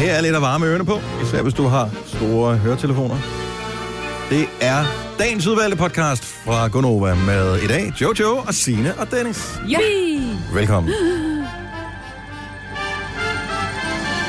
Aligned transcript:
Her 0.00 0.12
er 0.12 0.20
lidt 0.20 0.36
at 0.36 0.42
varme 0.42 0.66
ørerne 0.66 0.84
på, 0.84 0.98
især 1.22 1.42
hvis 1.42 1.54
du 1.54 1.66
har 1.66 1.90
store 2.06 2.56
høretelefoner. 2.56 3.16
Det 4.30 4.46
er 4.60 4.84
dagens 5.18 5.46
udvalgte 5.46 5.76
podcast 5.78 6.24
fra 6.24 6.68
Gonova 6.68 7.14
med 7.14 7.62
i 7.62 7.66
dag 7.66 7.92
Jojo 8.00 8.36
og 8.36 8.54
Sine 8.54 8.94
og 8.98 9.10
Dennis. 9.10 9.60
Yippie! 9.68 10.38
Velkommen. 10.54 10.92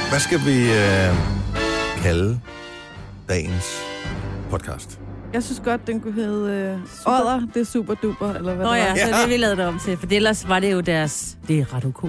Hvad 0.10 0.20
skal 0.20 0.39
vi 0.46 0.71
øh, 0.71 1.15
kalde 2.04 2.39
dagens 3.29 3.82
podcast? 4.50 5.00
Jeg 5.33 5.43
synes 5.43 5.61
godt, 5.65 5.88
den 5.88 6.00
kunne 6.00 6.14
hedde 6.14 6.51
øh, 6.51 7.14
Odder, 7.14 7.47
det 7.54 7.61
er 7.61 7.65
super 7.65 7.93
duper, 7.93 8.33
eller 8.33 8.54
hvad 8.54 8.65
Nå 8.65 8.71
det 8.71 8.78
ja, 8.78 8.89
var. 8.89 8.96
så 8.96 9.21
det, 9.21 9.29
vi 9.29 9.38
lavede 9.38 9.57
det 9.57 9.65
om 9.65 9.79
til. 9.79 9.97
For 9.97 10.07
ellers 10.11 10.50
var 10.50 10.60
det 10.60 10.71
jo 10.71 10.79
deres... 10.79 11.38
Det 11.47 11.60
er 11.60 11.75
ret 11.75 11.86
ok. 11.86 12.04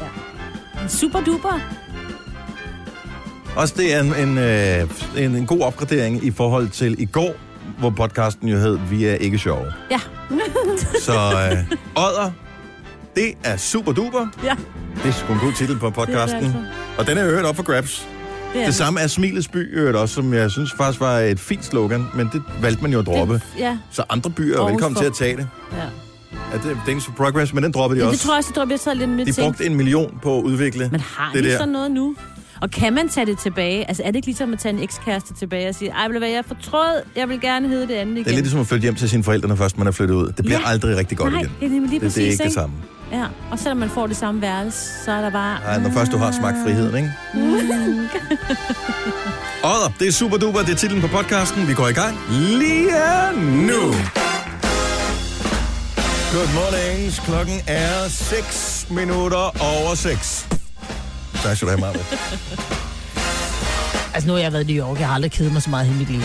Ja. 0.00 0.88
Super 0.88 1.20
duper. 1.20 1.60
Også 3.56 3.74
det 3.76 3.94
er 3.94 4.00
en, 4.00 4.14
en, 4.28 4.38
øh, 4.38 5.24
en, 5.24 5.34
en 5.36 5.46
god 5.46 5.60
opgradering 5.60 6.24
i 6.24 6.30
forhold 6.30 6.68
til 6.68 6.94
i 7.02 7.04
går, 7.04 7.34
hvor 7.78 7.90
podcasten 7.90 8.48
jo 8.48 8.56
hed 8.56 8.78
Vi 8.90 9.04
er 9.04 9.14
ikke 9.14 9.38
sjove. 9.38 9.64
Ja. 9.90 10.00
Så 11.06 11.12
øh, 11.12 11.76
Odder, 11.96 12.30
det 13.16 13.32
er 13.44 13.56
super 13.56 13.92
duper. 13.92 14.26
Ja. 14.44 14.54
Det 15.02 15.08
er 15.08 15.12
sgu 15.12 15.32
en 15.32 15.38
god 15.38 15.52
titel 15.52 15.78
på 15.78 15.90
podcasten. 15.90 16.42
Det 16.44 16.52
det 16.52 16.64
Og 16.98 17.06
den 17.06 17.18
er 17.18 17.26
øvrigt 17.28 17.46
op 17.46 17.56
for 17.56 17.62
grabs. 17.62 18.06
Det, 18.52 18.60
er 18.62 18.66
Det 18.66 18.74
samme 18.74 19.00
er 19.00 19.06
Smilets 19.06 19.48
by 19.48 19.78
øvrigt 19.78 19.96
også, 19.96 20.14
som 20.14 20.34
jeg 20.34 20.50
synes 20.50 20.72
faktisk 20.76 21.00
var 21.00 21.18
et 21.18 21.40
fint 21.40 21.64
slogan, 21.64 22.06
men 22.14 22.30
det 22.32 22.42
valgte 22.62 22.82
man 22.82 22.92
jo 22.92 22.98
at 22.98 23.06
droppe. 23.06 23.34
Det, 23.34 23.42
ja. 23.58 23.78
Så 23.90 24.02
andre 24.10 24.30
byer 24.30 24.60
er 24.60 24.64
velkommen 24.70 24.96
for- 24.96 25.02
til 25.02 25.06
at 25.10 25.14
tage 25.14 25.36
det. 25.36 25.48
ja. 25.72 25.82
Ja, 26.52 26.58
det 26.86 26.96
er 26.96 27.00
for 27.00 27.12
Progress, 27.12 27.54
men 27.54 27.62
den 27.64 27.72
droppede 27.72 28.00
de 28.00 28.04
ja. 28.04 28.10
det 28.10 28.14
også. 28.14 28.26
tror 28.26 28.34
jeg 28.34 28.38
også, 28.38 28.64
det 28.70 28.80
tror 28.80 28.92
jeg, 28.92 28.98
lidt 28.98 29.10
med 29.10 29.26
de 29.26 29.32
brugte 29.42 29.66
en 29.66 29.74
million 29.74 30.18
på 30.22 30.38
at 30.38 30.42
udvikle 30.42 30.88
Men 30.92 31.00
har 31.00 31.30
det 31.34 31.44
de 31.44 31.48
der. 31.50 31.56
sådan 31.58 31.68
noget 31.72 31.90
nu? 31.90 32.14
Og 32.62 32.70
kan 32.70 32.92
man 32.94 33.08
tage 33.08 33.26
det 33.26 33.38
tilbage? 33.38 33.88
Altså 33.88 34.02
er 34.02 34.06
det 34.06 34.16
ikke 34.16 34.26
ligesom 34.26 34.52
at 34.52 34.58
tage 34.58 34.72
en 34.74 34.82
ekskæreste 34.82 35.34
tilbage 35.34 35.68
og 35.68 35.74
sige, 35.74 35.90
ej, 35.90 36.08
vil 36.08 36.22
jeg 36.22 36.44
fortrød, 36.46 37.02
jeg 37.16 37.28
vil 37.28 37.40
gerne 37.40 37.68
hedde 37.68 37.86
det 37.88 37.94
andet 37.94 38.12
igen. 38.12 38.24
Det 38.24 38.30
er 38.30 38.34
lidt 38.34 38.44
ligesom 38.44 38.60
at 38.60 38.66
flytte 38.66 38.82
hjem 38.82 38.94
til 38.94 39.08
sine 39.10 39.24
forældre, 39.24 39.48
når 39.48 39.56
først 39.56 39.78
man 39.78 39.86
er 39.86 39.90
flyttet 39.92 40.14
ud. 40.14 40.26
Det 40.26 40.44
bliver 40.44 40.60
Ja. 40.60 40.68
aldrig 40.70 40.96
rigtig 40.96 41.18
godt 41.18 41.32
Nej, 41.32 41.40
igen. 41.42 41.52
det 41.60 41.66
er 41.66 41.70
lige 41.70 41.90
det, 41.90 42.00
præcis, 42.02 42.14
det 42.14 42.22
er 42.22 42.30
ikke 42.30 42.38
det 42.38 42.44
ikke? 42.44 42.54
samme. 42.54 42.74
Ja, 43.12 43.24
og 43.50 43.58
selvom 43.58 43.76
man 43.76 43.90
får 43.90 44.06
det 44.06 44.16
samme 44.16 44.40
værelse, 44.42 45.04
så 45.04 45.12
er 45.12 45.20
der 45.20 45.30
bare... 45.30 45.60
Nej, 45.60 45.78
når 45.80 45.90
først 45.90 46.12
du 46.12 46.16
har 46.16 46.32
smagt 46.32 46.56
friheden, 46.64 46.96
ikke? 46.96 47.12
Odder, 49.64 49.92
det 49.98 50.08
er 50.08 50.12
super 50.12 50.36
duper, 50.36 50.60
det 50.60 50.70
er 50.70 50.74
titlen 50.76 51.00
på 51.00 51.08
podcasten. 51.08 51.68
Vi 51.68 51.74
går 51.74 51.88
i 51.88 51.92
gang 51.92 52.18
lige 52.30 52.90
nu. 53.66 53.80
Good 56.32 56.48
morning. 56.54 57.12
Klokken 57.26 57.54
er 57.66 58.08
6 58.08 58.86
minutter 58.90 59.44
over 59.60 59.94
6. 59.94 60.48
Tak 61.42 61.56
skal 61.56 61.68
du 61.68 61.70
have, 61.70 61.80
Marve. 61.80 61.98
Altså 64.14 64.28
nu 64.28 64.32
har 64.32 64.40
jeg 64.40 64.52
været 64.52 64.70
i 64.70 64.72
New 64.74 64.86
York, 64.88 64.98
jeg 64.98 65.06
har 65.06 65.14
aldrig 65.14 65.32
kedet 65.32 65.52
mig 65.52 65.62
så 65.62 65.70
meget 65.70 65.86
i 65.86 65.90
mit 65.98 66.10
liv. 66.10 66.20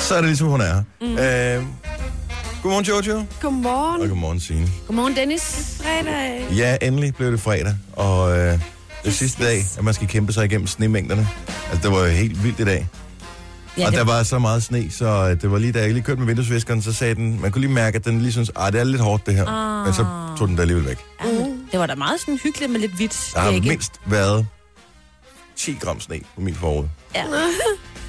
Så 0.00 0.14
er 0.14 0.18
det 0.18 0.26
ligesom, 0.28 0.48
hun 0.48 0.60
er. 0.60 0.82
Mm. 1.00 1.06
Øh, 1.06 1.64
godmorgen, 2.62 2.84
Jojo. 2.84 3.24
Godmorgen. 3.40 4.02
Og 4.02 4.08
godmorgen, 4.08 4.40
Signe. 4.40 4.68
Godmorgen, 4.86 5.16
Dennis. 5.16 5.76
Fredag. 5.82 6.46
Ja, 6.56 6.76
endelig 6.82 7.14
blev 7.14 7.32
det 7.32 7.40
fredag, 7.40 7.74
og 7.92 8.38
øh, 8.38 8.58
det 9.04 9.14
sidste 9.14 9.44
dag, 9.44 9.64
at 9.78 9.84
man 9.84 9.94
skal 9.94 10.08
kæmpe 10.08 10.32
sig 10.32 10.44
igennem 10.44 10.66
snemængderne. 10.66 11.28
Altså, 11.72 11.88
det 11.88 11.96
var 11.96 12.04
jo 12.04 12.10
helt 12.12 12.44
vildt 12.44 12.60
i 12.60 12.64
dag. 12.64 12.88
Ja, 13.78 13.86
og 13.86 13.92
der 13.92 14.04
var 14.04 14.22
så 14.22 14.38
meget 14.38 14.62
sne, 14.62 14.90
så 14.90 15.06
øh, 15.06 15.42
det 15.42 15.50
var 15.50 15.58
lige 15.58 15.72
da 15.72 15.80
jeg 15.80 15.92
lige 15.92 16.02
kørte 16.02 16.18
med 16.20 16.26
vinduesviskeren, 16.26 16.82
så 16.82 16.92
sagde 16.92 17.14
den, 17.14 17.40
man 17.40 17.50
kunne 17.50 17.60
lige 17.60 17.72
mærke, 17.72 17.96
at 17.96 18.04
den 18.04 18.20
lige 18.20 18.32
synes, 18.32 18.50
ah, 18.56 18.72
det 18.72 18.80
er 18.80 18.84
lidt 18.84 19.02
hårdt 19.02 19.26
det 19.26 19.34
her. 19.34 19.46
Ah. 19.46 19.84
Men 19.84 19.94
så 19.94 20.06
tog 20.38 20.48
den 20.48 20.56
der 20.56 20.62
alligevel 20.62 20.86
væk. 20.88 20.98
ja, 21.24 21.26
men 21.31 21.31
det 21.72 21.80
var 21.80 21.86
da 21.86 21.94
meget 21.94 22.20
sådan 22.20 22.38
hyggeligt 22.38 22.72
med 22.72 22.80
lidt 22.80 22.92
hvidt. 22.92 23.30
Der 23.34 23.40
har 23.40 23.50
dække. 23.50 23.68
mindst 23.68 23.92
været 24.06 24.46
10 25.56 25.72
gram 25.80 26.00
sne 26.00 26.20
på 26.34 26.40
min 26.40 26.54
forud. 26.54 26.84
Ja. 27.14 27.24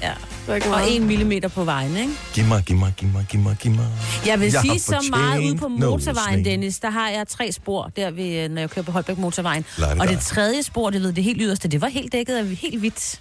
ja. 0.02 0.12
Det 0.40 0.48
var 0.48 0.54
ikke 0.54 0.70
Og 0.74 0.90
en 0.90 1.06
millimeter 1.06 1.48
på 1.48 1.64
vejen, 1.64 1.96
ikke? 1.96 2.12
Giv 2.34 2.44
mig, 2.44 2.62
giv 2.62 2.76
mig, 2.76 2.92
giv 2.96 3.08
mig, 3.08 3.26
giv 3.30 3.40
mig, 3.40 3.56
giv 3.60 3.72
mig. 3.72 3.86
Jeg 4.26 4.40
vil 4.40 4.52
Jeg 4.52 4.60
sige 4.60 4.70
har 4.72 4.78
så 4.78 5.06
meget 5.10 5.44
ude 5.44 5.56
på 5.56 5.68
motorvejen, 5.68 6.44
sne. 6.44 6.50
Dennis. 6.50 6.78
Der 6.78 6.90
har 6.90 7.08
jeg 7.10 7.28
tre 7.28 7.52
spor, 7.52 7.90
der 7.96 8.10
ved, 8.10 8.48
når 8.48 8.60
jeg 8.60 8.70
kører 8.70 8.84
på 8.84 8.92
Holbæk 8.92 9.18
motorvejen. 9.18 9.64
Det 9.76 10.00
Og 10.00 10.08
det 10.08 10.20
tredje 10.20 10.62
spor, 10.62 10.90
det 10.90 11.02
ved 11.02 11.12
det 11.12 11.24
helt 11.24 11.38
yderste, 11.42 11.68
det 11.68 11.80
var 11.80 11.88
helt 11.88 12.12
dækket 12.12 12.36
af 12.36 12.46
helt 12.46 12.78
hvidt. 12.78 13.20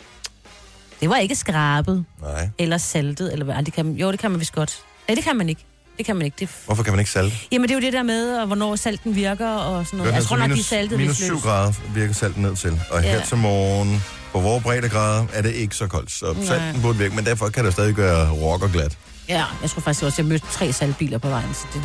Det 1.01 1.09
var 1.09 1.17
ikke 1.17 1.35
skrabet 1.35 2.05
Nej. 2.21 2.49
eller 2.59 2.77
saltet, 2.77 3.31
eller 3.33 3.45
hvad. 3.45 3.63
Det 3.63 3.73
kan, 3.73 3.91
jo, 3.91 4.11
det 4.11 4.19
kan 4.19 4.31
man 4.31 4.39
vist 4.39 4.53
godt. 4.55 4.79
Nej, 5.07 5.15
det 5.15 5.23
kan 5.23 5.35
man 5.37 5.49
ikke. 5.49 5.65
Det 5.97 6.05
kan 6.05 6.15
man 6.15 6.25
ikke. 6.25 6.35
Det, 6.39 6.49
Hvorfor 6.65 6.83
kan 6.83 6.93
man 6.93 6.99
ikke 6.99 7.11
salte? 7.11 7.35
jamen, 7.51 7.69
det 7.69 7.75
er 7.75 7.79
jo 7.79 7.85
det 7.85 7.93
der 7.93 8.03
med, 8.03 8.37
og 8.37 8.45
hvornår 8.47 8.75
salten 8.75 9.15
virker 9.15 9.47
og 9.49 9.85
sådan 9.85 9.97
noget. 9.99 10.13
Jeg 10.13 10.23
tror 10.23 10.37
nok, 10.37 10.49
de 10.51 10.59
er 10.59 10.63
saltet 10.63 10.99
minus 10.99 11.19
lidt 11.19 11.27
7 11.27 11.33
løs. 11.33 11.43
grader 11.43 11.73
virker 11.95 12.13
salten 12.13 12.41
ned 12.41 12.55
til. 12.55 12.81
Og 12.91 13.01
her 13.01 13.15
Ja. 13.17 13.21
til 13.27 13.37
morgen, 13.37 14.03
på 14.31 14.39
vores 14.39 14.63
breddegrader, 14.63 15.25
er 15.33 15.41
det 15.41 15.53
ikke 15.53 15.75
så 15.75 15.87
koldt. 15.87 16.11
Så 16.11 16.33
Nej. 16.33 16.45
salten 16.45 16.81
burde 16.81 16.97
virke, 16.97 17.15
men 17.15 17.25
derfor 17.25 17.49
kan 17.49 17.65
det 17.65 17.73
stadig 17.73 17.95
gøre 17.95 18.29
rock 18.31 18.63
og 18.63 18.69
glat. 18.71 18.97
Ja, 19.29 19.43
jeg 19.61 19.69
tror 19.69 19.81
faktisk 19.81 20.03
også, 20.03 20.21
jeg 20.21 20.25
mødte 20.29 20.45
tre 20.51 20.73
saltbiler 20.73 21.17
på 21.17 21.29
vejen, 21.29 21.53
så 21.53 21.61
det, 21.73 21.81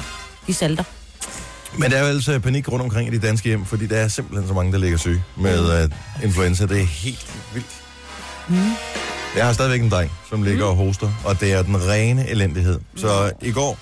de 0.47 0.55
salter. 0.55 0.85
Men 1.77 1.91
der 1.91 1.97
er 1.97 2.01
jo 2.01 2.07
altså 2.07 2.39
panik 2.39 2.69
rundt 2.69 2.83
omkring 2.83 3.15
i 3.15 3.19
de 3.19 3.27
danske 3.27 3.49
hjem, 3.49 3.65
fordi 3.65 3.87
der 3.87 3.97
er 3.97 4.09
simpelthen 4.09 4.49
så 4.49 4.55
mange, 4.55 4.73
der 4.73 4.79
ligger 4.79 4.99
syge 4.99 5.23
med 5.37 5.85
uh, 5.85 6.25
influenza. 6.25 6.67
Det 6.67 6.81
er 6.81 6.85
helt 6.87 7.27
vildt. 7.55 7.67
Mm. 8.49 8.57
Jeg 9.37 9.47
har 9.47 9.53
stadigvæk 9.53 9.81
en 9.83 9.91
dreng, 9.91 10.11
som 10.31 10.43
ligger 10.43 10.65
og 10.65 10.77
hoster, 10.77 11.11
og 11.25 11.41
det 11.41 11.53
er 11.53 11.63
den 11.63 11.89
rene 11.89 12.29
elendighed. 12.29 12.81
Så 12.97 13.33
i 13.43 13.53
går, 13.53 13.79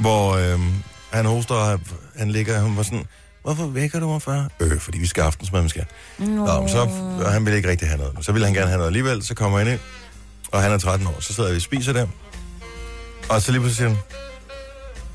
hvor 0.00 0.32
øh, 0.36 0.60
han 1.12 1.26
hoster, 1.26 1.54
og 1.54 1.80
han 2.16 2.30
ligger, 2.30 2.60
han 2.60 2.76
var 2.76 2.82
sådan, 2.82 3.04
hvorfor 3.42 3.66
vækker 3.66 4.00
du 4.00 4.08
mig 4.08 4.22
før? 4.22 4.44
Øh, 4.60 4.78
fordi 4.80 4.98
vi 4.98 5.06
skal 5.06 5.22
aftensmad, 5.22 5.60
man 5.60 5.68
skal. 5.68 5.84
Nå. 6.18 6.26
Nå, 6.26 6.60
men 6.60 6.68
så, 6.68 6.78
og 7.24 7.32
han 7.32 7.44
ville 7.44 7.56
ikke 7.56 7.68
rigtig 7.68 7.88
have 7.88 7.98
noget. 7.98 8.24
Så 8.24 8.32
ville 8.32 8.46
han 8.46 8.54
gerne 8.54 8.66
have 8.68 8.76
noget 8.78 8.88
alligevel, 8.88 9.22
så 9.22 9.34
kommer 9.34 9.58
han 9.58 9.68
ind, 9.68 9.78
og 10.52 10.62
han 10.62 10.72
er 10.72 10.78
13 10.78 11.06
år. 11.06 11.16
Så 11.20 11.32
sidder 11.34 11.50
vi 11.50 11.56
og 11.56 11.62
spiser 11.62 11.92
der, 11.92 12.06
og 13.28 13.42
så 13.42 13.52
lige 13.52 13.60
pludselig 13.60 13.76
siger 13.76 13.88
han, 13.88 13.98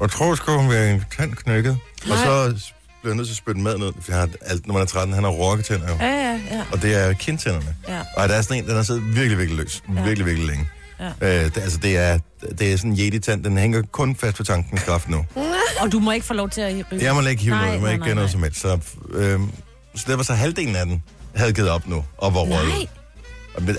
jeg 0.01 0.09
tror, 0.09 0.57
hun 0.57 0.69
være 0.69 0.91
en 0.91 1.03
tand 1.17 1.33
knækket. 1.33 1.77
Og 2.11 2.17
så 2.17 2.53
bliver 3.01 3.13
jeg 3.13 3.15
nødt 3.15 3.27
til 3.27 3.33
at 3.33 3.37
spytte 3.37 3.61
mad 3.61 3.77
ned, 3.77 3.93
for 4.01 4.11
jeg 4.11 4.19
har 4.19 4.29
alt, 4.41 4.67
når 4.67 4.73
man 4.73 4.81
er 4.81 4.85
13, 4.87 5.13
han 5.13 5.23
har 5.23 5.31
rokketænder 5.31 5.89
jo. 5.89 5.95
Ja, 5.99 6.05
ja, 6.05 6.39
ja. 6.51 6.63
Og 6.71 6.81
det 6.81 6.95
er 6.95 7.13
kindtænderne. 7.13 7.75
ja. 7.87 8.01
Og 8.17 8.29
der 8.29 8.35
er 8.35 8.41
sådan 8.41 8.57
en, 8.57 8.67
den 8.69 8.75
har 8.75 8.83
siddet 8.83 9.15
virkelig, 9.15 9.37
virkelig 9.37 9.57
løs. 9.63 9.83
Ja. 9.95 10.03
Virkelig, 10.03 10.25
virkelig 10.25 10.47
længe. 10.47 10.67
Ja. 10.99 11.05
Øh, 11.45 11.45
det, 11.45 11.57
altså, 11.57 11.77
det 11.77 11.97
er, 11.97 12.19
det 12.59 12.73
er 12.73 12.77
sådan 12.77 12.91
en 12.91 12.97
yeti-tand, 12.99 13.43
den 13.43 13.57
hænger 13.57 13.81
kun 13.91 14.15
fast 14.15 14.37
på 14.37 14.43
tankens 14.43 14.81
kraft 14.83 15.09
nu. 15.09 15.25
Og 15.81 15.91
du 15.91 15.99
må 15.99 16.11
ikke 16.11 16.25
få 16.25 16.33
lov 16.33 16.49
til 16.49 16.61
at 16.61 16.73
rive. 16.91 17.03
Jeg 17.03 17.15
må 17.15 17.21
ikke 17.21 17.43
hive 17.43 17.55
noget, 17.55 17.71
jeg 17.71 17.79
må 17.79 17.85
nej, 17.85 17.91
ikke 17.91 17.99
nej, 17.99 18.07
gøre 18.07 18.15
noget 18.15 18.27
nej. 18.27 18.31
som 18.31 18.43
helst. 18.43 18.61
Så, 18.61 18.79
øh, 19.13 19.39
så 19.95 20.05
det 20.07 20.17
var 20.17 20.23
så 20.23 20.33
halvdelen 20.33 20.75
af 20.75 20.85
den, 20.85 21.03
havde 21.35 21.53
givet 21.53 21.69
op 21.69 21.87
nu, 21.87 22.05
og 22.17 22.33
var 22.33 22.39
røget. 22.41 22.89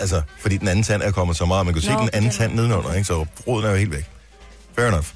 Altså, 0.01 0.23
fordi 0.41 0.57
den 0.57 0.69
anden 0.69 0.83
tand 0.83 1.03
er 1.03 1.11
kommet 1.11 1.37
så 1.37 1.45
meget, 1.47 1.67
man 1.67 1.75
kunne 1.75 1.83
se 1.83 1.91
den 1.91 2.11
anden 2.13 2.31
tand 2.31 2.55
nedenunder, 2.55 2.93
ikke? 2.93 3.05
så 3.05 3.27
roden 3.47 3.67
er 3.67 3.71
jo 3.71 3.77
helt 3.77 3.91
væk. 3.93 4.05
Fair 4.79 4.87
enough. 4.89 5.07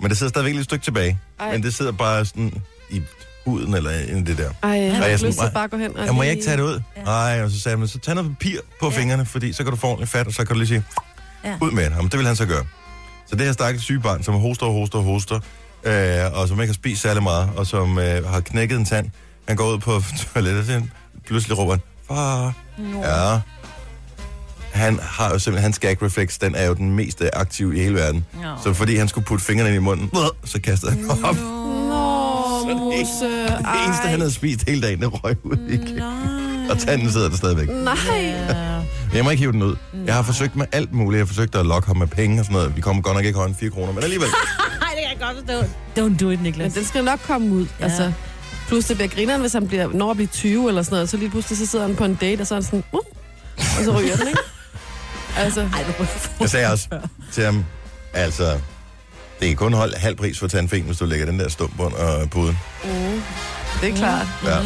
Men 0.00 0.10
det 0.10 0.18
sidder 0.18 0.30
stadigvæk 0.30 0.52
lidt 0.54 0.60
et 0.60 0.64
stykke 0.64 0.84
tilbage. 0.84 1.18
Ej. 1.40 1.52
Men 1.52 1.62
det 1.62 1.74
sidder 1.74 1.92
bare 1.92 2.24
sådan 2.24 2.52
i 2.90 3.02
huden 3.44 3.74
eller 3.74 3.90
i 3.90 4.20
det 4.22 4.38
der. 4.38 4.50
Ej, 4.62 4.70
jeg 4.70 4.96
har 4.96 5.04
jeg 5.04 5.12
lyst 5.12 5.32
til 5.32 5.40
"Ej, 5.40 5.46
at 5.46 5.52
bare 5.54 5.68
gå 5.68 5.76
hen 5.76 5.96
og 5.96 6.06
Jeg 6.06 6.14
må 6.14 6.22
lige- 6.22 6.30
ikke 6.32 6.44
tage 6.44 6.56
det 6.56 6.62
ud. 6.62 6.80
Ja. 6.96 7.02
Nej, 7.02 7.42
og 7.42 7.50
så 7.50 7.60
sagde 7.60 7.76
man, 7.76 7.88
så 7.88 7.98
tag 7.98 8.14
noget 8.14 8.30
papir 8.30 8.58
på 8.80 8.90
Ja. 8.90 8.98
fingrene, 9.00 9.26
fordi 9.26 9.52
så 9.52 9.62
kan 9.64 9.70
du 9.70 9.76
få 9.76 9.86
ordentligt 9.86 10.10
fat, 10.10 10.26
og 10.26 10.32
så 10.32 10.38
kan 10.44 10.46
du 10.54 10.54
lige 10.54 10.68
sige, 10.68 10.82
Ja. 11.44 11.54
ud 11.60 11.70
med 11.70 11.84
det. 11.84 11.90
Jamen, 11.90 12.08
det 12.10 12.18
vil 12.18 12.26
han 12.26 12.36
så 12.36 12.46
gøre. 12.46 12.64
Så 13.26 13.36
det 13.36 13.46
her 13.46 13.52
stakkels 13.52 13.84
syge 13.84 14.00
barn, 14.00 14.22
som 14.22 14.34
hoster 14.34 14.66
og 14.66 14.72
hoster 14.72 14.98
og 14.98 15.04
hoster, 15.04 15.40
øh, 15.84 16.40
og 16.40 16.48
som 16.48 16.60
ikke 16.60 16.70
har 16.70 16.74
spist 16.74 17.02
særlig 17.02 17.22
meget, 17.22 17.50
og 17.56 17.66
som 17.66 17.98
øh, 17.98 18.24
har 18.26 18.40
knækket 18.40 18.78
en 18.78 18.84
tand, 18.84 19.10
han 19.48 19.56
går 19.56 19.72
ud 19.72 19.78
på 19.78 20.02
toilettet, 20.34 20.60
og 20.60 20.66
så 20.66 20.82
pludselig 21.26 21.58
råber 21.58 21.72
han, 21.72 21.80
far, 22.08 22.52
Nå. 22.78 23.02
ja. 23.04 23.40
Han 24.72 24.98
har 25.02 25.30
jo 25.30 25.38
simpelthen, 25.38 25.62
hans 25.62 25.78
gag 25.78 26.02
reflex, 26.02 26.38
den 26.38 26.54
er 26.54 26.66
jo 26.66 26.74
den 26.74 26.90
mest 26.96 27.20
øh, 27.20 27.28
aktive 27.32 27.76
i 27.76 27.80
hele 27.82 27.94
verden. 27.94 28.26
Nå. 28.34 28.48
Så 28.62 28.74
fordi 28.74 28.96
han 28.96 29.08
skulle 29.08 29.24
putte 29.24 29.44
fingrene 29.44 29.68
ind 29.70 29.76
i 29.76 29.84
munden, 29.84 30.10
så 30.44 30.60
kastede 30.60 30.92
han 30.92 31.10
op. 31.24 31.36
Nå, 31.36 32.74
Mose. 32.74 33.24
Det 33.58 33.84
eneste, 33.86 34.08
han 34.08 34.18
havde 34.20 34.32
spist 34.32 34.68
hele 34.68 34.82
dagen, 34.82 35.00
det 35.00 35.24
røg 35.24 35.36
ud 35.42 35.68
igen. 35.68 35.94
Nej. 35.96 36.37
Og 36.70 36.78
tanden 36.78 37.12
sidder 37.12 37.28
der 37.28 37.36
stadigvæk. 37.36 37.68
Nej. 37.68 38.34
Jeg 39.14 39.24
må 39.24 39.30
ikke 39.30 39.40
hive 39.40 39.52
den 39.52 39.62
ud. 39.62 39.76
Jeg 40.06 40.14
har 40.14 40.22
forsøgt 40.22 40.56
med 40.56 40.66
alt 40.72 40.92
muligt. 40.92 41.18
Jeg 41.18 41.22
har 41.22 41.26
forsøgt 41.26 41.54
at 41.54 41.66
lokke 41.66 41.86
ham 41.86 41.96
med 41.96 42.06
penge 42.06 42.40
og 42.40 42.44
sådan 42.44 42.56
noget. 42.56 42.76
Vi 42.76 42.80
kommer 42.80 43.02
godt 43.02 43.16
nok 43.16 43.24
ikke 43.24 43.36
højere 43.36 43.48
end 43.48 43.56
4 43.60 43.70
kroner, 43.70 43.92
men 43.92 44.02
alligevel. 44.02 44.28
Nej, 44.80 44.90
det 44.90 45.02
kan 45.08 45.18
jeg 45.20 45.34
godt 45.36 45.46
forstå. 45.46 45.72
Don't 46.00 46.16
do 46.24 46.30
it, 46.30 46.38
Men 46.38 46.42
Niklas. 46.42 46.72
den 46.72 46.84
skal 46.84 47.04
nok 47.04 47.20
komme 47.26 47.54
ud. 47.54 47.66
Ja. 47.80 47.84
Altså, 47.84 48.12
plus 48.68 48.84
det 48.84 48.96
bliver 48.96 49.08
grineren, 49.08 49.40
hvis 49.40 49.52
han 49.52 49.68
bliver, 49.68 49.88
når 49.92 50.10
at 50.10 50.16
blive 50.16 50.26
20 50.28 50.68
eller 50.68 50.82
sådan 50.82 50.94
noget, 50.96 51.08
så 51.08 51.16
lige 51.16 51.30
pludselig 51.30 51.58
så 51.58 51.66
sidder 51.66 51.86
han 51.86 51.96
på 51.96 52.04
en 52.04 52.14
date, 52.14 52.40
og 52.40 52.46
så 52.46 52.54
er 52.54 52.56
han 52.56 52.64
sådan, 52.64 52.84
uh, 52.92 53.00
og 53.58 53.84
så 53.84 53.98
ryger 53.98 54.16
den, 54.16 54.28
ikke? 54.28 54.40
Altså, 55.36 55.60
Ej, 55.60 55.84
du 55.98 56.06
Jeg 56.40 56.50
sagde 56.50 56.72
også 56.72 56.88
til 57.32 57.44
ham, 57.44 57.64
altså, 58.14 58.58
det 59.40 59.50
er 59.50 59.54
kun 59.54 59.72
hold 59.72 59.94
halv 59.96 60.16
pris 60.16 60.38
for 60.38 60.46
tandfen, 60.46 60.82
hvis 60.82 60.96
du 60.98 61.04
lægger 61.04 61.26
den 61.26 61.38
der 61.38 61.48
stump 61.48 61.80
under 61.80 62.26
puden. 62.30 62.58
mm, 62.84 63.22
det 63.80 63.90
er 63.92 63.96
klart. 63.96 64.26
Ja. 64.44 64.56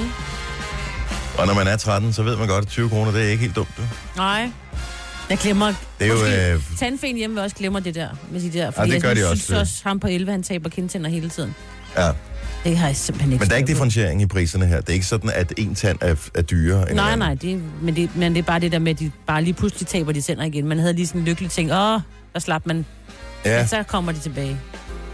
Og 1.38 1.46
når 1.46 1.54
man 1.54 1.66
er 1.66 1.76
13, 1.76 2.12
så 2.12 2.22
ved 2.22 2.36
man 2.36 2.48
godt, 2.48 2.64
at 2.64 2.68
20 2.70 2.88
kroner, 2.88 3.12
det 3.12 3.22
er 3.22 3.28
ikke 3.28 3.40
helt 3.40 3.56
dumt. 3.56 3.68
Du. 3.76 3.82
Nej. 4.16 4.50
Jeg 5.30 5.38
glemmer... 5.38 5.66
Det 5.98 6.06
er 6.06 6.06
jo... 6.06 6.14
Måske 6.14 6.52
Øh, 6.52 6.60
Tandfen 6.78 7.16
hjemme 7.16 7.42
også 7.42 7.56
glemmer 7.56 7.80
det 7.80 7.94
der 7.94 8.08
med 8.32 8.40
de 8.40 8.52
der. 8.58 8.70
det 8.70 8.92
jeg 8.92 9.00
gør 9.00 9.14
de 9.14 9.16
synes 9.16 9.30
også, 9.30 9.52
det. 9.52 9.60
også, 9.60 9.80
ham 9.84 10.00
på 10.00 10.06
11, 10.06 10.30
han 10.30 10.42
taber 10.42 10.70
kindtænder 10.70 11.10
hele 11.10 11.28
tiden. 11.30 11.54
ja. 11.98 12.08
Det 12.64 12.76
har 12.76 12.86
jeg 12.86 12.96
simpelthen 12.96 13.32
ikke 13.32 13.42
Men 13.42 13.48
der 13.48 13.54
er 13.54 13.58
ikke 13.58 13.68
differentiering 13.68 14.22
i 14.22 14.26
priserne 14.26 14.66
her. 14.66 14.80
Det 14.80 14.88
er 14.88 14.92
ikke 14.92 15.06
sådan, 15.06 15.30
at 15.34 15.52
en 15.56 15.74
tand 15.74 15.98
er, 16.00 16.14
er 16.34 16.42
dyrere 16.42 16.88
end 16.88 16.96
Nej, 16.96 17.16
nej, 17.16 17.34
det, 17.34 17.62
men, 17.82 17.96
det, 17.96 18.16
men 18.16 18.32
det 18.34 18.38
er 18.38 18.42
bare 18.46 18.60
det 18.60 18.72
der 18.72 18.78
med, 18.78 18.92
at 18.92 18.98
de 18.98 19.10
bare 19.26 19.42
lige 19.42 19.54
pludselig 19.54 19.86
taber 19.88 20.12
de 20.12 20.20
tænder 20.20 20.44
igen. 20.44 20.66
Man 20.68 20.78
havde 20.78 20.92
lige 20.92 21.06
sådan 21.06 21.20
en 21.20 21.24
lykkelig 21.24 21.50
ting, 21.50 21.72
åh, 21.72 22.00
der 22.34 22.38
slap 22.40 22.62
man. 22.66 22.84
Ja. 23.44 23.50
Ja, 23.50 23.58
Men 23.58 23.68
så 23.68 23.82
kommer 23.82 24.12
de 24.12 24.18
tilbage. 24.18 24.58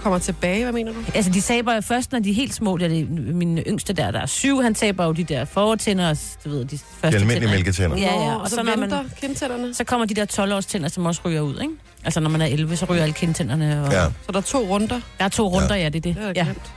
Kommer 0.03 0.19
tilbage, 0.19 0.63
hvad 0.63 0.73
mener 0.73 0.93
du? 0.93 0.99
Altså, 1.15 1.31
de 1.31 1.41
taber 1.41 1.75
jo 1.75 1.81
først, 1.81 2.13
når 2.13 2.19
de 2.19 2.31
er 2.31 2.35
helt 2.35 2.55
små. 2.55 2.77
Det 2.77 2.85
er 2.85 2.89
det, 2.89 3.11
min 3.11 3.59
yngste 3.59 3.93
der, 3.93 4.11
der 4.11 4.21
er 4.21 4.27
syv, 4.27 4.63
han 4.63 4.75
taber 4.75 5.05
jo 5.05 5.13
de 5.13 5.25
der 5.25 5.45
fortænder, 5.45 6.11
og 6.11 6.17
du 6.45 6.49
ved, 6.51 6.59
de 6.59 6.65
de 6.65 6.79
første 7.01 7.19
almindelige 7.19 7.41
tænder. 7.41 7.55
mælketænder. 7.55 7.97
Ja, 7.97 8.15
ja, 8.25 8.33
Nå, 8.35 8.39
og 8.39 8.49
så, 8.49 8.55
så 8.57 8.63
når 8.63 8.71
man- 8.77 8.81
venter 8.81 9.05
kindtænderne. 9.21 9.75
Så 9.75 9.85
kommer 9.85 10.07
de 10.07 10.15
der 10.15 10.27
12-års 10.33 10.67
tænder, 10.67 10.89
som 10.89 11.07
også 11.07 11.21
ryger 11.25 11.41
ud, 11.41 11.61
ikke? 11.61 11.75
Altså, 12.05 12.21
når 12.21 12.31
man 12.31 12.41
er 12.41 12.47
11, 12.47 12.77
så 12.77 12.85
ryger 12.91 13.03
alle 13.03 13.13
kindtænderne. 13.15 13.85
Og... 13.87 13.93
Ja. 13.93 14.05
Så 14.05 14.33
der 14.33 14.39
er 14.39 14.43
to 14.43 14.59
runder. 14.59 15.01
Der 15.19 15.25
er 15.25 15.29
to 15.29 15.49
runder, 15.49 15.75
ja, 15.75 15.83
ja 15.83 15.89
det 15.89 15.97
er 15.97 16.01
det. 16.01 16.15
Det 16.17 16.23
er 16.23 16.27
jeg 16.27 16.37
ja. 16.37 16.43
glemt. 16.45 16.73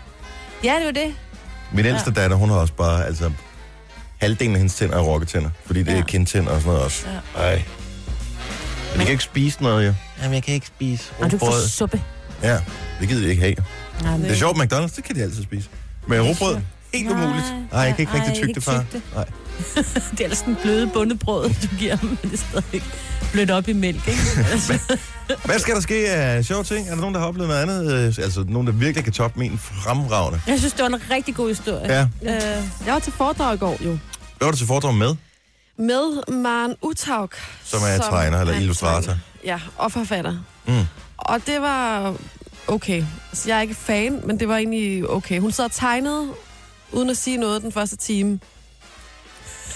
ja, 0.63 0.73
det 0.75 0.81
er 0.81 0.85
jo 1.03 1.07
det. 1.07 1.15
Min 1.73 1.85
ældste 1.85 2.11
datter, 2.11 2.37
hun 2.37 2.49
har 2.49 2.55
også 2.57 2.73
bare, 2.73 3.05
altså, 3.05 3.31
halvdelen 4.21 4.53
af 4.55 4.59
hendes 4.59 4.75
tænder 4.75 4.95
er 4.97 5.01
rokketænder, 5.01 5.49
fordi 5.65 5.79
det 5.83 5.91
er 5.93 5.95
Ja. 5.97 6.01
kindtænder 6.03 6.51
og 6.51 6.61
sådan 6.61 6.67
noget 6.71 6.85
også. 6.85 7.05
Ja. 7.35 7.41
Ej. 7.41 7.61
Men 8.91 8.99
de 8.99 9.05
kan 9.05 9.11
ikke 9.11 9.23
spise 9.23 9.63
noget, 9.63 9.87
jo. 9.87 9.93
Jamen, 10.21 10.33
jeg 10.33 10.43
kan 10.43 10.53
ikke 10.53 10.67
spise 10.67 11.11
Og 11.19 11.31
du 11.31 11.37
får 11.37 11.45
rugbrød. 11.45 11.67
suppe. 11.67 12.01
Ja, 12.43 12.59
det 12.99 13.07
gider 13.07 13.21
de 13.21 13.29
ikke 13.29 13.41
have. 13.41 13.55
Nej, 14.03 14.17
Det 14.17 14.31
er 14.31 14.35
sjovt, 14.35 14.57
McDonald's, 14.57 14.95
det 14.95 15.03
kan 15.03 15.15
de 15.15 15.21
altid 15.21 15.43
spise. 15.43 15.69
Men 16.07 16.21
rugbrød, 16.21 16.57
helt 16.93 17.09
Nej. 17.09 17.23
umuligt. 17.23 17.45
Nej, 17.71 17.81
jeg 17.81 17.95
kan 17.95 17.99
ikke 18.03 18.13
rigtig 18.13 18.43
ikke 18.43 18.53
det, 18.53 18.63
far. 18.63 18.79
tygge 18.79 18.87
det. 18.93 19.01
Nej. 19.15 19.25
Det 20.11 20.19
er 20.19 20.23
ellers 20.23 20.37
sådan 20.37 20.57
bløde 20.61 20.87
bundet 20.87 21.19
brød, 21.19 21.49
du 21.49 21.67
giver 21.79 21.95
dem, 21.95 22.09
men 22.09 22.17
det 22.21 22.33
er 22.33 22.37
stadig 22.61 22.83
blødt 23.31 23.51
op 23.51 23.67
i 23.67 23.73
mælk, 23.73 24.07
ikke? 24.07 24.21
Altså, 24.51 24.79
Hvad 25.45 25.59
skal 25.59 25.75
der 25.75 25.81
ske 25.81 26.09
af 26.09 26.45
sjove 26.45 26.63
ting? 26.63 26.87
Er 26.87 26.91
der 26.91 26.99
nogen, 27.01 27.13
der 27.15 27.21
har 27.21 27.27
oplevet 27.27 27.49
noget 27.49 27.61
andet? 27.61 27.93
Øh, 27.93 28.05
Altså, 28.23 28.45
nogen, 28.47 28.67
der 28.67 28.73
virkelig 28.73 29.03
kan 29.03 29.13
toppe 29.13 29.39
min 29.39 29.57
fremragende? 29.63 30.41
jeg 30.47 30.59
synes, 30.59 30.73
det 30.73 30.81
var 30.81 30.87
en 30.87 31.01
rigtig 31.11 31.35
god 31.35 31.47
historie. 31.47 31.93
Ja. 31.93 32.01
Øh, 32.35 32.63
Jeg 32.85 32.93
var 32.93 32.99
til 32.99 33.13
foredrag 33.13 33.55
i 33.55 33.57
går, 33.57 33.77
jo. 33.85 33.89
Hvad 34.37 34.45
var 34.45 34.51
du 34.51 34.57
til 34.57 34.67
foredrag 34.67 34.95
med? 34.95 35.15
Med 35.77 36.33
Maren 36.33 36.75
Utaug. 36.81 37.29
Som 37.63 37.79
er 37.87 37.97
tegner 37.97 38.39
eller 38.39 38.53
er 38.53 38.59
illustrator. 38.59 39.15
Ja, 39.45 39.59
og 39.77 39.91
forfatter. 39.91 40.37
Mm. 40.67 40.73
Og 41.21 41.45
det 41.47 41.61
var 41.61 42.15
okay. 42.67 43.03
Altså, 43.31 43.49
jeg 43.49 43.57
er 43.57 43.61
ikke 43.61 43.73
fan, 43.75 44.21
men 44.23 44.39
det 44.39 44.47
var 44.47 44.57
egentlig 44.57 45.09
okay. 45.09 45.39
Hun 45.39 45.51
sad 45.51 45.65
og 45.65 45.71
tegnede, 45.71 46.27
uden 46.91 47.09
at 47.09 47.17
sige 47.17 47.37
noget 47.37 47.61
den 47.61 47.71
første 47.71 47.95
time. 47.95 48.39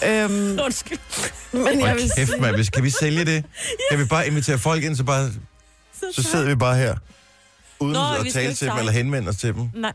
Øhm, 0.08 0.60
undskyld. 0.66 0.98
men 1.54 1.80
jeg 1.80 1.96
vil 1.96 2.12
kæft, 2.16 2.30
sige, 2.30 2.42
mand. 2.42 2.56
Hvis- 2.56 2.70
Kan 2.70 2.84
vi 2.84 2.90
sælge 2.90 3.26
det? 3.26 3.44
Kan 3.92 4.00
vi 4.00 4.06
bare 4.06 4.28
invitere 4.28 4.58
folk 4.58 4.84
ind, 4.84 4.96
så, 4.96 5.04
bare, 5.04 5.32
så 6.14 6.24
sidder 6.24 6.46
vi 6.46 6.56
bare 6.56 6.76
her? 6.78 6.96
Uden 7.80 7.94
Nå, 7.94 8.00
at 8.26 8.34
tale 8.34 8.54
til 8.54 8.68
dem 8.68 8.78
eller 8.78 8.92
henvende 8.92 9.30
os 9.30 9.36
til 9.36 9.54
dem. 9.54 9.70
Nej. 9.76 9.94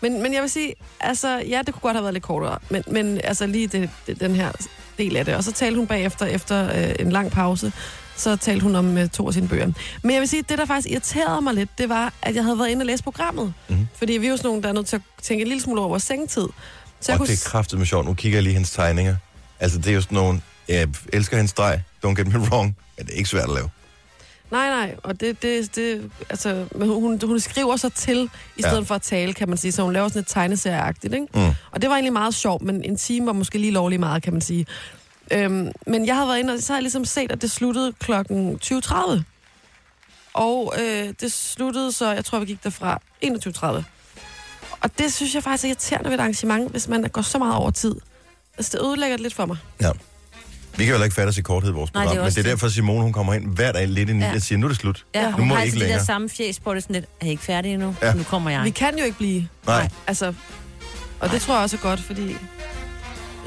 men, 0.00 0.22
men 0.22 0.34
jeg 0.34 0.42
vil 0.42 0.50
sige, 0.50 0.74
altså, 1.00 1.28
ja, 1.48 1.62
det 1.66 1.74
kunne 1.74 1.80
godt 1.80 1.94
have 1.96 2.02
været 2.02 2.14
lidt 2.14 2.24
kortere, 2.24 2.58
men, 2.68 2.82
men 2.86 3.20
altså 3.24 3.46
lige 3.46 3.66
det, 3.66 3.90
det, 4.06 4.20
den 4.20 4.34
her 4.34 4.52
del 4.98 5.16
af 5.16 5.24
det. 5.24 5.34
Og 5.34 5.44
så 5.44 5.52
talte 5.52 5.76
hun 5.78 5.86
bagefter, 5.86 6.26
efter 6.26 6.88
øh, 6.88 6.94
en 6.98 7.12
lang 7.12 7.30
pause, 7.30 7.72
så 8.16 8.36
talte 8.36 8.62
hun 8.62 8.76
om 8.76 8.98
øh, 8.98 9.08
to 9.08 9.26
af 9.28 9.34
sine 9.34 9.48
bøger. 9.48 9.72
Men 10.02 10.10
jeg 10.12 10.20
vil 10.20 10.28
sige, 10.28 10.42
det 10.48 10.58
der 10.58 10.66
faktisk 10.66 10.90
irriterede 10.90 11.42
mig 11.42 11.54
lidt, 11.54 11.78
det 11.78 11.88
var, 11.88 12.12
at 12.22 12.34
jeg 12.34 12.44
havde 12.44 12.58
været 12.58 12.68
inde 12.68 12.82
og 12.82 12.86
læse 12.86 13.02
programmet. 13.02 13.54
Mm. 13.68 13.88
Fordi 13.94 14.12
vi 14.12 14.26
er 14.26 14.30
jo 14.30 14.36
sådan 14.36 14.48
nogle, 14.48 14.62
der 14.62 14.68
er 14.68 14.72
nødt 14.72 14.86
til 14.86 14.96
at 14.96 15.02
tænke 15.22 15.42
en 15.42 15.48
lille 15.48 15.62
smule 15.62 15.80
over 15.80 15.98
sengetid. 15.98 16.48
Så 17.00 17.12
jeg 17.12 17.14
Og 17.14 17.18
kunne 17.18 17.26
det 17.26 17.46
er 17.46 17.48
kraftigt 17.50 17.78
med 17.78 17.86
sjovt. 17.86 18.06
Nu 18.06 18.14
kigger 18.14 18.36
jeg 18.36 18.42
lige 18.42 18.52
hendes 18.52 18.70
tegninger. 18.70 19.16
Altså, 19.60 19.78
det 19.78 19.86
er 19.86 19.94
jo 19.94 20.00
sådan 20.00 20.16
nogle... 20.16 20.40
Jeg 20.68 20.88
elsker 21.12 21.36
hendes 21.36 21.50
streg. 21.50 21.82
Don't 22.06 22.14
get 22.14 22.26
me 22.26 22.38
wrong. 22.48 22.76
Men 22.96 23.06
det 23.06 23.12
er 23.12 23.16
ikke 23.16 23.28
svært 23.28 23.48
at 23.48 23.54
lave. 23.54 23.70
Nej, 24.50 24.68
nej, 24.68 24.94
og 25.02 25.20
det, 25.20 25.42
det, 25.42 25.76
det 25.76 26.10
altså, 26.30 26.64
men 26.74 26.88
hun, 26.88 27.20
hun, 27.24 27.40
skriver 27.40 27.76
sig 27.76 27.92
til, 27.92 28.30
i 28.56 28.62
stedet 28.62 28.76
ja. 28.76 28.82
for 28.82 28.94
at 28.94 29.02
tale, 29.02 29.32
kan 29.32 29.48
man 29.48 29.58
sige, 29.58 29.72
så 29.72 29.82
hun 29.82 29.92
laver 29.92 30.08
sådan 30.08 30.20
et 30.20 30.26
tegneserieagtigt, 30.28 31.14
ikke? 31.14 31.26
Mm. 31.34 31.50
Og 31.70 31.82
det 31.82 31.90
var 31.90 31.94
egentlig 31.94 32.12
meget 32.12 32.34
sjovt, 32.34 32.62
men 32.62 32.84
en 32.84 32.96
time 32.96 33.26
var 33.26 33.32
måske 33.32 33.58
lige 33.58 33.70
lovlig 33.70 34.00
meget, 34.00 34.22
kan 34.22 34.32
man 34.32 34.42
sige. 34.42 34.66
Øhm, 35.32 35.72
men 35.86 36.06
jeg 36.06 36.14
havde 36.14 36.28
været 36.28 36.38
inde, 36.38 36.54
og 36.54 36.60
så 36.62 36.72
har 36.72 36.78
jeg 36.78 36.82
ligesom 36.82 37.04
set, 37.04 37.32
at 37.32 37.42
det 37.42 37.50
sluttede 37.50 37.92
klokken 38.00 38.58
20.30. 38.64 39.20
Og 40.34 40.74
øh, 40.80 41.14
det 41.20 41.32
sluttede 41.32 41.92
så, 41.92 42.12
jeg 42.12 42.24
tror, 42.24 42.38
vi 42.38 42.44
gik 42.46 42.64
derfra 42.64 43.00
21.30. 43.24 43.82
Og 44.80 44.98
det 44.98 45.12
synes 45.14 45.34
jeg 45.34 45.42
faktisk 45.42 45.64
er 45.64 45.68
irriterende 45.68 46.08
ved 46.10 46.14
et 46.18 46.20
arrangement, 46.20 46.70
hvis 46.70 46.88
man 46.88 47.02
går 47.02 47.22
så 47.22 47.38
meget 47.38 47.54
over 47.54 47.70
tid. 47.70 47.94
Altså, 48.58 48.78
det 48.78 48.86
ødelægger 48.86 49.16
det 49.16 49.22
lidt 49.22 49.34
for 49.34 49.46
mig. 49.46 49.56
Ja. 49.80 49.90
Vi 50.76 50.84
kan 50.84 50.96
jo 50.96 51.02
ikke 51.02 51.14
fatte 51.14 51.28
os 51.28 51.38
i 51.38 51.42
korthed 51.42 51.70
i 51.70 51.74
vores 51.74 51.94
Nej, 51.94 52.02
det 52.02 52.08
program, 52.08 52.24
men 52.24 52.30
det 52.30 52.38
er 52.38 52.42
det. 52.42 52.50
derfor, 52.50 52.68
Simone 52.68 53.02
hun 53.02 53.12
kommer 53.12 53.34
ind 53.34 53.54
hver 53.54 53.72
dag 53.72 53.88
lidt 53.88 54.10
i 54.10 54.12
ni 54.12 54.24
Ja. 54.24 54.34
og 54.34 54.42
siger, 54.42 54.58
nu 54.58 54.66
er 54.66 54.68
det 54.68 54.78
slut. 54.78 55.04
Ja, 55.14 55.30
Nu 55.30 55.36
hun 55.36 55.48
må 55.48 55.54
har 55.54 55.62
altid 55.62 55.74
ikke 55.74 55.80
det 55.80 55.80
der 55.80 55.94
længere. 55.94 56.04
samme 56.06 56.28
fjæs 56.28 56.60
på 56.60 56.74
det, 56.74 56.82
sådan 56.82 56.94
lidt, 56.94 57.06
er 57.20 57.26
I 57.26 57.30
ikke 57.30 57.42
færdige 57.42 57.74
endnu? 57.74 57.96
Ja. 58.02 58.14
Nu 58.14 58.22
kommer 58.22 58.50
jeg. 58.50 58.64
Vi 58.64 58.70
kan 58.70 58.98
jo 58.98 59.04
ikke 59.04 59.16
blive. 59.18 59.48
Nej. 59.66 59.88
Altså, 60.06 60.34
og 61.20 61.30
det 61.30 61.40
tror 61.42 61.54
jeg 61.54 61.62
også 61.62 61.76
er 61.76 61.80
godt, 61.80 62.00
fordi... 62.00 62.36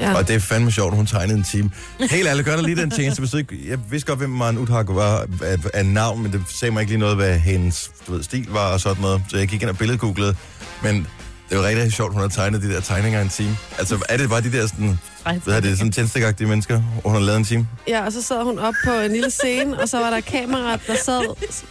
Ja. 0.00 0.14
Og 0.14 0.28
det 0.28 0.36
er 0.36 0.40
fandme 0.40 0.70
sjovt, 0.70 0.94
hun 0.94 1.06
tegnede 1.06 1.38
en 1.38 1.44
time. 1.44 1.70
Helt 2.10 2.28
ærligt, 2.28 2.46
gør 2.46 2.56
der 2.56 2.62
lige 2.62 2.76
den 2.76 2.90
tjeneste. 2.90 3.20
Hvis 3.20 3.34
ikke, 3.34 3.68
jeg 3.68 3.78
vidste 3.90 4.06
godt, 4.06 4.18
hvem 4.18 4.30
Maren 4.30 4.58
Uthak 4.58 4.86
var 4.88 5.26
af, 5.42 5.56
af 5.74 5.86
navn, 5.86 6.22
men 6.22 6.32
det 6.32 6.42
sagde 6.48 6.72
mig 6.72 6.80
ikke 6.80 6.90
lige 6.90 7.00
noget, 7.00 7.16
hvad 7.16 7.38
hendes 7.38 7.90
du 8.06 8.12
ved, 8.12 8.22
stil 8.22 8.46
var 8.50 8.72
og 8.72 8.80
sådan 8.80 9.02
noget. 9.02 9.22
Så 9.28 9.38
jeg 9.38 9.48
gik 9.48 9.62
ind 9.62 9.70
og 9.70 9.78
billedgooglede. 9.78 10.36
Men 10.82 11.06
det 11.50 11.58
var 11.58 11.64
rigtig, 11.64 11.92
sjovt, 11.92 12.12
hun 12.12 12.20
har 12.20 12.28
tegnet 12.28 12.62
de 12.62 12.70
der 12.70 12.80
tegninger 12.80 13.22
en 13.22 13.28
time. 13.28 13.56
Altså, 13.78 13.98
er 14.08 14.16
det 14.16 14.28
bare 14.28 14.40
de 14.40 14.52
der 14.52 14.66
sådan, 14.66 14.98
hvad 15.36 15.54
er 15.56 15.60
det, 15.60 15.78
sådan 15.78 15.92
tændstikagtige 15.92 16.48
mennesker, 16.48 16.80
hun 17.04 17.12
har 17.12 17.20
lavet 17.20 17.38
en 17.38 17.44
time? 17.44 17.68
Ja, 17.88 18.04
og 18.06 18.12
så 18.12 18.22
sad 18.22 18.42
hun 18.44 18.58
op 18.58 18.74
på 18.84 18.92
en 18.92 19.10
lille 19.12 19.30
scene, 19.30 19.80
og 19.80 19.88
så 19.88 19.98
var 19.98 20.10
der 20.10 20.20
kamera, 20.20 20.78
der 20.86 20.96
sad 21.04 21.22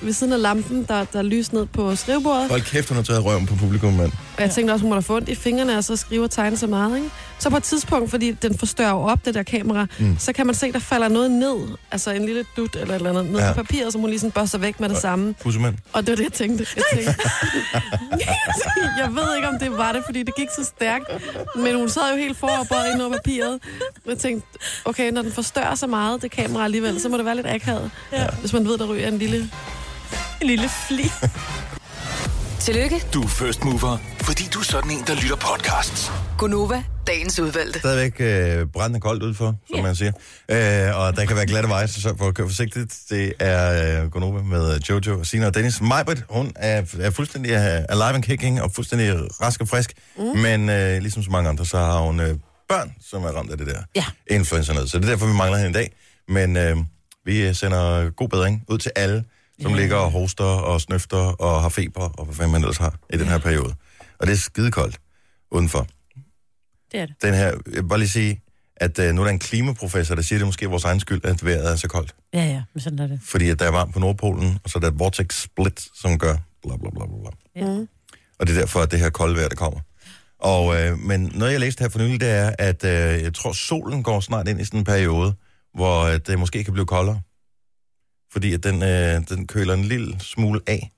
ved 0.02 0.14
siden 0.14 0.34
af 0.34 0.42
lampen, 0.42 0.84
der, 0.88 1.04
der 1.14 1.22
lyste 1.22 1.56
ned 1.56 1.66
på 1.66 1.96
skrivebordet. 1.96 2.50
Hold 2.50 2.62
kæft, 2.62 2.88
hun 2.90 2.96
har 2.96 3.04
taget 3.04 3.26
røven 3.26 3.46
på 3.46 3.56
publikum, 3.56 3.94
mand. 3.94 4.12
Og 4.38 4.44
jeg 4.44 4.52
tænkte 4.52 4.72
også, 4.72 4.82
hun 4.84 4.90
må 4.90 4.96
da 4.96 5.00
få 5.02 5.16
ondt 5.16 5.30
i 5.30 5.36
fingrene, 5.36 5.78
og 5.78 5.84
så 5.84 5.96
skrive 5.96 6.24
og 6.24 6.32
tegne 6.32 6.58
så 6.58 6.68
meget, 6.68 6.96
ikke? 6.98 7.10
Så 7.40 7.50
på 7.50 7.58
et 7.58 7.64
tidspunkt, 7.64 8.10
fordi 8.10 8.32
den 8.32 8.58
forstørrer 8.58 8.94
op, 8.94 9.26
det 9.26 9.34
der 9.34 9.44
kamera, 9.44 9.86
Mm. 10.00 10.16
så 10.20 10.34
kan 10.34 10.46
man 10.46 10.56
se, 10.56 10.72
der 10.72 10.80
falder 10.80 11.08
noget 11.08 11.32
ned, 11.32 11.56
altså 11.92 12.12
en 12.12 12.26
lille 12.26 12.46
dut 12.58 12.76
eller 12.76 12.94
et 12.94 12.96
eller 12.96 13.10
andet, 13.10 13.26
ned 13.32 13.40
Ja. 13.40 13.48
på 13.48 13.54
papiret, 13.56 13.92
som 13.92 14.02
hun 14.02 14.10
lige 14.10 14.20
sådan 14.20 14.32
børster 14.32 14.58
væk 14.58 14.80
med 14.80 14.90
det 14.90 14.98
samme. 14.98 15.34
Pussemand. 15.44 15.76
Og 15.94 16.02
det 16.02 16.10
var 16.10 16.16
det, 16.16 16.24
jeg 16.24 16.34
tænkte. 16.34 16.66
Jeg, 16.76 16.84
tænkte. 16.94 17.16
jeg 19.02 19.10
ved 19.16 19.36
ikke, 19.36 19.48
om 19.48 19.60
det 19.60 19.72
var 19.78 19.92
det, 19.92 20.02
fordi 20.06 20.24
det 20.24 20.36
gik 20.36 20.48
så 20.58 20.64
stærkt. 20.64 21.06
Men 21.56 21.76
hun 21.76 21.90
sad 21.90 22.02
jo 22.12 22.18
helt 22.18 22.38
foroverbøjet 22.38 22.94
ind 22.94 23.02
over 23.02 23.12
papiret. 23.12 23.47
Og 24.06 24.10
jeg 24.10 24.18
tænkte, 24.18 24.48
okay, 24.86 25.12
når 25.12 25.22
den 25.22 25.32
forstørrer 25.32 25.76
så 25.76 25.88
meget, 25.88 26.22
det 26.22 26.32
kamera 26.32 26.64
alligevel, 26.64 27.02
så 27.02 27.10
må 27.10 27.18
det 27.18 27.26
være 27.26 27.36
lidt 27.36 27.48
akavet. 27.48 27.92
Ja. 28.14 28.28
Hvis 28.40 28.54
man 28.54 28.66
ved, 28.68 28.78
der 28.78 28.86
ryger 28.88 29.08
en 29.08 29.18
lille... 29.18 29.50
En 30.42 30.48
lille 30.48 30.70
fli. 30.88 31.04
Tillykke, 32.60 33.04
Du 33.14 33.24
er 33.24 33.28
first 33.28 33.64
mover, 33.64 33.98
fordi 34.22 34.44
du 34.54 34.60
er 34.60 34.64
sådan 34.64 34.92
en, 34.92 35.04
der 35.08 35.16
lytter 35.16 35.36
podcasts. 35.36 36.12
Gunova, 36.38 36.84
dagens 37.08 37.40
udvalgte. 37.40 37.80
Stadigvæk 37.80 38.16
øh, 38.20 38.66
brændende 38.74 39.00
koldt 39.00 39.24
udenfor, 39.24 39.46
som 39.68 39.76
Ja. 39.76 39.82
man 39.82 39.96
siger. 39.96 40.12
Øh, 40.52 41.00
og 41.00 41.16
der 41.16 41.26
kan 41.26 41.36
være 41.36 41.46
glatte 41.46 41.70
veje, 41.70 41.88
så 41.88 42.02
sørg 42.02 42.18
for 42.18 42.28
at 42.28 42.34
køre 42.36 42.48
forsigtigt. 42.48 42.96
Det 43.10 43.34
er 43.40 44.02
øh, 44.04 44.12
Gonova 44.12 44.42
med 44.42 44.80
Jojo, 44.90 45.24
Sina 45.24 45.46
og 45.46 45.54
Dennis. 45.56 45.82
Majbert, 45.82 46.24
hun 46.30 46.52
er, 46.56 46.84
er 47.00 47.10
fuldstændig 47.12 47.52
øh, 47.52 47.60
alive 47.90 48.14
and 48.16 48.24
kicking 48.24 48.62
og 48.62 48.72
fuldstændig 48.76 49.14
rask 49.42 49.62
og 49.62 49.68
frisk. 49.68 49.94
Mm. 50.18 50.24
Men 50.24 50.70
øh, 50.70 50.98
ligesom 51.02 51.24
så 51.24 51.30
mange 51.32 51.50
andre, 51.50 51.66
så 51.66 51.78
har 51.78 52.00
hun 52.00 52.20
øh, 52.20 52.36
børn, 52.70 52.96
som 53.02 53.24
er 53.24 53.28
ramt 53.30 53.52
af 53.52 53.58
det 53.58 53.68
der 53.68 53.84
Ja. 53.96 54.06
influencer 54.28 54.74
noget. 54.74 54.92
Så 54.92 54.98
det 54.98 55.06
er 55.06 55.10
derfor, 55.10 55.26
vi 55.28 55.34
mangler 55.34 55.58
hende 55.58 55.70
i 55.70 55.74
dag. 55.74 55.92
Men 56.28 56.58
øh, 56.58 56.78
vi 57.26 57.54
sender 57.54 58.10
god 58.10 58.30
bedring 58.30 58.64
ud 58.68 58.78
til 58.78 58.92
alle, 58.96 59.24
som 59.62 59.72
Ja. 59.72 59.78
ligger 59.78 59.96
og 59.96 60.12
hoster 60.12 60.44
og 60.44 60.82
snøfter 60.82 61.18
og 61.18 61.62
har 61.62 61.70
feber 61.70 62.02
og 62.20 62.26
hvad 62.26 62.36
fanden 62.36 62.52
man 62.52 62.62
ellers 62.62 62.78
har 62.78 62.96
i 63.14 63.18
den 63.18 63.28
her 63.28 63.38
periode. 63.38 63.76
Og 64.20 64.28
det 64.28 64.34
er 64.34 64.38
skidekoldt 64.38 64.98
udenfor 65.52 65.88
Det 66.92 67.00
er 67.00 67.06
det. 67.06 67.16
den 67.22 67.34
her, 67.34 67.46
jeg 67.46 67.58
vil 67.66 67.84
bare 67.88 68.00
lige 68.00 68.10
sige, 68.10 68.42
at 68.76 69.00
uh, 69.00 69.06
nu 69.06 69.22
er 69.22 69.26
der 69.26 69.32
en 69.32 69.40
klimaprofessor, 69.40 70.16
der 70.16 70.22
siger, 70.22 70.38
at 70.38 70.40
det 70.40 70.48
måske 70.48 70.66
er 70.66 70.70
vores 70.70 70.84
egen 70.84 71.00
skyld, 71.00 71.26
at 71.26 71.46
vejret 71.46 71.72
er 71.72 71.76
så 71.76 71.88
koldt. 71.88 72.16
Ja, 72.34 72.44
ja, 72.46 72.64
men 72.74 72.82
sådan 72.82 73.00
er 73.00 73.08
det. 73.08 73.20
Fordi 73.24 73.50
at 73.50 73.60
der 73.60 73.66
er 73.66 73.72
varmt 73.72 73.94
på 73.94 74.00
Nordpolen, 74.00 74.60
og 74.64 74.70
så 74.70 74.78
er 74.78 74.80
der 74.80 74.88
et 74.88 75.00
vortex 75.00 75.42
split, 75.42 75.88
som 75.96 76.20
gør 76.20 76.36
bla 76.64 76.78
bla 76.78 76.90
bla 76.90 77.06
bla. 77.06 77.16
bla. 77.22 77.62
Ja. 77.68 77.78
Mm. 77.78 77.88
Og 78.40 78.48
det 78.48 78.56
er 78.56 78.60
derfor, 78.60 78.80
at 78.82 78.92
det 78.92 79.00
her 79.00 79.10
kolde 79.10 79.36
vejr, 79.36 79.48
der 79.48 79.56
kommer. 79.56 79.80
Og, 80.40 80.82
øh, 80.82 80.98
men 81.00 81.32
noget, 81.36 81.52
jeg 81.52 81.60
læste 81.60 81.82
her 81.82 81.90
for 81.90 82.00
nylig, 82.00 82.22
det 82.22 82.30
er, 82.30 82.52
at 82.60 82.84
øh, 82.84 83.24
jeg 83.24 83.34
tror, 83.34 83.52
solen 83.52 84.04
går 84.04 84.20
snart 84.20 84.48
ind 84.48 84.62
i 84.62 84.66
sådan 84.66 84.80
en 84.80 84.84
periode, 84.84 85.34
hvor 85.74 86.04
øh, 86.04 86.20
det 86.28 86.40
måske 86.40 86.64
kan 86.64 86.74
blive 86.74 86.86
koldere. 86.86 87.20
Fordi 88.34 88.54
at 88.54 88.64
den, 88.64 88.84
øh, 88.84 89.22
den 89.30 89.48
køler 89.48 89.74
en 89.74 89.84
lille 89.84 90.20
smule 90.20 90.60
af. 90.68 90.92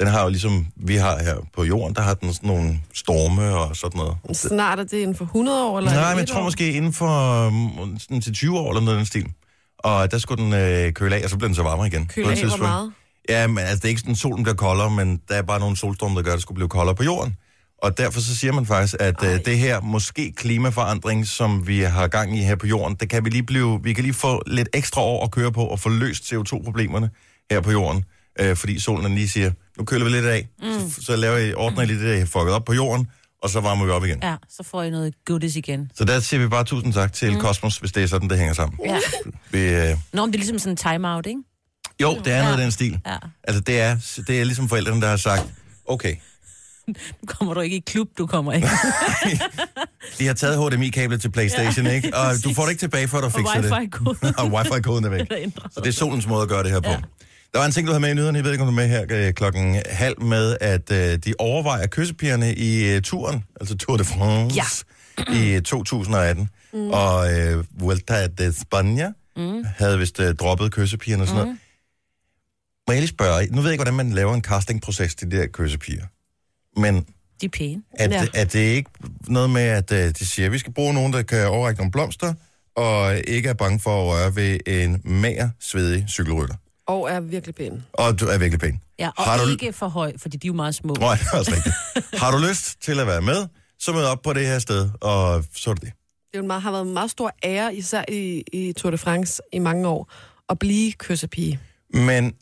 Den 0.00 0.08
har 0.08 0.22
jo 0.22 0.28
ligesom 0.28 0.66
vi 0.76 0.96
har 0.96 1.18
her 1.18 1.36
på 1.54 1.64
jorden, 1.64 1.94
der 1.94 2.02
har 2.02 2.14
den 2.14 2.32
sådan 2.32 2.48
nogle 2.48 2.80
storme 2.94 3.56
og 3.56 3.76
sådan 3.76 3.98
noget. 3.98 4.16
Snart 4.36 4.78
er 4.78 4.82
det 4.84 4.92
inden 4.98 5.16
for 5.16 5.24
100 5.24 5.64
år, 5.64 5.78
eller 5.78 5.90
er 5.90 5.94
Nej, 5.94 6.12
men 6.12 6.18
jeg 6.18 6.28
tror 6.28 6.40
år? 6.40 6.44
måske 6.44 6.72
inden 6.72 6.92
for 6.92 7.46
um, 7.46 7.98
sådan 7.98 8.20
til 8.20 8.34
20 8.34 8.58
år 8.58 8.70
eller 8.70 8.82
noget 8.82 8.98
den 8.98 9.06
stil. 9.06 9.32
Og 9.78 10.10
der 10.10 10.18
skulle 10.18 10.44
den 10.44 10.52
øh, 10.52 10.92
køle 10.92 11.16
af, 11.16 11.24
og 11.24 11.30
så 11.30 11.36
blev 11.36 11.48
den 11.48 11.54
så 11.54 11.62
varmere 11.62 11.86
igen. 11.86 12.06
Køle 12.06 12.30
af, 12.30 12.44
hvor 12.44 12.56
meget? 12.56 12.92
Ja, 13.28 13.46
men 13.46 13.58
altså, 13.58 13.76
det 13.76 13.84
er 13.84 13.88
ikke 13.88 14.00
sådan, 14.00 14.16
solen 14.16 14.42
bliver 14.42 14.56
koldere, 14.56 14.90
men 14.90 15.20
der 15.28 15.34
er 15.34 15.42
bare 15.42 15.60
nogle 15.60 15.76
solstorme, 15.76 16.14
der 16.16 16.22
gør, 16.22 16.30
at 16.30 16.36
det 16.36 16.42
skulle 16.42 16.56
blive 16.56 16.68
koldere 16.68 16.94
på 16.94 17.04
jorden. 17.04 17.36
Og 17.82 17.98
derfor 17.98 18.20
så 18.20 18.36
siger 18.36 18.52
man 18.52 18.66
faktisk, 18.66 18.94
at 19.00 19.24
øh, 19.24 19.44
det 19.44 19.58
her 19.58 19.80
måske 19.80 20.32
klimaforandring, 20.36 21.26
som 21.26 21.66
vi 21.66 21.80
har 21.80 22.08
gang 22.08 22.38
i 22.38 22.42
her 22.42 22.56
på 22.56 22.66
jorden, 22.66 22.96
det 23.00 23.08
kan 23.10 23.24
vi 23.24 23.30
lige 23.30 23.42
blive, 23.42 23.80
vi 23.82 23.92
kan 23.92 24.04
lige 24.04 24.14
få 24.14 24.42
lidt 24.46 24.68
ekstra 24.74 25.00
år 25.00 25.24
at 25.24 25.30
køre 25.30 25.52
på 25.52 25.64
og 25.64 25.80
få 25.80 25.88
løst 25.88 26.32
CO2-problemerne 26.32 27.10
her 27.50 27.60
på 27.60 27.70
jorden. 27.70 28.04
Øh, 28.40 28.56
fordi 28.56 28.80
solen 28.80 29.14
lige 29.14 29.28
siger, 29.28 29.50
nu 29.78 29.84
køler 29.84 30.04
vi 30.04 30.10
lidt 30.10 30.26
af, 30.26 30.48
mm. 30.62 30.90
så, 30.90 31.02
så 31.02 31.16
laver 31.16 31.36
I, 31.36 31.54
ordner 31.54 31.82
I 31.82 31.86
lidt 31.86 32.00
det, 32.00 32.08
der 32.16 32.22
er 32.22 32.26
fucket 32.26 32.52
op 32.54 32.64
på 32.64 32.72
jorden, 32.72 33.08
og 33.42 33.50
så 33.50 33.60
varmer 33.60 33.84
vi 33.84 33.90
op 33.90 34.04
igen. 34.04 34.18
Ja, 34.22 34.36
så 34.48 34.62
får 34.62 34.82
I 34.82 34.90
noget 34.90 35.14
goodies 35.24 35.56
igen. 35.56 35.90
Så 35.94 36.04
der 36.04 36.20
siger 36.20 36.40
vi 36.40 36.48
bare 36.48 36.64
tusind 36.64 36.92
tak 36.92 37.12
til 37.12 37.32
mm. 37.34 37.40
Cosmos, 37.40 37.78
hvis 37.78 37.92
det 37.92 38.02
er 38.02 38.06
sådan, 38.06 38.28
det 38.30 38.38
hænger 38.38 38.54
sammen. 38.54 38.78
Ja. 38.84 38.98
Vi, 39.50 39.58
øh, 39.58 39.96
Nå, 40.12 40.26
men 40.26 40.32
det 40.32 40.38
er 40.38 40.38
ligesom 40.38 40.58
sådan 40.58 40.72
en 40.72 40.76
time-out, 40.76 41.26
ikke? 41.26 41.40
jo, 42.02 42.18
det 42.24 42.32
er 42.32 42.42
noget 42.42 42.54
af 42.54 42.58
Ja. 42.58 42.62
den 42.62 42.72
stil. 42.72 43.00
Ja. 43.06 43.16
Altså, 43.44 43.60
det 43.60 43.80
er, 43.80 44.22
det 44.26 44.40
er 44.40 44.44
ligesom 44.44 44.68
forældrene, 44.68 45.00
der 45.00 45.08
har 45.08 45.16
sagt, 45.16 45.46
okay, 45.86 46.14
Nu 46.88 47.26
kommer 47.26 47.54
du 47.54 47.60
ikke 47.60 47.76
i 47.76 47.82
klub, 47.86 48.08
du 48.18 48.26
kommer 48.26 48.52
ikke. 48.52 48.68
de 50.18 50.26
har 50.26 50.34
taget 50.34 50.72
HDMI-kablet 50.72 51.20
til 51.20 51.30
Playstation, 51.30 51.86
ja, 51.86 51.92
ikke? 51.92 52.16
Og 52.16 52.34
du 52.44 52.54
får 52.54 52.62
det 52.62 52.70
ikke 52.70 52.80
tilbage, 52.80 53.08
før 53.08 53.18
du 53.20 53.26
Og 53.26 53.32
fikser 53.32 53.60
det. 53.60 53.72
wifi-koden. 53.72 54.34
og 54.40 54.46
wifi-koden 54.46 55.04
er 55.04 55.08
væk. 55.08 55.26
Så 55.70 55.80
det 55.80 55.86
er 55.88 55.92
solens 55.92 56.26
måde 56.26 56.42
at 56.42 56.48
gøre 56.48 56.62
det 56.62 56.70
her 56.70 56.80
på. 56.80 56.90
Ja. 56.90 57.00
Der 57.52 57.58
var 57.58 57.66
en 57.66 57.72
ting, 57.72 57.86
du 57.86 57.92
havde 57.92 58.00
med 58.00 58.10
i 58.10 58.14
nyhederne, 58.14 58.36
jeg 58.36 58.44
ved 58.44 58.52
ikke, 58.52 58.62
om 58.64 58.68
du 58.68 58.72
er 58.80 58.86
med 58.86 58.88
her 58.88 59.04
øh, 59.10 59.32
klokken 59.32 59.82
halv, 59.90 60.22
med 60.22 60.56
at 60.60 60.92
øh, 60.92 61.18
de 61.18 61.34
overvejer 61.38 61.86
kyssepigerne 61.86 62.54
i 62.54 62.94
øh, 62.94 63.02
turen, 63.02 63.44
altså 63.60 63.76
Tour 63.76 63.96
de 63.96 64.04
France, 64.04 64.84
i 65.34 65.50
øh, 65.54 65.62
2018. 65.62 66.48
Mm. 66.72 66.90
Og 66.90 67.38
øh, 67.38 67.64
Vuelta 67.80 68.26
de 68.26 68.48
España 68.48 69.12
mm. 69.36 69.64
havde 69.76 69.98
vist 69.98 70.20
øh, 70.20 70.34
droppet 70.34 70.72
kyssepigerne 70.72 71.22
og 71.22 71.28
sådan 71.28 71.42
mm. 71.42 71.46
noget. 71.46 71.58
Må 72.88 72.92
jeg 72.92 73.00
lige 73.00 73.08
spørge, 73.08 73.46
nu 73.46 73.56
ved 73.56 73.64
jeg 73.64 73.72
ikke, 73.72 73.82
hvordan 73.84 73.94
man 73.94 74.10
laver 74.10 74.34
en 74.34 74.42
castingproces 74.42 75.14
til 75.14 75.30
de 75.30 75.36
der 75.36 75.46
kyssepiger, 75.46 76.04
men 76.78 77.06
De 77.40 77.46
er 77.46 77.50
pæne. 77.50 77.82
er, 77.98 78.08
Ja. 78.10 78.26
er 78.34 78.44
det 78.44 78.58
ikke 78.58 78.90
noget 79.28 79.50
med, 79.50 79.62
at 79.62 79.92
øh, 79.92 80.10
de 80.18 80.26
siger, 80.26 80.46
at 80.46 80.52
vi 80.52 80.58
skal 80.58 80.72
bruge 80.72 80.94
nogen, 80.94 81.12
der 81.12 81.22
kan 81.22 81.48
overrække 81.48 81.80
nogle 81.80 81.92
blomster, 81.92 82.34
og 82.76 83.16
ikke 83.26 83.48
er 83.48 83.54
bange 83.54 83.80
for 83.80 84.02
at 84.02 84.06
røre 84.16 84.36
ved 84.36 84.58
en 84.66 85.00
mager, 85.04 85.48
svedig 85.60 86.04
cykelrytter? 86.08 86.54
Og 86.86 87.10
er 87.10 87.20
virkelig 87.20 87.54
pæn. 87.54 87.82
Og 87.92 88.20
du 88.20 88.26
er 88.26 88.38
virkelig 88.38 88.60
pæn. 88.60 88.80
Ja, 88.98 89.10
og 89.18 89.24
Har 89.24 89.44
du- 89.44 89.50
ikke 89.50 89.72
for 89.72 89.88
høj, 89.88 90.12
fordi 90.16 90.36
de 90.36 90.46
er 90.46 90.48
jo 90.48 90.54
meget 90.54 90.74
små. 90.74 90.94
Nej, 90.94 91.14
det 91.14 91.26
er 91.32 91.38
også 91.38 91.52
rigtigt. 91.54 91.74
Har 92.22 92.30
du 92.30 92.38
lyst 92.48 92.82
til 92.82 93.00
at 93.00 93.06
være 93.06 93.22
med, 93.22 93.46
så 93.78 93.92
mød 93.92 94.04
op 94.04 94.22
på 94.22 94.32
det 94.32 94.46
her 94.46 94.58
sted, 94.58 94.90
og 95.00 95.44
så 95.54 95.70
er 95.70 95.74
det 95.74 95.82
det. 95.82 95.92
Det 96.32 96.38
er 96.38 96.42
meget, 96.42 96.62
har 96.62 96.70
været 96.70 96.86
en 96.86 96.92
meget 96.92 97.10
stor 97.10 97.32
ære, 97.44 97.74
især 97.74 98.04
i, 98.08 98.42
i 98.52 98.72
Tour 98.72 98.90
de 98.90 98.98
France 98.98 99.42
i 99.52 99.58
mange 99.58 99.88
år, 99.88 100.12
at 100.50 100.58
blive 100.58 100.92
kyssepige. 100.92 101.60
Men 101.94 102.32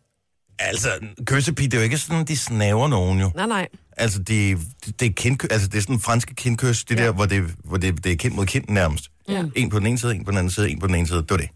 altså, 0.58 0.88
kyssepige, 1.24 1.68
det 1.68 1.74
er 1.74 1.78
jo 1.78 1.84
ikke 1.84 1.98
sådan, 1.98 2.24
de 2.24 2.36
snaver 2.36 2.88
nogen 2.88 3.20
jo. 3.20 3.30
Nej, 3.34 3.46
nej. 3.46 3.68
Altså, 3.96 4.18
det, 4.18 4.58
det 5.00 5.06
er 5.08 5.12
kindkø, 5.12 5.48
altså, 5.50 5.68
det 5.68 5.78
er 5.78 5.82
sådan 5.82 6.00
franske 6.00 6.34
kindkys, 6.34 6.84
det 6.84 6.98
Ja. 6.98 7.04
der, 7.04 7.12
hvor, 7.12 7.26
det, 7.26 7.42
hvor 7.64 7.76
det, 7.76 8.04
det 8.04 8.12
er 8.12 8.16
kind 8.16 8.34
mod 8.34 8.46
kind 8.46 8.64
nærmest. 8.68 9.10
Ja. 9.28 9.44
En 9.56 9.70
på 9.70 9.78
den 9.78 9.86
ene 9.86 9.98
side, 9.98 10.14
en 10.14 10.24
på 10.24 10.30
den 10.30 10.38
anden 10.38 10.50
side, 10.50 10.70
en 10.70 10.78
på 10.80 10.86
den 10.86 10.94
ene 10.94 11.06
side. 11.06 11.18
Det 11.18 11.30
var 11.30 11.36
det. 11.36 11.48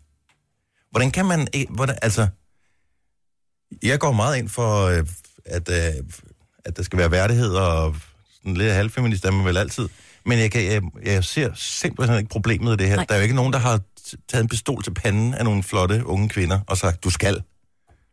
Hvordan 0.90 1.10
kan 1.10 1.26
man... 1.26 1.48
ikke- 1.52 1.72
Hvordan, 1.72 1.98
altså, 2.02 2.26
jeg 3.82 3.98
går 4.00 4.12
meget 4.12 4.38
ind 4.38 4.48
for, 4.48 4.84
øh, 4.86 5.04
at, 5.44 5.68
øh, 5.68 6.04
at 6.64 6.76
der 6.76 6.82
skal 6.82 6.98
være 6.98 7.10
værdighed, 7.10 7.50
og 7.54 7.96
sådan 8.36 8.54
lidt 8.54 8.72
halvfeminist 8.72 9.24
er 9.24 9.30
man 9.30 9.44
vel 9.44 9.56
altid. 9.56 9.88
Men 10.26 10.38
jeg, 10.38 10.50
kan, 10.50 10.64
jeg, 10.64 10.82
jeg 11.04 11.24
ser 11.24 11.50
simpelthen 11.54 12.18
ikke 12.18 12.28
problemet 12.30 12.72
i 12.72 12.76
det 12.76 12.88
her. 12.88 12.96
Nej. 12.96 13.04
Der 13.08 13.14
er 13.14 13.18
jo 13.18 13.22
ikke 13.22 13.34
nogen, 13.34 13.52
der 13.52 13.58
har 13.58 13.80
taget 14.28 14.42
en 14.42 14.48
pistol 14.48 14.82
til 14.82 14.94
panden 14.94 15.34
af 15.34 15.44
nogle 15.44 15.62
flotte 15.62 16.06
unge 16.06 16.28
kvinder 16.28 16.60
og 16.66 16.76
sagt, 16.78 17.04
du 17.04 17.10
skal. 17.10 17.42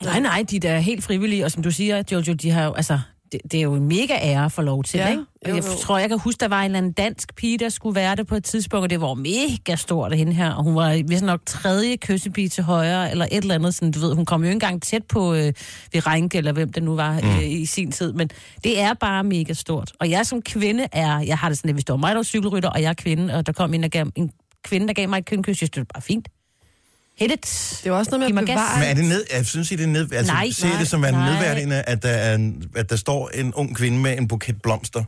Nej, 0.04 0.20
nej, 0.20 0.46
de 0.50 0.56
er 0.56 0.60
da 0.60 0.80
helt 0.80 1.04
frivillige, 1.04 1.46
og 1.46 1.52
som 1.52 1.64
du 1.64 1.72
siger, 1.72 2.04
Jojo, 2.12 2.34
de 2.34 2.50
har 2.50 2.66
jo, 2.66 2.74
altså, 2.74 3.00
det, 3.32 3.42
det 3.52 3.58
er 3.58 3.62
jo 3.62 3.76
en 3.76 3.88
mega 3.88 4.14
ære 4.22 4.46
at 4.46 4.52
få 4.52 4.62
lov 4.62 4.84
til, 4.84 4.98
Ja, 4.98 5.10
ikke? 5.10 5.22
Og 5.46 5.50
jo, 5.50 5.56
jeg 5.56 5.64
jo. 5.64 5.70
tror, 5.82 5.98
jeg 5.98 6.10
kan 6.10 6.20
huske, 6.20 6.40
der 6.40 6.48
var 6.48 6.60
en 6.60 6.66
eller 6.66 6.78
anden 6.78 6.92
dansk 6.92 7.36
pige, 7.36 7.58
der 7.58 7.70
skulle 7.70 7.96
være 7.96 8.16
det 8.16 8.28
på 8.28 8.36
et 8.36 8.44
tidspunkt, 8.44 8.84
og 8.84 8.90
det 8.90 9.02
var 9.02 9.14
mega 9.14 9.76
stort 9.76 10.12
af 10.12 10.18
hende 10.18 10.34
her, 10.34 10.52
og 10.52 10.64
hun 10.64 10.76
var 10.76 11.04
vist 11.08 11.24
nok 11.24 11.42
tredje 11.46 11.96
kyssepige 11.98 12.50
til 12.50 12.64
højre, 12.64 13.12
eller 13.12 13.26
et 13.26 13.38
eller 13.38 13.56
andet, 13.56 13.76
sådan, 13.76 13.92
du 13.92 14.00
ved, 14.00 14.16
hun 14.16 14.26
kom 14.26 14.42
jo 14.42 14.48
ikke 14.48 14.54
engang 14.54 14.82
tæt 14.82 15.04
på 15.04 15.34
øh, 15.34 15.54
ved 15.94 16.08
Reinke, 16.08 16.38
eller 16.38 16.52
hvem 16.52 16.72
det 16.72 16.84
nu 16.84 16.96
var 16.96 17.20
mm. 17.22 17.28
øh, 17.28 17.52
i 17.52 17.66
sin 17.66 17.92
tid, 17.92 18.14
men 18.14 18.30
det 18.64 18.80
er 18.80 18.94
bare 18.94 19.24
mega 19.24 19.54
stort. 19.54 19.92
Og 20.00 20.10
jeg 20.10 20.26
som 20.26 20.42
kvinde 20.42 20.88
er, 20.92 21.20
jeg 21.20 21.38
har 21.38 21.50
det 21.50 21.58
sådan, 21.58 21.70
at 21.70 21.76
hvis 21.76 21.86
det 21.86 21.94
var 21.94 21.98
mig, 21.98 22.10
der 22.10 22.16
var 22.16 22.24
cykelrytter, 22.24 22.70
og 22.70 22.82
jeg 22.82 22.90
er 22.90 22.94
kvinde, 22.94 23.34
og 23.34 23.46
der 23.46 23.52
kom 23.54 23.74
en, 23.74 23.84
der 23.84 23.90
gav, 23.90 24.06
en 24.16 24.32
kvinde, 24.64 24.88
der 24.88 24.94
gav 24.94 25.10
mig 25.10 25.18
et 25.18 25.26
kønkys, 25.26 25.50
jeg 25.50 25.56
synes, 25.56 25.70
det 25.70 25.80
var 25.80 25.88
bare 25.94 26.02
fint. 26.02 26.28
Hit 27.20 27.32
it. 27.32 27.80
Det 27.84 27.90
er 27.90 27.94
også 27.94 28.12
noget 28.18 28.34
med 28.36 28.42
at 28.42 28.48
bevare... 28.48 28.80
Men 28.80 28.90
er 28.90 28.94
det 28.94 29.06
ned, 29.06 29.26
jeg 29.34 29.46
synes, 29.46 29.72
I, 29.72 29.76
det 29.76 29.84
er 29.84 29.88
ned, 29.88 30.12
altså, 30.14 30.34
Nej, 30.34 30.50
ser 30.52 30.68
nej, 30.68 30.80
det 30.80 30.88
som 30.88 31.00
nej. 31.00 31.12
nedværdigende, 31.12 31.82
at 31.82 32.04
der, 32.04 32.10
er 32.10 32.36
en, 32.36 32.64
at 32.76 32.90
der 32.90 32.96
står 32.96 33.30
en 33.30 33.54
ung 33.54 33.76
kvinde 33.76 33.98
med 34.00 34.18
en 34.18 34.28
buket 34.28 34.62
blomster? 34.62 35.04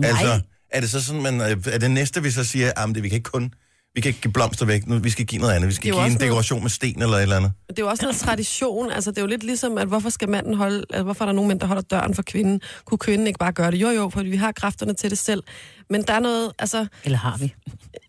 Nej. 0.00 0.10
Altså, 0.10 0.40
er 0.70 0.80
det 0.80 0.90
så 0.90 1.04
sådan, 1.04 1.22
man, 1.22 1.40
er 1.40 1.78
det 1.78 1.90
næste, 1.90 2.22
vi 2.22 2.30
så 2.30 2.44
siger, 2.44 2.72
at 2.76 2.94
det, 2.94 3.02
vi 3.02 3.08
kan 3.08 3.16
ikke 3.16 3.30
kun, 3.30 3.54
vi 3.94 4.00
kan 4.00 4.08
ikke 4.08 4.20
give 4.20 4.32
blomster 4.32 4.66
væk, 4.66 4.86
nu, 4.86 4.98
vi 4.98 5.10
skal 5.10 5.26
give 5.26 5.40
noget 5.40 5.54
andet, 5.54 5.68
vi 5.68 5.74
skal 5.74 5.82
give 5.82 5.94
en 5.94 6.00
også 6.00 6.08
noget- 6.12 6.20
dekoration 6.20 6.62
med 6.62 6.70
sten 6.70 7.02
eller 7.02 7.16
et 7.16 7.22
eller 7.22 7.36
andet. 7.36 7.52
Det 7.68 7.78
er 7.78 7.82
jo 7.82 7.88
også 7.88 8.02
noget 8.04 8.16
tradition. 8.16 8.90
Altså, 8.90 9.10
det 9.10 9.18
er 9.18 9.22
jo 9.22 9.26
lidt 9.28 9.42
ligesom, 9.44 9.78
at 9.78 9.88
hvorfor 9.88 10.10
skal 10.10 10.28
manden 10.28 10.54
holde... 10.54 10.84
Altså, 10.90 11.02
hvorfor 11.02 11.24
er 11.24 11.26
der 11.26 11.32
nogen 11.32 11.48
mænd, 11.48 11.60
der 11.60 11.66
holder 11.66 11.82
døren 11.82 12.14
for 12.14 12.22
kvinden? 12.22 12.60
Kunne 12.84 12.98
kvinden 12.98 13.26
ikke 13.26 13.38
bare 13.38 13.52
gøre 13.52 13.70
det? 13.70 13.76
Jo, 13.76 13.88
jo, 13.88 14.08
fordi 14.08 14.28
vi 14.28 14.36
har 14.36 14.52
kræfterne 14.52 14.94
til 14.94 15.10
det 15.10 15.18
selv. 15.18 15.42
Men 15.90 16.02
der 16.02 16.12
er 16.14 16.20
noget... 16.20 16.52
Altså, 16.58 16.86
Eller 17.04 17.18
har 17.18 17.36
vi? 17.38 17.54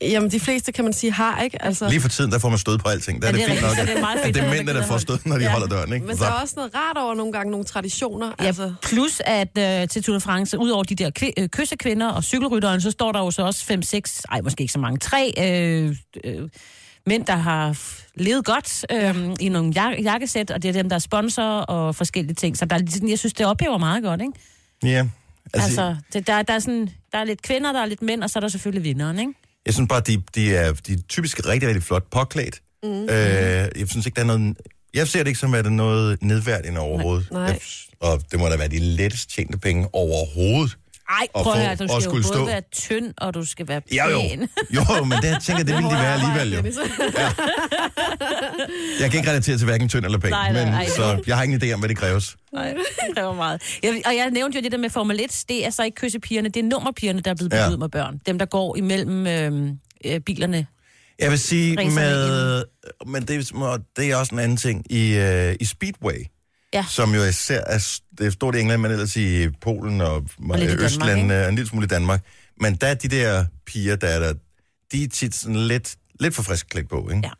jamen, 0.01 0.31
de 0.31 0.39
fleste 0.39 0.71
kan 0.71 0.83
man 0.83 0.93
sige 0.93 1.11
har, 1.11 1.41
ikke? 1.41 1.61
Altså, 1.65 1.89
Lige 1.89 2.01
for 2.01 2.09
tiden, 2.09 2.31
der 2.31 2.39
får 2.39 2.49
man 2.49 2.57
stød 2.57 2.77
på 2.77 2.89
alting. 2.89 3.21
Der 3.21 3.27
er 3.27 3.31
Ja, 3.31 3.37
det, 3.37 3.47
det 3.47 3.57
er 3.57 3.59
fint 3.67 3.77
nok, 3.77 3.87
det 3.87 3.97
er 3.97 4.01
meget 4.01 4.17
at 4.17 4.23
fedt, 4.25 4.35
det 4.35 4.41
er 4.41 4.45
der 4.47 4.53
mændene, 4.53 4.79
der 4.79 4.85
får 4.87 4.97
stød, 4.97 5.17
når 5.25 5.37
de 5.37 5.43
Ja. 5.43 5.49
holder 5.51 5.67
døren, 5.67 5.93
ikke? 5.93 6.05
men 6.05 6.17
Så, 6.17 6.23
der 6.23 6.29
er 6.29 6.33
også 6.33 6.53
noget 6.57 6.71
rart 6.75 6.97
over 6.97 7.13
nogle 7.15 7.31
gange 7.33 7.51
nogle 7.51 7.65
traditioner. 7.65 8.31
Ja, 8.39 8.45
Altså, 8.45 8.73
plus 8.83 9.21
at 9.25 9.57
øh, 9.57 9.87
til 9.87 10.03
Tour 10.03 10.13
de 10.15 10.21
France, 10.21 10.57
ud 10.59 10.69
over 10.69 10.83
de 10.83 10.95
der 10.95 11.11
kvi- 11.19 11.33
øh, 11.37 11.49
kyssekvinder 11.49 12.07
og 12.09 12.23
cykelrytteren, 12.23 12.81
så 12.81 12.91
står 12.91 13.11
der 13.11 13.19
jo 13.19 13.31
så 13.31 13.41
også 13.45 13.73
5-6, 13.73 14.21
ej 14.31 14.41
måske 14.41 14.61
ikke 14.61 14.73
så 14.73 14.79
mange, 14.79 14.97
tre 14.97 15.33
øh, 15.39 15.95
øh, 16.23 16.49
mænd, 17.07 17.25
der 17.25 17.35
har 17.35 17.77
levet 18.15 18.45
godt 18.45 18.85
øh, 18.91 19.35
i 19.39 19.49
nogle 19.49 19.73
jak- 19.81 20.01
jakkesæt, 20.03 20.51
og 20.51 20.63
det 20.63 20.69
er 20.69 20.73
dem, 20.73 20.89
der 20.89 20.95
er 20.95 20.99
sponsor 20.99 21.43
og 21.43 21.95
forskellige 21.95 22.35
ting. 22.35 22.57
Så 22.57 22.65
der 22.65 22.75
er, 22.75 22.79
lidt 22.79 22.93
sådan- 22.93 23.09
jeg 23.09 23.19
synes, 23.19 23.33
det 23.33 23.45
oplever 23.45 23.77
meget 23.77 24.03
godt, 24.03 24.21
ikke? 24.21 24.33
ja. 24.83 25.07
Altså, 25.53 25.67
Altså, 25.67 25.95
det, 26.13 26.27
der, 26.27 26.41
der, 26.41 26.53
er 26.53 26.59
sådan, 26.59 26.89
der 27.11 27.17
er 27.17 27.23
lidt 27.23 27.41
kvinder, 27.41 27.71
der 27.71 27.79
er 27.79 27.85
lidt 27.85 28.01
mænd, 28.01 28.23
og 28.23 28.29
så 28.29 28.39
er 28.39 28.41
der 28.41 28.47
selvfølgelig 28.47 28.83
vinderen, 28.83 29.19
ikke? 29.19 29.33
jeg 29.65 29.73
synes 29.73 29.87
bare, 29.89 30.01
de, 30.01 30.23
de, 30.35 30.55
er, 30.55 30.73
de 30.73 30.93
er 30.93 30.97
typisk 31.09 31.47
rigtig, 31.47 31.67
rigtig 31.69 31.83
flot 31.83 32.03
påklædt. 32.11 32.61
Mm. 32.83 33.03
Øh, 33.03 33.09
jeg 33.09 33.87
synes 33.89 34.05
ikke, 34.05 34.15
der 34.15 34.21
er 34.21 34.37
noget... 34.37 34.57
Jeg 34.93 35.07
ser 35.07 35.19
det 35.19 35.27
ikke 35.27 35.39
som, 35.39 35.53
at 35.53 35.65
det 35.65 35.71
er 35.71 35.75
noget 35.75 36.23
nedværdigende 36.23 36.79
overhovedet. 36.79 37.31
Nej. 37.31 37.41
Jeg, 37.43 37.59
og 37.99 38.21
det 38.31 38.39
må 38.39 38.49
da 38.49 38.57
være 38.57 38.67
de 38.67 38.79
lettest 38.79 39.29
tjente 39.29 39.57
penge 39.57 39.87
overhovedet. 39.93 40.77
Ej, 41.19 41.27
Og 41.33 41.43
prøv 41.43 41.53
at 41.53 41.57
få- 41.59 41.63
høre, 41.65 41.75
du 41.75 41.75
skal 41.87 41.93
jo 41.95 41.99
skulle 42.01 42.23
både 42.23 42.33
stå. 42.33 42.45
være 42.45 42.61
tynd, 42.71 43.13
og 43.17 43.33
du 43.33 43.45
skal 43.45 43.67
være 43.67 43.81
Ja, 43.93 44.09
jo. 44.09 44.19
pæn. 44.21 44.49
Jo, 44.75 45.03
men 45.03 45.17
det 45.17 45.23
jeg 45.29 45.37
tænker 45.43 45.63
det 45.63 45.75
ville 45.75 45.89
de 45.89 45.95
være 45.95 46.13
alligevel, 46.13 46.53
jo. 46.53 46.61
Jeg 48.99 49.11
kan 49.11 49.17
ikke 49.19 49.29
relatere 49.29 49.57
til 49.57 49.65
hverken 49.65 49.89
tynd 49.89 50.05
eller 50.05 50.17
pæn, 50.19 50.29
Nej, 50.31 50.51
nej, 50.51 50.65
men, 50.65 50.73
ej, 50.73 50.87
så 50.87 51.23
jeg 51.27 51.35
har 51.37 51.43
ingen 51.43 51.63
idé 51.63 51.73
om, 51.73 51.79
hvad 51.79 51.89
det 51.89 51.97
kræves. 51.97 52.35
Nej, 52.53 52.73
det 52.73 53.15
kræver 53.15 53.33
meget. 53.35 53.61
Jeg, 53.83 54.01
og 54.05 54.15
jeg 54.15 54.29
nævnte 54.31 54.57
jo 54.57 54.63
det 54.63 54.71
der 54.71 54.77
med 54.77 54.89
Formel 54.89 55.19
1, 55.19 55.43
det 55.49 55.65
er 55.65 55.69
så 55.69 55.83
ikke 55.83 55.95
kyssepigerne, 55.95 56.49
det 56.49 56.59
er 56.59 56.67
nummerpigerne, 56.67 57.21
der 57.21 57.31
er 57.31 57.35
blevet 57.35 57.53
Ja. 57.53 57.69
ud 57.71 57.77
med 57.77 57.89
børn. 57.89 58.19
Dem, 58.25 58.39
der 58.39 58.45
går 58.45 58.75
imellem 58.77 59.27
øh, 59.27 59.69
øh, 60.05 60.19
bilerne. 60.19 60.65
Jeg 61.19 61.29
vil 61.31 61.39
sige, 61.39 61.75
med, 61.75 62.63
men 63.07 63.21
det, 63.21 63.51
er 63.53 63.77
det 63.97 64.11
er 64.11 64.15
også 64.15 64.35
en 64.35 64.39
anden 64.39 64.57
ting 64.57 64.91
i, 64.91 65.17
uh, 65.17 65.53
i 65.59 65.65
Speedway, 65.65 66.25
Ja. 66.73 66.85
som 66.89 67.15
jo 67.15 67.23
især 67.23 67.61
er, 67.67 67.99
det 68.17 68.25
er 68.25 68.29
stort 68.31 68.55
i 68.55 68.59
England, 68.59 68.81
men 68.81 68.91
ellers 68.91 69.15
i 69.15 69.49
Polen 69.61 70.01
og, 70.01 70.15
Og 70.15 70.23
lidt 70.39 70.49
i 70.49 70.51
og 70.51 70.59
Danmark, 70.59 70.81
Østland 70.81 71.21
ikke? 71.21 71.35
øh, 71.35 71.43
og 71.43 71.49
en 71.49 71.55
lille 71.55 71.69
smule 71.69 71.83
i 71.83 71.87
Danmark. 71.87 72.25
Men 72.61 72.75
der 72.75 72.87
er 72.87 72.93
de 72.93 73.07
der 73.07 73.45
piger, 73.65 73.95
der 73.95 74.07
er 74.07 74.19
der, 74.19 74.33
de 74.91 75.03
er 75.03 75.07
tit 75.07 75.35
sådan 75.35 75.55
lidt, 75.67 75.95
lidt 76.19 76.35
for 76.35 76.43
frisk 76.43 76.67
klædt 76.69 76.89
på, 76.89 77.09
ikke? 77.09 77.21
Ja. 77.27 77.31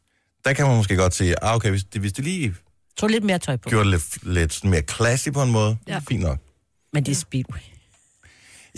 Der 0.45 0.53
kan 0.53 0.65
man 0.67 0.75
måske 0.77 0.95
godt 0.95 1.15
sige, 1.15 1.43
ah, 1.43 1.55
okay, 1.55 1.69
hvis 1.69 1.83
de, 1.83 2.00
hvis 2.00 2.13
de 2.13 2.21
lige 2.21 2.55
Tog 2.97 3.09
lidt 3.09 3.23
mere 3.23 3.39
tøj 3.39 3.57
på. 3.57 3.69
gjorde 3.69 3.91
det 3.91 4.00
lidt, 4.23 4.33
lidt 4.33 4.63
mere 4.63 4.81
classy 4.95 5.29
på 5.29 5.41
en 5.43 5.51
måde. 5.51 5.77
Ja. 5.88 6.00
fint 6.09 6.23
nok. 6.23 6.39
Men 6.93 7.03
det 7.05 7.11
er 7.11 7.15
speedway. 7.15 7.59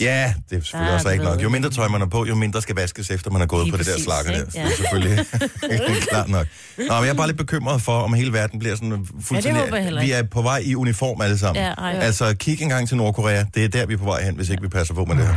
Ja, 0.00 0.34
det 0.50 0.56
er 0.56 0.60
selvfølgelig 0.60 0.90
Ah, 0.90 0.94
også 0.94 1.08
ikke 1.10 1.24
nok. 1.24 1.42
Jo 1.42 1.48
mindre 1.48 1.70
tøj 1.70 1.88
man 1.88 2.02
er 2.02 2.06
på, 2.06 2.24
jo 2.26 2.34
mindre 2.34 2.62
skal 2.62 2.74
vaskes 2.76 3.10
efter, 3.10 3.30
man 3.30 3.40
har 3.40 3.46
gået 3.46 3.64
Lige 3.64 3.72
på 3.72 3.76
det 3.78 3.86
der 3.86 3.92
præcis, 3.92 4.04
slakker 4.04 4.32
der. 4.32 4.40
ikke? 4.40 4.52
Så 4.52 4.58
Ja. 4.58 4.64
det 4.64 4.72
er 4.72 4.76
selvfølgelig 4.76 5.26
klart 6.10 6.28
nok. 6.28 6.46
Nå, 6.78 6.84
men 6.94 7.02
jeg 7.04 7.08
er 7.08 7.14
bare 7.14 7.26
lidt 7.26 7.38
bekymret 7.38 7.82
for, 7.82 8.00
om 8.00 8.14
hele 8.14 8.32
verden 8.32 8.58
bliver 8.58 8.74
sådan 8.76 9.06
fuldstændig... 9.24 9.62
håber 9.62 9.76
jeg 9.76 9.84
heller 9.84 10.02
vi 10.02 10.10
er 10.12 10.22
på 10.22 10.42
vej 10.42 10.58
i 10.64 10.74
uniform 10.74 11.20
alle 11.20 11.38
sammen. 11.38 11.64
Ja, 11.64 11.70
ej. 11.72 11.92
altså, 12.00 12.34
kig 12.38 12.62
engang 12.62 12.88
til 12.88 12.96
Nordkorea. 12.96 13.44
Det 13.54 13.64
er 13.64 13.68
der, 13.68 13.86
vi 13.86 13.94
er 13.94 13.98
på 13.98 14.04
vej 14.04 14.22
hen, 14.24 14.34
hvis 14.36 14.48
ikke 14.48 14.62
vi 14.62 14.68
passer 14.68 14.94
på 14.94 15.04
med 15.04 15.16
det 15.16 15.26
her. 15.26 15.34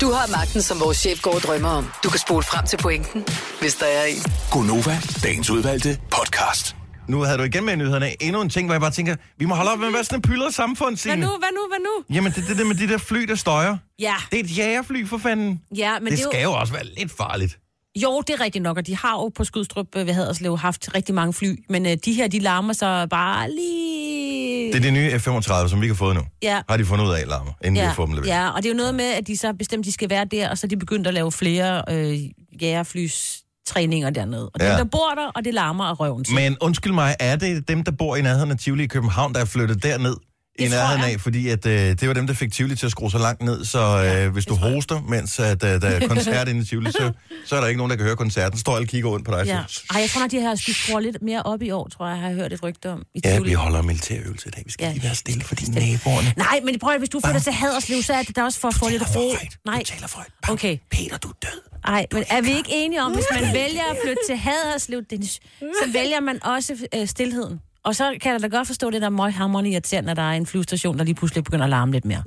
Du 0.00 0.12
har 0.12 0.26
magten, 0.36 0.62
som 0.62 0.80
vores 0.80 0.96
chef 0.98 1.22
går 1.22 1.34
og 1.34 1.40
drømmer 1.40 1.68
om. 1.68 1.90
Du 2.04 2.08
kan 2.10 2.18
spole 2.20 2.42
frem 2.42 2.66
til 2.66 2.76
pointen, 2.76 3.24
hvis 3.60 3.74
der 3.74 3.86
er 3.86 4.04
en. 4.04 4.32
Gonova, 4.50 4.98
dagens 5.22 5.50
udvalgte 5.50 5.98
podcast. 6.10 6.75
Nu 7.08 7.20
havde 7.20 7.38
du 7.38 7.42
igen 7.42 7.64
med 7.64 7.76
nyhederne 7.76 8.22
endnu 8.22 8.40
en 8.42 8.48
ting, 8.50 8.66
hvor 8.66 8.74
jeg 8.74 8.80
bare 8.80 8.90
tænker, 8.90 9.16
vi 9.38 9.44
må 9.44 9.54
holde 9.54 9.70
op 9.72 9.78
med 9.78 9.86
at 9.86 9.94
være 9.94 10.04
sådan 10.04 10.18
en 10.18 10.22
pyldret 10.22 10.54
samfund, 10.54 10.90
Hvad 10.90 10.96
Signe. 10.96 11.16
nu, 11.16 11.26
hvad 11.26 11.48
nu, 11.52 11.68
hvad 11.68 11.78
nu? 11.78 12.14
Jamen, 12.16 12.32
det 12.32 12.44
er 12.44 12.48
det 12.48 12.58
der 12.58 12.64
med 12.64 12.74
de 12.74 12.88
der 12.88 12.98
fly, 12.98 13.20
der 13.22 13.34
støjer. 13.34 13.76
Ja, 13.98 14.14
Det 14.30 14.40
er 14.40 14.44
et 14.44 14.58
jægerfly, 14.58 15.06
for 15.06 15.18
fanden. 15.18 15.60
ja 15.76 15.92
men 15.98 16.04
det, 16.04 16.10
det, 16.12 16.18
skal 16.32 16.42
jo... 16.42 16.50
jo 16.50 16.56
også 16.58 16.72
være 16.72 16.84
lidt 16.98 17.12
farligt. 17.16 17.58
Jo, 18.02 18.20
det 18.26 18.34
er 18.34 18.40
rigtigt 18.40 18.62
nok, 18.62 18.76
og 18.76 18.86
de 18.86 18.96
har 18.96 19.12
jo 19.12 19.28
på 19.28 19.44
Skudstrup 19.44 19.86
øh, 19.96 20.06
ved 20.06 20.14
Haderslev 20.14 20.58
haft 20.58 20.88
rigtig 20.94 21.14
mange 21.14 21.32
fly, 21.32 21.64
men 21.68 21.86
øh, 21.86 21.96
de 22.04 22.12
her, 22.12 22.28
de 22.28 22.38
larmer 22.38 22.72
så 22.72 23.06
bare 23.10 23.50
lige... 23.50 24.72
Det 24.72 24.76
er 24.78 24.80
de 24.82 24.90
nye 24.90 25.10
F-35, 25.18 25.68
som 25.68 25.80
vi 25.80 25.84
ikke 25.84 25.94
har 25.94 25.98
fået 25.98 26.16
nu. 26.16 26.22
Ja. 26.42 26.62
Har 26.68 26.76
de 26.76 26.84
fundet 26.84 27.04
ud 27.06 27.12
af, 27.12 27.26
larmer, 27.26 27.52
inden 27.64 27.74
vi 27.74 27.78
Ja, 27.78 27.86
har 27.86 27.94
fået 27.94 28.06
dem 28.08 28.14
leveret. 28.14 28.28
ja, 28.30 28.48
og 28.50 28.62
det 28.62 28.68
er 28.68 28.72
jo 28.72 28.76
noget 28.76 28.94
med, 28.94 29.04
at 29.04 29.26
de 29.26 29.36
så 29.36 29.52
bestemt, 29.58 29.84
de 29.86 29.92
skal 29.92 30.10
være 30.10 30.24
der, 30.24 30.50
og 30.50 30.58
så 30.58 30.66
er 30.66 30.68
de 30.68 30.76
begyndt 30.76 31.06
at 31.06 31.14
lave 31.14 31.32
flere 31.32 31.82
øh, 31.90 32.18
jægerflys 32.62 33.42
træninger 33.66 34.10
dernede. 34.10 34.48
Og 34.54 34.60
Ja. 34.60 34.68
dem, 34.68 34.76
der 34.76 34.84
bor 34.84 35.10
der, 35.16 35.26
og 35.34 35.44
det 35.44 35.54
larmer 35.54 35.84
af 35.84 36.00
røven. 36.00 36.24
til. 36.24 36.34
Men 36.34 36.56
undskyld 36.60 36.92
mig, 36.92 37.16
er 37.20 37.36
det 37.36 37.68
dem, 37.68 37.84
der 37.84 37.92
bor 37.92 38.16
i 38.16 38.22
nærheden 38.22 38.50
af 38.50 38.58
Tivoli 38.58 38.84
i 38.84 38.86
København, 38.86 39.34
der 39.34 39.40
er 39.40 39.44
flyttet 39.44 39.82
derned 39.82 40.16
i 40.58 40.68
tror 40.68 40.76
nærheden 40.76 41.04
af, 41.14 41.20
fordi 41.20 41.48
at, 41.48 41.66
øh, 41.66 41.72
det 41.72 42.08
var 42.08 42.14
dem, 42.14 42.26
der 42.26 42.34
fik 42.34 42.52
Tivoli 42.52 42.76
til 42.76 42.86
at 42.86 42.92
skrue 42.92 43.10
så 43.10 43.18
langt 43.18 43.42
ned, 43.42 43.64
så 43.64 44.04
øh, 44.26 44.32
hvis 44.32 44.46
du 44.46 44.54
hoster, 44.54 45.00
mens 45.08 45.38
at, 45.38 45.64
øh, 45.64 45.80
der 45.80 45.88
er 45.88 46.08
koncert 46.08 46.48
inde 46.48 46.60
i 46.60 46.64
Tivoli, 46.64 46.92
så, 46.92 47.12
så 47.46 47.56
er 47.56 47.60
der 47.60 47.66
ikke 47.68 47.78
nogen, 47.78 47.90
der 47.90 47.96
kan 47.96 48.04
høre 48.06 48.16
koncerten. 48.16 48.58
Står 48.58 48.74
alle 48.76 48.84
og 48.84 48.88
kigger 48.88 49.08
rundt 49.10 49.24
på 49.26 49.32
dig. 49.32 49.46
Ja. 49.46 49.60
Så, 49.68 49.82
Ej, 49.94 50.00
jeg 50.00 50.10
tror 50.10 50.20
nok, 50.20 50.30
de 50.30 50.40
her 50.40 50.54
skal 50.54 50.74
skrue 50.74 51.02
lidt 51.02 51.16
mere 51.22 51.42
op 51.42 51.62
i 51.62 51.70
år, 51.70 51.88
tror 51.88 52.08
jeg, 52.08 52.18
har 52.18 52.26
jeg 52.28 52.36
hørt 52.36 52.52
et 52.52 52.62
rygte 52.62 52.90
om. 52.90 53.02
I 53.14 53.20
ja, 53.24 53.32
Tivoli. 53.32 53.48
vi 53.50 53.54
holder 53.54 53.82
militærøvelse 53.82 54.48
i 54.48 54.50
dag. 54.50 54.62
Vi 54.66 54.70
skal 54.72 54.84
Ja. 54.84 54.88
ja. 54.88 54.94
lige 54.94 55.04
være 55.04 55.14
stille 55.14 55.44
for 55.44 55.54
de 55.54 55.70
naboerne. 55.72 56.32
Nej, 56.36 56.60
men 56.64 56.78
prøv 56.78 56.92
at, 56.92 56.98
hvis 57.00 57.08
du 57.08 57.20
flytter 57.24 57.40
til 57.40 57.52
Haderslev, 57.52 58.02
så 58.02 58.12
er 58.14 58.22
det 58.22 58.36
da 58.36 58.42
også 58.44 58.60
for 58.60 58.68
at 58.68 58.74
få 58.74 58.88
lidt 58.88 59.16
ro. 59.16 59.32
Nej, 59.66 59.78
Du 59.78 59.84
taler 59.84 60.06
for. 60.06 60.24
Bam. 60.46 60.52
okay. 60.52 60.78
Peter, 60.90 61.16
du 61.18 61.28
er 61.28 61.32
død. 61.42 61.60
Nej, 61.86 62.06
men 62.12 62.24
er 62.30 62.40
vi 62.42 62.50
ikke 62.56 62.68
enige 62.72 63.02
om, 63.02 63.12
hvis 63.12 63.24
man 63.34 63.42
vælger 63.62 63.82
at 63.90 63.96
flytte 64.04 64.22
til 64.28 64.36
Haderslev, 64.36 65.02
Dennis, 65.10 65.32
så 65.60 65.92
vælger 65.92 66.20
man 66.20 66.44
også 66.44 66.86
øh, 66.94 67.06
stillheden. 67.06 67.60
Og 67.84 67.96
så 67.96 68.16
kan 68.22 68.32
jeg 68.32 68.42
da 68.42 68.46
godt 68.56 68.66
forstå 68.66 68.90
det 68.90 69.02
der 69.02 69.08
møghammerende 69.08 69.70
irriterende, 69.70 70.06
når 70.06 70.14
der 70.14 70.22
er 70.22 70.32
en 70.32 70.46
flyvestation, 70.46 70.98
der 70.98 71.04
lige 71.04 71.14
pludselig 71.14 71.44
begynder 71.44 71.64
at 71.64 71.70
larme 71.70 71.92
lidt 71.92 72.04
mere. 72.04 72.22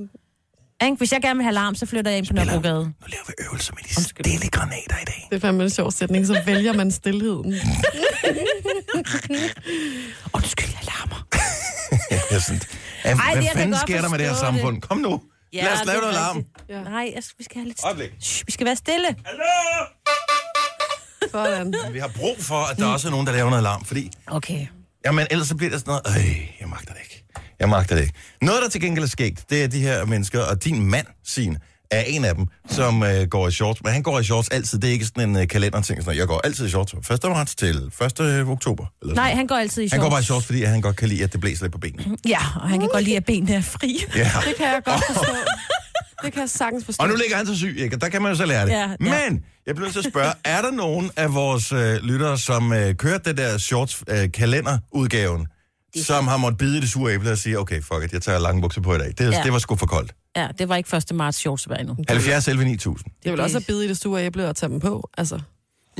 Ikke? 0.83 0.95
Hvis 0.97 1.11
jeg 1.13 1.21
gerne 1.21 1.35
vil 1.37 1.43
have 1.43 1.53
larm, 1.53 1.75
så 1.75 1.85
flytter 1.85 2.11
jeg 2.11 2.17
ind 2.17 2.27
på 2.27 2.33
Nørrebrogade. 2.33 2.75
Nu 2.85 2.91
laver 3.07 3.23
vi 3.27 3.33
øvelser 3.45 3.73
med 3.73 3.83
de 3.83 4.03
stille 4.03 4.49
granater 4.49 4.95
i 5.01 5.05
dag. 5.05 5.27
Det 5.29 5.35
er 5.35 5.39
fandme 5.39 5.63
en 5.63 5.69
sjov 5.69 5.91
sætning, 5.91 6.27
så 6.27 6.41
vælger 6.45 6.73
man 6.73 6.91
stillheden. 6.91 7.53
Undskyld, 10.33 10.69
jeg 10.69 10.85
larmer. 10.85 11.27
Jeg 12.11 12.21
er 12.31 12.39
sådan, 12.39 12.61
Ej, 13.03 13.13
hvad 13.13 13.35
det- 13.35 13.43
jeg 13.43 13.51
kan 13.51 13.59
fanden 13.61 13.79
sker 13.79 14.01
der 14.01 14.09
med 14.09 14.17
det 14.19 14.27
her 14.27 14.35
samfund? 14.35 14.81
Kom 14.81 14.97
nu. 14.97 15.21
Ja, 15.53 15.63
Lad 15.63 15.73
os 15.81 15.85
lave 15.85 15.97
er 15.97 16.01
noget 16.01 16.13
larm. 16.15 16.37
rigtigt. 16.37 16.69
Ja. 16.69 16.83
Nej, 16.83 17.11
jeg, 17.15 17.23
vi 17.37 17.43
skal 17.43 17.55
have 17.57 17.67
lidt... 17.67 17.79
Øjeblik. 17.85 18.11
Shh, 18.21 18.47
vi 18.47 18.51
skal 18.51 18.65
være 18.65 18.75
stille. 18.75 19.07
Sådan. 21.31 21.73
Vi 21.93 21.99
har 21.99 22.11
brug 22.15 22.35
for, 22.39 22.71
at 22.71 22.77
der 22.77 22.85
også 22.85 23.07
er 23.07 23.11
nogen, 23.11 23.27
der 23.27 23.33
laver 23.33 23.49
noget 23.49 23.63
larm, 23.63 23.85
fordi 23.85 24.11
Okay. 24.27 24.67
Jamen, 25.05 25.27
ellers 25.31 25.47
så 25.47 25.55
bliver 25.55 25.71
det 25.71 25.79
sådan 25.79 26.01
noget, 26.05 26.17
øh, 26.19 26.49
jeg 26.59 26.69
magter 26.69 26.93
det 26.93 27.01
ikke. 27.03 27.23
Jeg 27.59 27.69
magter 27.69 27.95
det 27.95 28.01
ikke. 28.01 28.13
Noget, 28.41 28.61
der 28.63 28.69
til 28.69 28.81
gengæld 28.81 29.03
er 29.05 29.09
skægt, 29.09 29.49
det 29.49 29.63
er 29.63 29.67
de 29.67 29.79
her 29.79 30.05
mennesker, 30.05 30.41
og 30.41 30.63
din 30.63 30.85
mand, 30.89 31.07
sin, 31.25 31.57
er 31.91 32.01
en 32.01 32.25
af 32.25 32.35
dem, 32.35 32.45
som 32.69 33.03
øh, 33.03 33.27
går 33.27 33.47
i 33.47 33.51
shorts. 33.51 33.83
Men 33.83 33.93
han 33.93 34.03
går 34.03 34.19
i 34.19 34.23
shorts 34.23 34.49
altid. 34.49 34.79
Det 34.79 34.87
er 34.87 34.91
ikke 34.91 35.05
sådan 35.05 35.29
en 35.29 35.35
øh, 35.37 35.47
kalenderting. 35.47 36.03
Sådan, 36.03 36.19
jeg 36.19 36.27
går 36.27 36.41
altid 36.43 36.65
i 36.65 36.69
shorts 36.69 36.93
fra 37.03 37.13
1. 37.13 37.19
marts 37.23 37.55
til 37.55 37.75
1. 38.21 38.47
oktober. 38.47 38.85
Eller 39.01 39.15
Nej, 39.15 39.33
han 39.35 39.47
går 39.47 39.55
altid 39.55 39.81
i 39.81 39.85
han 39.85 39.89
shorts. 39.89 40.01
går 40.03 40.09
bare 40.09 40.19
i 40.19 40.23
shorts, 40.23 40.45
fordi 40.45 40.63
han 40.63 40.81
godt 40.81 40.95
kan 40.95 41.09
lide, 41.09 41.23
at 41.23 41.33
det 41.33 41.41
blæser 41.41 41.63
lidt 41.63 41.71
på 41.73 41.77
benene. 41.79 42.17
Ja, 42.27 42.39
og 42.61 42.69
han 42.69 42.79
kan 42.79 42.89
godt 42.93 43.03
lide, 43.03 43.17
at 43.17 43.25
benene 43.25 43.53
er 43.55 43.61
fri. 43.61 44.05
Ja. 44.15 44.19
Det 44.47 44.55
kan 44.57 44.65
jeg 44.65 44.81
godt 44.85 45.01
forstå. 45.07 45.35
Det 46.23 46.33
kan 46.33 46.41
jeg 46.41 46.49
sagtens 46.49 46.85
forstå. 46.85 47.03
Og 47.03 47.09
nu 47.09 47.15
ligger 47.15 47.37
han 47.37 47.45
så 47.47 47.55
syg, 47.57 47.75
ikke? 47.79 47.95
Og 47.95 48.01
der 48.01 48.09
kan 48.09 48.21
man 48.21 48.31
jo 48.31 48.37
så 48.37 48.45
lære 48.45 48.65
det. 48.65 48.71
Ja, 48.71 48.79
ja. 48.89 48.95
Men 48.99 49.43
jeg 49.67 49.75
bliver 49.75 49.79
nødt 49.87 49.91
til 49.93 49.99
at 49.99 50.05
spørge, 50.11 50.31
er 50.45 50.61
der 50.61 50.71
nogen 50.71 51.11
af 51.15 51.33
vores 51.33 51.71
øh, 51.71 51.95
lyttere, 52.03 52.37
som 52.37 52.73
øh, 52.73 52.95
kørte 52.95 53.29
det 53.29 53.37
der 53.37 53.57
shorts 53.57 54.03
øh, 54.09 54.29
kalenderudgaven, 55.93 56.05
som 56.05 56.27
har 56.27 56.37
måttet 56.37 56.57
bide 56.57 56.77
i 56.77 56.81
det 56.81 56.89
sure 56.89 57.13
æble 57.13 57.31
og 57.31 57.37
sige, 57.37 57.59
okay, 57.59 57.81
fuck 57.81 58.03
it, 58.05 58.13
jeg 58.13 58.21
tager 58.21 58.39
lange 58.39 58.61
bukser 58.61 58.81
på 58.81 58.95
i 58.95 58.97
dag. 58.97 59.13
Det, 59.17 59.31
Ja. 59.33 59.41
det 59.43 59.53
var 59.53 59.59
sgu 59.59 59.75
for 59.75 59.85
koldt. 59.85 60.13
Ja, 60.35 60.47
det 60.59 60.69
var 60.69 60.75
ikke 60.75 60.97
1. 60.97 61.15
marts 61.15 61.37
shorts 61.37 61.67
endnu. 61.79 61.97
70 62.09 62.47
11 62.47 62.65
9000. 62.65 63.11
Det 63.23 63.31
vil 63.31 63.39
også 63.41 63.57
at 63.57 63.65
bide 63.67 63.85
i 63.85 63.87
det 63.87 63.97
sure 63.97 64.25
æble 64.25 64.49
og 64.49 64.55
tage 64.55 64.69
dem 64.69 64.79
på. 64.79 65.09
Altså, 65.17 65.39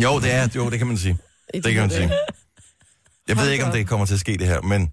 Jo, 0.04 0.20
det 0.20 0.32
er, 0.34 0.48
jo, 0.56 0.70
det 0.70 0.78
kan 0.78 0.88
man 0.88 0.98
sige. 0.98 1.18
Det 1.54 1.64
kan 1.64 1.76
man 1.76 1.90
de 1.90 1.96
sige. 1.96 2.12
Jeg 3.28 3.38
ved 3.38 3.50
ikke, 3.50 3.66
om 3.66 3.72
det 3.72 3.88
kommer 3.88 4.06
til 4.06 4.14
at 4.14 4.20
ske 4.20 4.38
det 4.38 4.48
her, 4.48 4.62
men 4.62 4.92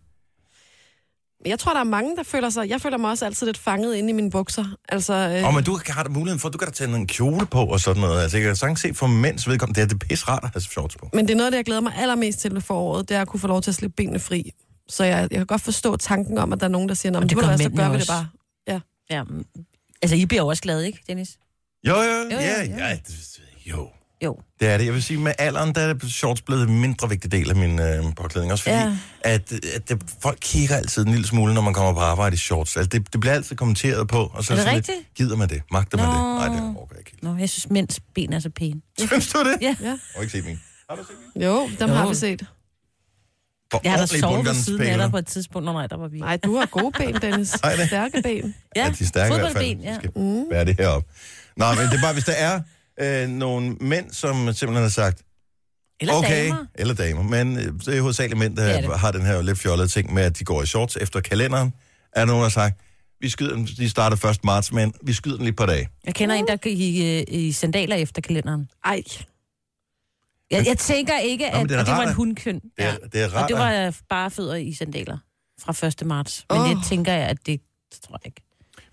Jeg 1.46 1.58
tror, 1.58 1.72
der 1.72 1.80
er 1.80 1.84
mange, 1.84 2.16
der 2.16 2.22
føler 2.22 2.50
sig... 2.50 2.68
Jeg 2.68 2.80
føler 2.80 2.98
mig 2.98 3.10
også 3.10 3.24
altid 3.26 3.46
lidt 3.46 3.58
fanget 3.58 3.94
inde 3.96 4.10
i 4.10 4.12
mine 4.12 4.30
bukser. 4.30 4.64
Altså, 4.88 5.14
øh, 5.14 5.48
oh, 5.48 5.54
men 5.54 5.64
du 5.64 5.78
har 5.86 6.02
da 6.02 6.08
muligheden 6.08 6.40
for, 6.40 6.48
at 6.48 6.52
du 6.52 6.58
kan 6.58 6.68
da 6.68 6.72
tage 6.72 6.94
en 6.96 7.06
kjole 7.06 7.46
på 7.46 7.58
og 7.64 7.80
sådan 7.80 8.00
noget. 8.00 8.22
Altså, 8.22 8.36
jeg 8.36 8.46
kan 8.46 8.56
sagtens 8.56 8.80
se 8.80 8.94
for 8.94 9.06
mænds 9.06 9.48
vedkommende, 9.48 9.80
det 9.80 9.84
er 9.92 9.96
det 9.98 10.08
pis 10.08 10.28
rart 10.28 10.44
at 10.44 10.50
have 10.52 10.60
shorts 10.60 10.96
på. 10.96 11.10
Men 11.12 11.26
det 11.28 11.32
er 11.32 11.36
noget, 11.36 11.46
af 11.46 11.50
det 11.52 11.56
jeg 11.56 11.64
glæder 11.64 11.80
mig 11.80 11.92
allermest 11.96 12.38
til 12.38 12.54
ved 12.54 12.60
foråret, 12.60 13.08
det 13.08 13.16
er 13.16 13.20
at 13.20 13.28
kunne 13.28 13.40
få 13.40 13.46
lov 13.46 13.62
til 13.62 13.70
at 13.70 13.74
slippe 13.74 13.94
benene 13.96 14.18
fri. 14.20 14.50
Så 14.88 15.05
jeg, 15.05 15.28
jeg 15.31 15.38
kan 15.38 15.47
godt 15.47 15.62
forstå 15.62 15.97
tanken 15.97 16.38
om, 16.38 16.52
at 16.52 16.61
der 16.61 16.66
er 16.66 16.71
nogen, 16.71 16.88
der 16.88 16.95
siger, 16.95 17.12
"Nå, 17.12 17.21
men 17.21 17.28
det 17.28 17.38
hvad, 17.38 17.59
så 17.59 17.71
gør 17.76 17.88
vi 17.90 17.99
det 17.99 18.07
bare. 18.09 18.28
Ja. 18.69 18.81
Ja, 19.11 19.23
mm. 19.23 19.45
altså, 20.02 20.16
I 20.16 20.26
bliver 20.26 20.43
jo 20.43 20.47
også 20.49 20.62
glade, 20.62 20.87
ikke, 20.87 20.99
Dennis? 21.09 21.38
Jo, 21.87 21.94
jo, 21.94 22.03
Jo, 22.03 22.22
jo, 22.22 22.29
ja, 22.31 22.62
ja. 22.62 22.88
ja, 22.88 22.94
det- 23.07 23.40
jo. 23.66 23.88
Jo. 24.25 24.38
Det 24.61 24.68
er 24.68 24.79
det. 24.79 24.85
Jeg 24.87 24.94
vil 24.94 25.03
sige, 25.03 25.20
med 25.20 25.33
alderen, 25.38 25.75
der 25.75 25.81
er 25.81 26.07
shorts 26.09 26.42
blevet 26.42 26.68
en 26.68 26.81
mindre 26.81 27.09
vigtig 27.09 27.33
del 27.33 27.51
af 27.51 27.57
min 27.57 27.81
øh, 27.81 28.14
påklædning. 28.16 28.53
Også 28.53 28.64
fordi, 28.64 28.77
Ja. 28.77 28.83
ja. 28.85 28.96
at, 29.35 29.53
at 29.53 29.88
det, 29.88 30.03
folk 30.22 30.38
kigger 30.40 30.77
altid 30.77 31.07
en 31.07 31.11
lille 31.12 31.27
smule, 31.27 31.55
når 31.55 31.61
man 31.61 31.75
kommer 31.75 31.92
på 31.92 32.01
arbejde 32.01 32.35
i 32.35 32.37
shorts. 32.37 32.77
Altså, 32.77 32.88
det, 32.88 33.12
det 33.12 33.20
bliver 33.20 33.35
altid 33.35 33.57
kommenteret 33.57 34.09
på. 34.09 34.31
Og 34.35 34.44
så 34.44 34.53
Er 34.53 34.57
det 34.57 34.64
sådan 34.64 34.77
rigtigt? 34.77 34.99
Lidt, 34.99 35.14
gider 35.14 35.37
man 35.37 35.49
det? 35.49 35.62
Magter 35.72 35.99
man 35.99 36.07
Nå. 36.07 36.12
det? 36.12 36.20
Nej, 36.22 36.49
det 36.49 36.77
orker 36.77 36.94
jeg 36.96 36.99
ikke. 36.99 37.12
Nå, 37.25 37.37
jeg 37.37 37.51
synes, 37.51 37.70
mænds 37.70 38.01
ben 38.14 38.33
er 38.33 38.38
så 38.38 38.51
pæne. 38.51 38.81
Synes 38.99 39.29
du 39.33 39.38
det? 39.38 39.57
Ja. 39.61 39.77
ja. 39.81 39.87
Jeg 39.87 39.99
har 40.14 40.20
ikke 40.22 40.33
set 40.33 40.44
min. 40.44 40.61
Har 40.90 40.96
du 40.96 41.03
set 41.05 41.16
min? 41.35 41.42
Jo, 41.42 41.68
dem 41.81 41.88
Jo. 41.88 41.94
har 41.94 42.09
vi 42.09 42.14
set. 42.14 42.44
For 43.72 43.81
Jeg 43.85 43.92
har 43.92 43.98
da 43.98 44.07
sovet 44.07 44.46
ved 44.46 44.55
siden 44.55 44.81
af 44.83 44.98
dig 44.98 45.11
på 45.11 45.16
et 45.18 45.26
tidspunkt. 45.26 45.64
Nå, 45.66 45.72
nej, 45.72 45.87
der 45.87 45.96
var 45.96 46.09
vi. 46.09 46.18
Nej, 46.18 46.37
du 46.37 46.57
har 46.57 46.66
gode 46.66 46.92
ben, 46.98 47.14
Dennis. 47.14 47.52
Ej, 47.55 47.76
det- 47.76 47.87
Stærke 47.87 48.22
ben. 48.22 48.55
Ja, 48.76 48.85
de 48.98 49.05
er 49.05 49.07
stærke 49.07 49.35
i 49.35 49.38
hvert 49.38 49.52
fald. 49.52 49.66
Ja. 49.81 49.94
Skal 49.98 50.11
mm. 50.16 50.44
være 50.50 50.64
det 50.64 50.76
heroppe. 50.81 51.09
Nå, 51.57 51.64
men 51.72 51.79
det 51.87 51.94
er 51.98 52.02
bare, 52.02 52.12
hvis 52.12 52.24
der 52.24 52.33
er 52.33 52.61
øh, 53.00 53.29
nogle 53.29 53.70
mænd, 53.81 54.11
som 54.12 54.37
simpelthen 54.37 54.74
har 54.83 54.88
sagt, 54.88 55.22
Eller 56.00 56.14
okay, 56.14 56.44
damer. 56.48 56.66
eller 56.74 56.94
damer, 56.94 57.22
men 57.22 57.57
øh, 57.59 57.64
det 57.87 57.96
er 57.96 58.00
hovedsageligt 58.00 58.38
mænd, 58.38 58.57
Det 58.57 58.70
er 58.76 58.81
der 58.81 58.88
det. 58.90 58.98
har 59.00 59.12
den 59.12 59.22
her 59.22 59.42
lidt 59.42 59.59
fjollede 59.59 59.88
ting 59.88 60.14
med, 60.14 60.22
at 60.22 60.38
de 60.38 60.44
går 60.44 60.62
i 60.62 60.66
shorts 60.66 60.96
efter 61.00 61.20
kalenderen. 61.20 61.72
Er 62.12 62.20
der 62.20 62.26
nogen, 62.26 62.38
der 62.38 62.44
har 62.44 62.50
sagt, 62.50 62.81
vi 63.20 63.29
skyder 63.29 63.55
den, 63.55 63.66
de 63.66 63.88
starter 63.90 64.26
1. 64.26 64.44
marts, 64.44 64.72
men 64.72 64.94
vi 65.02 65.12
skyder 65.12 65.37
den 65.37 65.44
lige 65.44 65.55
på 65.55 65.66
dag. 65.66 65.88
Jeg 66.07 66.14
kender 66.14 66.35
en, 66.35 66.46
der 66.46 66.57
gik 66.57 66.79
i, 66.81 67.22
i 67.22 67.52
sandaler 67.52 67.96
efter 67.96 68.22
kalenderen. 68.22 68.68
Ej, 68.85 69.02
Jeg, 70.50 70.61
jeg 70.70 70.78
tænker 70.78 71.16
ikke, 71.30 71.46
at 71.46 71.56
men 71.59 71.68
det 71.68 71.74
er 71.76 71.80
og 71.80 71.87
det 71.87 71.94
var 72.00 72.02
en 72.02 72.09
at- 72.09 72.14
hundkøn. 72.14 72.54
Det 72.76 72.85
er, 72.90 72.94
det 73.12 73.18
er 73.24 73.28
rart. 73.35 73.42
Og 73.42 73.48
det 73.48 73.54
at- 73.54 73.61
var 73.61 73.96
bare 74.16 74.30
fødder 74.30 74.54
i 74.68 74.72
sandaler 74.80 75.18
fra 75.62 75.72
1. 75.87 76.06
marts. 76.06 76.35
Men 76.50 76.61
oh. 76.61 76.68
det 76.70 76.78
tænker 76.92 77.12
jeg, 77.12 77.26
at 77.35 77.38
det, 77.46 77.56
det 77.92 77.98
tror 78.04 78.16
jeg 78.20 78.26
ikke. 78.30 78.42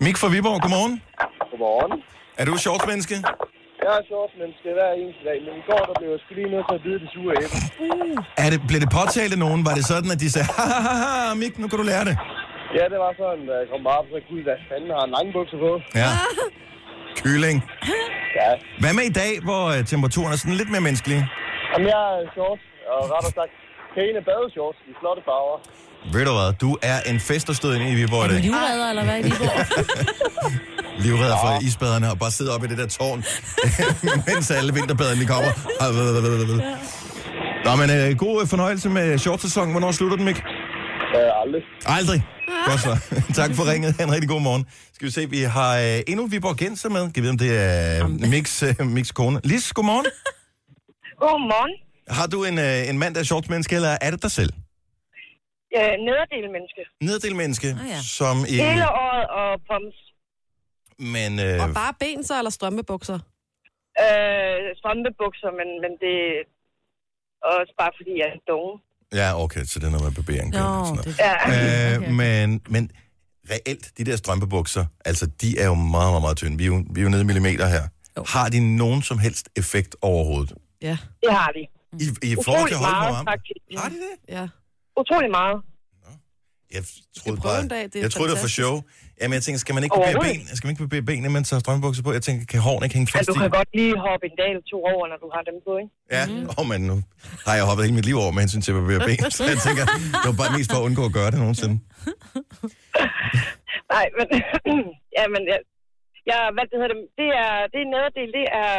Mik 0.05 0.17
fra 0.21 0.27
Viborg, 0.33 0.61
godmorgen. 0.61 0.93
Godmorgen. 1.51 1.93
Er 2.39 2.45
du 2.49 2.53
shortsmenneske? 2.65 3.15
Jeg 3.85 3.91
er 3.99 4.03
shortsmenneske 4.11 4.67
hver 4.77 4.91
eneste 5.01 5.21
dag, 5.29 5.37
men 5.45 5.53
i 5.61 5.63
går 5.69 5.81
der 5.89 5.95
blev 5.99 6.09
jeg 6.15 6.19
sgu 6.23 6.31
lige 6.39 6.51
nødt 6.55 6.65
til 6.69 6.75
at 6.79 6.83
bide 6.87 6.99
det 7.03 7.09
sure 7.15 7.33
æble. 7.43 7.59
Er 8.45 8.49
det, 8.53 8.59
blev 8.69 8.79
det 8.85 8.91
påtalt 8.99 9.31
af 9.35 9.39
nogen? 9.45 9.59
Var 9.67 9.73
det 9.79 9.85
sådan, 9.93 10.09
at 10.15 10.19
de 10.23 10.27
sagde, 10.35 10.47
ha, 10.57 10.65
ha, 10.87 10.93
ha, 11.03 11.33
Mik, 11.41 11.53
nu 11.61 11.65
kan 11.71 11.77
du 11.81 11.85
lære 11.91 12.05
det? 12.09 12.15
Ja, 12.77 12.83
det 12.93 12.99
var 13.05 13.11
sådan, 13.21 13.43
da 13.49 13.53
jeg 13.61 13.67
kom 13.73 13.81
op, 13.97 14.05
så 14.13 14.17
gud, 14.29 14.41
hvad 14.47 14.57
fanden 14.69 14.89
har 14.95 15.01
han 15.05 15.11
lange 15.17 15.31
bukser 15.37 15.57
på? 15.65 15.71
Ja. 16.01 16.09
Kylling. 17.21 17.57
Ja, 18.41 18.49
Hvad 18.81 18.93
med 18.97 19.03
i 19.11 19.15
dag, 19.23 19.31
hvor 19.47 19.63
øh, 19.75 19.79
temperaturen 19.91 20.31
er 20.33 20.37
sådan 20.43 20.57
lidt 20.61 20.71
mere 20.73 20.83
menneskelig? 20.87 21.19
Jamen, 21.73 21.87
jeg 21.93 22.01
er 22.17 22.31
shorts, 22.35 22.63
og 22.93 22.99
rettere 23.13 23.33
sagt, 23.39 23.51
pæne 23.95 24.19
badeshorts 24.29 24.79
i 24.89 24.91
flotte 24.99 25.21
farver. 25.27 25.57
Ved 26.13 26.25
du 26.29 26.33
hvad, 26.39 26.49
du 26.65 26.69
er 26.91 26.97
en 27.11 27.19
fest, 27.29 27.47
der 27.47 27.53
stod 27.53 27.71
inde 27.75 27.87
i 27.93 27.95
Viborg 27.95 28.21
i 28.21 28.25
Er 28.25 28.27
du 28.29 28.33
dag. 28.35 28.41
livredder, 28.43 28.89
eller 28.89 29.03
hvad 29.03 29.17
i 29.19 29.23
Viborg? 29.27 29.55
livredder 31.05 31.37
for 31.43 31.51
isbaderne 31.67 32.07
og 32.11 32.19
bare 32.19 32.31
sidder 32.31 32.53
oppe 32.55 32.65
i 32.67 32.69
det 32.69 32.77
der 32.77 32.87
tårn, 32.87 33.19
mens 34.27 34.51
alle 34.51 34.73
vinterbaderne 34.73 35.21
de 35.21 35.27
kommer. 35.33 35.51
Nå, 37.65 37.71
men 37.81 37.89
øh, 37.97 38.17
god 38.17 38.41
øh, 38.41 38.47
fornøjelse 38.47 38.89
med 38.89 39.17
shortsæsonen. 39.17 39.71
Hvornår 39.71 39.91
slutter 39.91 40.17
den, 40.17 40.25
Mik? 40.25 40.35
Øh, 41.15 41.41
aldrig. 41.41 41.61
Aldrig. 41.85 42.23
Godt 42.67 42.79
så. 42.79 42.93
tak 43.41 43.55
for 43.55 43.71
ringet. 43.71 43.95
Ha' 43.97 44.03
en 44.03 44.11
rigtig 44.11 44.29
god 44.29 44.41
morgen. 44.41 44.65
Skal 44.93 45.05
vi 45.07 45.11
se, 45.11 45.29
vi 45.29 45.41
har 45.41 45.77
øh, 45.79 45.99
endnu 46.07 46.27
Viborgenser 46.27 46.89
med. 46.89 47.01
Kan 47.01 47.11
vi 47.15 47.21
vide, 47.21 47.31
om 47.31 47.37
det 47.37 47.51
er 47.59 48.07
Mix, 48.29 48.63
øh, 48.63 48.87
Mix 48.87 49.13
kone. 49.13 49.39
Lis, 49.43 49.73
godmorgen. 49.73 50.05
Godmorgen. 51.23 51.73
Har 52.17 52.27
du 52.33 52.37
en, 52.49 52.57
øh, 52.67 52.89
en 52.89 52.97
mand, 53.01 53.11
der 53.15 53.19
er 53.21 53.23
shortsmenneske, 53.31 53.75
eller 53.75 53.93
er 54.05 54.11
det 54.11 54.21
dig 54.25 54.31
selv? 54.39 54.53
Øh, 55.77 55.93
nederdel-menneske. 56.07 56.81
Neddelmenneske, 57.07 57.67
Ah, 57.81 57.89
ja. 57.95 57.99
som 58.19 58.35
i... 58.53 58.55
Hele 58.69 58.87
året 59.05 59.25
og 59.39 59.49
poms. 59.69 59.95
Men 61.15 61.31
øh, 61.45 61.63
og 61.63 61.67
bare 61.81 61.93
ben 61.99 62.23
så, 62.23 62.33
eller 62.37 62.51
strømpebukser? 62.59 63.19
Øh, 64.03 64.57
strømpebukser, 64.79 65.49
men, 65.59 65.67
men 65.83 65.91
det 66.03 66.15
er 67.43 67.47
også 67.59 67.73
bare 67.81 67.91
fordi, 67.99 68.11
jeg 68.21 68.27
er 68.35 68.39
doven. 68.51 68.77
Ja, 69.21 69.43
okay, 69.43 69.63
så 69.65 69.79
det 69.79 69.85
er 69.85 69.91
noget 69.95 70.05
med 70.07 70.15
barbering. 70.19 70.49
Nå, 70.51 70.57
sådan 70.59 70.85
noget. 70.87 71.05
det, 71.05 71.19
Ja. 71.27 71.33
Øh, 71.53 71.97
Okay. 71.97 72.11
men, 72.11 72.61
men 72.69 72.91
reelt, 73.53 73.97
de 73.97 74.03
der 74.03 74.15
strømpebukser, 74.15 74.85
altså, 75.05 75.25
de 75.41 75.59
er 75.59 75.65
jo 75.65 75.73
meget, 75.73 76.11
meget, 76.13 76.21
meget 76.21 76.37
tynde. 76.37 76.57
Vi 76.57 76.63
er 76.63 76.67
jo, 76.67 76.83
vi 76.93 76.99
er 76.99 77.03
jo 77.03 77.09
nede 77.09 77.21
i 77.21 77.25
millimeter 77.25 77.67
her. 77.67 77.83
Jo. 78.17 78.23
Har 78.27 78.49
de 78.49 78.77
nogen 78.77 79.01
som 79.01 79.17
helst 79.17 79.49
effekt 79.55 79.95
overhovedet? 80.01 80.53
Ja. 80.89 80.97
Det 81.23 81.31
har 81.39 81.49
de. 81.57 81.63
I, 82.03 82.05
i 82.31 82.35
forhold 82.45 82.69
til 82.69 82.77
på 82.77 82.81
meget, 82.81 83.27
faktisk. 83.31 83.59
Har 83.81 83.89
de 83.89 83.97
det? 84.05 84.13
Ja. 84.35 84.45
Utrolig 85.01 85.31
meget. 85.39 85.57
Jeg 86.75 86.83
troede 87.19 87.41
bare, 87.47 87.61
en 87.61 87.67
dag, 87.75 87.83
det 87.91 87.95
er 87.95 88.01
jeg 88.05 88.11
troede, 88.13 88.29
det 88.29 88.35
var 88.37 88.45
for 88.47 88.53
show. 88.61 88.73
Jamen, 89.21 89.33
jeg 89.37 89.43
tænker, 89.45 89.59
skal 89.65 89.73
man 89.75 89.83
ikke 89.85 89.95
barbere 89.95 90.15
Overhovedet 90.15 90.47
ben? 90.49 90.57
Skal 90.57 90.65
man 90.65 90.71
ikke 90.73 90.83
barbere 90.85 91.05
benene, 91.09 91.29
mens 91.35 91.45
der 91.49 91.55
er 91.59 91.63
strømpebukser 91.65 92.03
på? 92.07 92.11
Jeg 92.17 92.23
tænker, 92.27 92.41
kan 92.53 92.59
hårene 92.67 92.83
ikke 92.85 92.97
hænge 92.97 93.09
fast 93.13 93.27
du 93.29 93.33
i? 93.35 93.39
kan 93.43 93.51
godt 93.59 93.69
lige 93.79 93.93
hoppe 94.07 94.23
en 94.29 94.35
dag 94.41 94.49
eller 94.53 94.65
to 94.73 94.77
over, 94.93 95.03
når 95.11 95.19
du 95.23 95.27
har 95.35 95.43
dem 95.49 95.57
på, 95.67 95.71
ikke? 95.81 95.91
Ja, 96.17 96.23
mm. 96.25 96.59
oh, 96.59 96.65
men 96.71 96.79
nu 96.91 96.95
har 97.45 97.53
jeg 97.59 97.63
hoppet 97.69 97.81
hele 97.85 97.95
mit 97.99 98.07
liv 98.09 98.17
over 98.23 98.31
med 98.35 98.41
hensyn 98.45 98.61
til 98.65 98.71
at 98.71 98.77
barbere 98.79 99.01
ben, 99.09 99.21
så 99.37 99.41
jeg 99.53 99.59
tænker, 99.67 99.85
det 100.21 100.27
var 100.31 100.37
bare 100.43 100.51
mest 100.57 100.67
for 100.71 100.77
at 100.81 100.85
undgå 100.87 101.03
at 101.09 101.13
gøre 101.19 101.29
det 101.33 101.39
nogensinde. 101.43 101.75
Nej, 103.93 104.05
men... 104.17 104.27
ja, 105.17 105.25
men 105.33 105.41
jeg, 105.51 105.59
jeg, 106.29 106.39
hvad 106.55 106.65
det 106.69 106.75
hedder 106.79 106.93
det, 106.93 106.99
det 107.21 107.29
er, 107.43 107.53
det 107.73 107.79
er 107.83 107.87
nederdel, 107.93 108.29
det 108.39 108.45
er... 108.63 108.73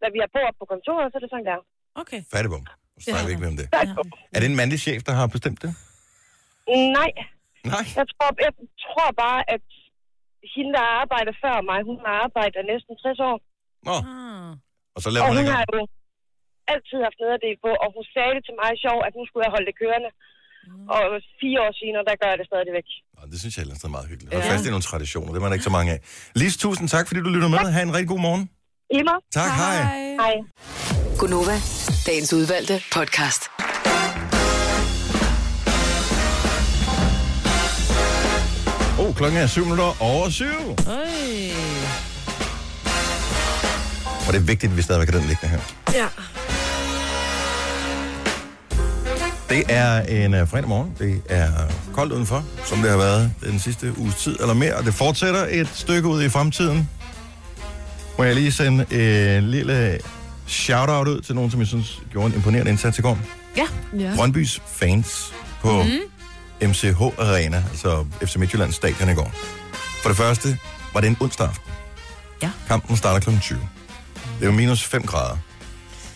Hvad 0.00 0.10
vi 0.14 0.18
har 0.24 0.30
på 0.36 0.40
op 0.48 0.56
på 0.60 0.66
kontoret, 0.72 1.06
så 1.10 1.14
er 1.18 1.22
det 1.24 1.30
sådan 1.34 1.48
der. 1.50 1.58
okay. 2.02 2.20
Fattigbom. 2.32 2.64
Nu 2.94 3.00
snakker 3.04 3.26
vi 3.28 3.32
ikke 3.34 3.42
mere 3.44 3.52
om 3.54 3.58
det. 3.62 3.66
Ja. 3.76 3.82
Er 4.34 4.38
det 4.40 4.46
en 4.52 4.58
mandlig 4.60 4.78
chef, 4.86 5.00
der 5.08 5.14
har 5.20 5.26
bestemt 5.36 5.58
det? 5.64 5.70
Nej, 6.98 7.10
Nej. 7.74 7.84
Jeg 8.00 8.06
tror, 8.12 8.28
jeg 8.46 8.52
tror 8.84 9.08
bare, 9.24 9.40
at 9.54 9.64
hende, 10.54 10.70
der 10.78 10.84
arbejder 11.02 11.32
før 11.44 11.56
mig, 11.70 11.78
hun 11.88 11.96
har 12.04 12.12
arbejdet 12.26 12.60
næsten 12.72 12.92
60 13.04 13.20
år. 13.30 13.36
Nå, 13.88 13.96
Ah. 14.12 14.52
og 14.94 15.00
så 15.04 15.08
laver 15.14 15.22
Og 15.24 15.28
hun 15.30 15.36
hun 15.36 15.42
ikke 15.42 15.54
har 15.58 15.64
jo 15.74 15.80
altid 16.74 16.98
haft 17.06 17.18
nederdel 17.22 17.56
på, 17.64 17.70
og 17.84 17.88
hun 17.96 18.04
sagde 18.14 18.32
det 18.36 18.42
til 18.48 18.54
mig 18.62 18.70
sjov, 18.84 18.98
at 19.06 19.12
nu 19.18 19.22
skulle 19.28 19.44
jeg 19.46 19.52
holde 19.56 19.68
det 19.70 19.76
kørende. 19.82 20.10
Og 20.96 21.02
fire 21.42 21.58
år 21.66 21.72
senere, 21.82 22.02
der 22.08 22.14
gør 22.22 22.28
jeg 22.32 22.38
det 22.42 22.46
stadigvæk. 22.52 22.86
Nå, 23.16 23.20
det 23.32 23.38
synes 23.42 23.54
jeg 23.56 23.62
ellers 23.66 23.82
er 23.88 23.92
meget 23.96 24.06
hyggeligt. 24.10 24.34
Hold 24.34 24.44
fast 24.52 24.64
i 24.68 24.70
nogle 24.74 24.86
traditioner, 24.90 25.30
det 25.34 25.40
var 25.42 25.48
der 25.50 25.56
ikke 25.58 25.68
så 25.70 25.76
mange 25.78 25.90
af. 25.94 25.98
Lis, 26.40 26.54
tusind 26.64 26.86
tak, 26.94 27.04
fordi 27.08 27.20
du 27.26 27.30
lytter 27.36 27.50
med. 27.54 27.58
Ha' 27.76 27.82
en 27.88 27.94
rigtig 27.96 28.10
god 28.14 28.22
morgen. 28.28 28.44
I 28.90 29.02
mig. 29.02 29.14
Tak, 29.32 29.50
hej. 29.50 29.76
Hej. 30.20 30.34
Gunova, 31.18 31.60
dagens 32.06 32.32
udvalgte 32.32 32.80
podcast. 32.92 33.42
Oh, 38.98 39.14
klokken 39.14 39.40
er 39.40 39.46
syv 39.46 39.62
minutter 39.62 40.02
over 40.02 40.30
syv. 40.30 40.46
Øj. 40.88 41.08
Og 44.26 44.32
det 44.32 44.36
er 44.40 44.44
vigtigt, 44.44 44.70
at 44.70 44.76
vi 44.76 44.82
stadigvæk 44.82 45.08
har 45.10 45.18
den 45.18 45.28
liggende 45.28 45.48
her. 45.48 45.60
Ja. 45.94 46.06
Det 49.48 49.64
er 49.68 50.00
en 50.00 50.34
uh, 50.42 50.48
fredag 50.48 50.68
morgen. 50.68 50.94
Det 50.98 51.22
er 51.28 51.48
koldt 51.94 52.12
udenfor, 52.12 52.44
som 52.64 52.78
det 52.78 52.90
har 52.90 52.98
været 52.98 53.32
den 53.40 53.58
sidste 53.58 53.98
uges 53.98 54.14
tid 54.14 54.36
eller 54.40 54.54
mere. 54.54 54.74
Og 54.74 54.84
det 54.84 54.94
fortsætter 54.94 55.46
et 55.50 55.68
stykke 55.74 56.08
ud 56.08 56.22
i 56.22 56.28
fremtiden. 56.28 56.88
Må 58.18 58.24
jeg 58.24 58.34
lige 58.34 58.52
sende 58.52 58.86
en 59.36 59.50
lille 59.50 59.98
shout-out 60.46 61.08
ud 61.08 61.20
til 61.20 61.34
nogen, 61.34 61.50
som 61.50 61.60
jeg 61.60 61.66
synes 61.68 62.02
gjorde 62.12 62.26
en 62.28 62.34
imponerende 62.34 62.70
indsats 62.70 62.98
i 62.98 63.02
går. 63.02 63.18
Ja. 63.56 63.66
ja. 63.98 64.12
Brøndbys 64.16 64.60
fans 64.66 65.32
på 65.60 65.82
mm. 65.82 66.68
MCH 66.68 67.02
Arena, 67.02 67.64
altså 67.70 68.06
FC 68.24 68.36
Midtjyllands 68.36 68.74
stadion 68.74 69.08
i 69.08 69.14
går. 69.14 69.32
For 70.02 70.08
det 70.08 70.16
første 70.18 70.58
var 70.94 71.00
det 71.00 71.08
en 71.08 71.16
onsdag 71.20 71.46
aften. 71.48 71.72
Ja. 72.42 72.50
Kampen 72.68 72.96
starter 72.96 73.20
kl. 73.20 73.38
20. 73.40 73.58
Det 74.40 74.48
var 74.48 74.54
minus 74.54 74.84
5 74.84 75.02
grader. 75.02 75.36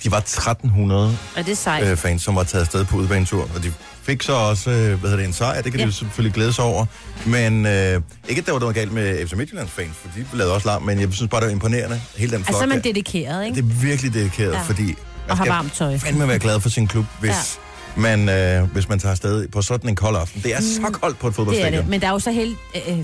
De 0.05 0.11
var 0.11 0.19
1300 0.19 1.19
Er 1.37 1.43
det 1.43 1.59
sejt? 1.59 1.87
øh, 1.87 1.97
fans, 1.97 2.23
som 2.23 2.37
var 2.37 2.43
taget 2.45 2.63
afsted 2.63 2.85
på 2.85 2.97
udbanetur, 2.97 3.49
og 3.55 3.63
de 3.63 3.73
fik 4.03 4.23
så 4.23 4.33
også 4.33 4.71
øh, 4.71 4.77
hvad 4.77 4.97
hedder 4.97 5.17
det, 5.17 5.25
en 5.27 5.33
sejr. 5.33 5.63
Det 5.63 5.73
kan 5.73 5.81
ja. 5.81 5.87
de 5.87 5.91
jo 5.91 5.95
selvfølgelig 5.95 6.35
glæde 6.35 6.53
sig 6.53 6.65
over. 6.65 6.87
Men 7.27 7.67
øh, 7.67 8.01
ikke, 8.29 8.41
at 8.41 8.47
der 8.47 8.53
var 8.53 8.59
noget 8.61 8.75
galt 8.75 8.93
med 8.93 9.27
FC 9.27 9.33
Midtjyllands 9.33 9.71
fans, 9.71 9.91
for 10.03 10.09
de 10.17 10.27
lavede 10.39 10.55
også 10.55 10.69
larm, 10.69 10.83
men 10.83 11.01
jeg 11.01 11.09
synes 11.13 11.31
bare, 11.31 11.41
det 11.41 11.47
var 11.47 11.53
imponerende. 11.53 12.01
Hele 12.17 12.33
den 12.33 12.45
flok 12.45 12.55
Altså, 12.63 12.67
man 12.67 12.81
dedikeret, 12.85 13.45
ikke? 13.47 13.63
Det 13.63 13.71
er 13.71 13.81
virkelig 13.83 14.15
dedikeret, 14.15 14.53
ja. 14.53 14.61
Fordi 14.63 14.83
man 14.85 14.97
Og 15.29 15.37
har 15.37 15.45
skal 15.45 15.53
varmt 15.53 15.73
tøj. 15.75 15.99
fandme 15.99 16.29
være 16.29 16.39
glad 16.39 16.61
for 16.61 16.69
sin 16.69 16.87
klub, 16.89 17.05
hvis, 17.21 17.59
ja. 17.97 18.01
man, 18.01 18.29
øh, 18.29 18.73
hvis 18.73 18.89
man 18.89 18.99
tager 18.99 19.11
afsted 19.11 19.49
på 19.49 19.63
sådan 19.63 19.91
en 19.91 19.97
kold 19.97 20.17
aften. 20.17 20.43
Det 20.43 20.55
er 20.55 20.61
så 20.61 20.91
koldt 20.93 21.19
på 21.19 21.27
et 21.29 21.31
Mm. 21.31 21.33
Det 21.33 21.33
er 21.33 21.33
fodboldstadion. 21.37 21.83
det. 21.83 21.91
Men 21.91 22.01
der 22.01 22.07
er 22.07 22.11
jo 22.13 22.19
så 22.19 22.31
helt... 22.33 22.57
Øh, 22.89 22.99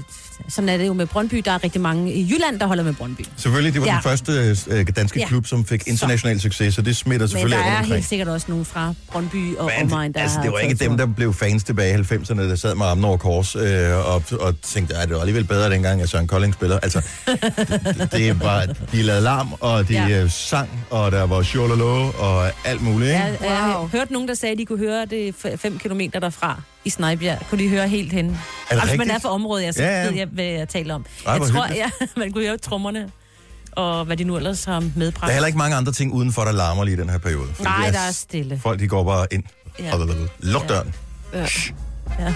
sådan 0.48 0.68
er 0.68 0.76
det 0.76 0.86
jo 0.86 0.92
med 0.92 1.06
Brøndby. 1.06 1.42
Der 1.44 1.50
er 1.52 1.64
rigtig 1.64 1.80
mange 1.80 2.12
i 2.12 2.32
Jylland, 2.34 2.60
der 2.60 2.66
holder 2.66 2.84
med 2.84 2.94
Brøndby. 2.94 3.20
Selvfølgelig, 3.36 3.72
det 3.74 3.80
var 3.80 3.86
ja. 3.86 3.92
Den 3.92 4.02
første 4.02 4.32
øh, 4.70 4.86
danske 4.96 5.20
ja. 5.20 5.26
Klub, 5.26 5.46
som 5.46 5.64
fik 5.64 5.82
international 5.86 6.40
succes, 6.40 6.74
så 6.74 6.82
det 6.82 6.96
smitter 6.96 7.24
Men 7.26 7.28
selvfølgelig 7.28 7.58
der 7.58 7.64
af 7.64 7.66
rundt 7.66 7.74
er 7.76 7.78
omkring. 7.82 7.94
helt 7.94 8.08
sikkert 8.08 8.28
også 8.28 8.46
nogen 8.48 8.64
fra 8.64 8.94
Brøndby 9.12 9.56
og 9.56 9.70
Men, 9.78 9.92
omegn, 9.92 10.12
der 10.12 10.20
altså, 10.20 10.38
det 10.42 10.52
var 10.52 10.58
ikke 10.58 10.74
dem, 10.74 10.96
der 10.96 11.06
blev 11.06 11.34
fans 11.34 11.64
tilbage 11.64 11.98
i 11.98 12.02
90'erne, 12.02 12.40
der 12.40 12.56
sad 12.56 12.74
med 12.74 12.86
armen 12.86 13.04
over 13.04 13.16
kors 13.16 13.56
øh, 13.56 13.62
og, 14.14 14.22
og 14.40 14.60
tænkte, 14.62 14.94
at 14.96 15.08
det 15.08 15.14
var 15.14 15.20
alligevel 15.20 15.44
bedre 15.44 15.70
dengang, 15.70 16.02
at 16.02 16.08
Søren 16.08 16.26
Kolding 16.26 16.54
spiller. 16.54 16.78
Altså, 16.78 17.02
det, 17.26 18.08
det 18.12 18.40
var, 18.40 18.66
de 18.92 19.02
lavede 19.02 19.22
larm, 19.22 19.52
og 19.60 19.88
de 19.88 19.92
ja. 19.94 20.06
Ja. 20.08 20.28
sang, 20.28 20.68
og 20.90 21.12
der 21.12 21.22
var 21.26 21.42
sjololo 21.42 22.10
og 22.18 22.46
alt 22.64 22.82
muligt. 22.82 23.10
Ikke? 23.10 23.20
Ja, 23.22 23.28
Ja. 23.42 23.50
jeg 23.50 23.56
har 23.58 23.88
hørt 23.92 24.10
nogen, 24.10 24.28
der 24.28 24.34
sagde, 24.34 24.52
at 24.52 24.58
de 24.58 24.64
kunne 24.64 24.78
høre 24.78 25.06
det 25.06 25.34
5 25.56 25.78
km 25.78 26.00
derfra 26.22 26.62
i 26.84 26.90
Snejbjerg. 26.90 27.38
Kunne 27.50 27.64
de 27.64 27.68
høre 27.68 27.88
helt 27.88 28.12
hen. 28.12 28.28
det 28.28 28.36
Altså, 28.70 28.96
man 28.96 29.10
er 29.10 29.18
fra 29.18 29.28
området, 29.28 29.64
jeg 29.64 29.74
så 29.74 29.82
Ja, 29.82 29.88
ja, 29.88 29.94
ja. 29.96 30.02
ja. 30.04 30.08
ved 30.10 30.16
jeg, 30.18 30.28
hvad 30.32 30.44
jeg 30.44 30.68
taler 30.68 30.94
om. 30.94 31.06
Ej, 31.26 31.32
jeg 31.32 31.40
tror, 31.40 31.66
hyggeligt. 31.66 31.92
ja, 32.00 32.06
man 32.20 32.32
kunne 32.32 32.44
høre 32.44 32.58
trommerne 32.58 33.10
og 33.72 34.04
hvad 34.04 34.16
de 34.16 34.24
nu 34.24 34.36
ellers 34.36 34.64
har 34.64 34.80
medbragt. 34.96 35.20
Der 35.20 35.28
er 35.28 35.32
heller 35.32 35.46
ikke 35.46 35.58
mange 35.58 35.76
andre 35.76 35.92
ting 35.92 36.12
udenfor, 36.12 36.44
der 36.44 36.52
larmer 36.52 36.84
lige 36.84 36.96
i 36.96 37.00
den 37.00 37.10
her 37.10 37.18
periode. 37.18 37.46
Nej, 37.60 37.84
det 37.84 37.94
der 37.94 38.00
er 38.00 38.12
stille. 38.12 38.60
Folk, 38.62 38.80
de 38.80 38.88
går 38.88 39.04
bare 39.04 39.26
ind. 39.30 39.42
Ja. 39.78 39.84
Ja. 39.84 39.94
Og 39.94 40.08
luk 40.38 40.68
døren. 40.68 40.94
Ja. 41.34 41.46
Ja. 42.18 42.34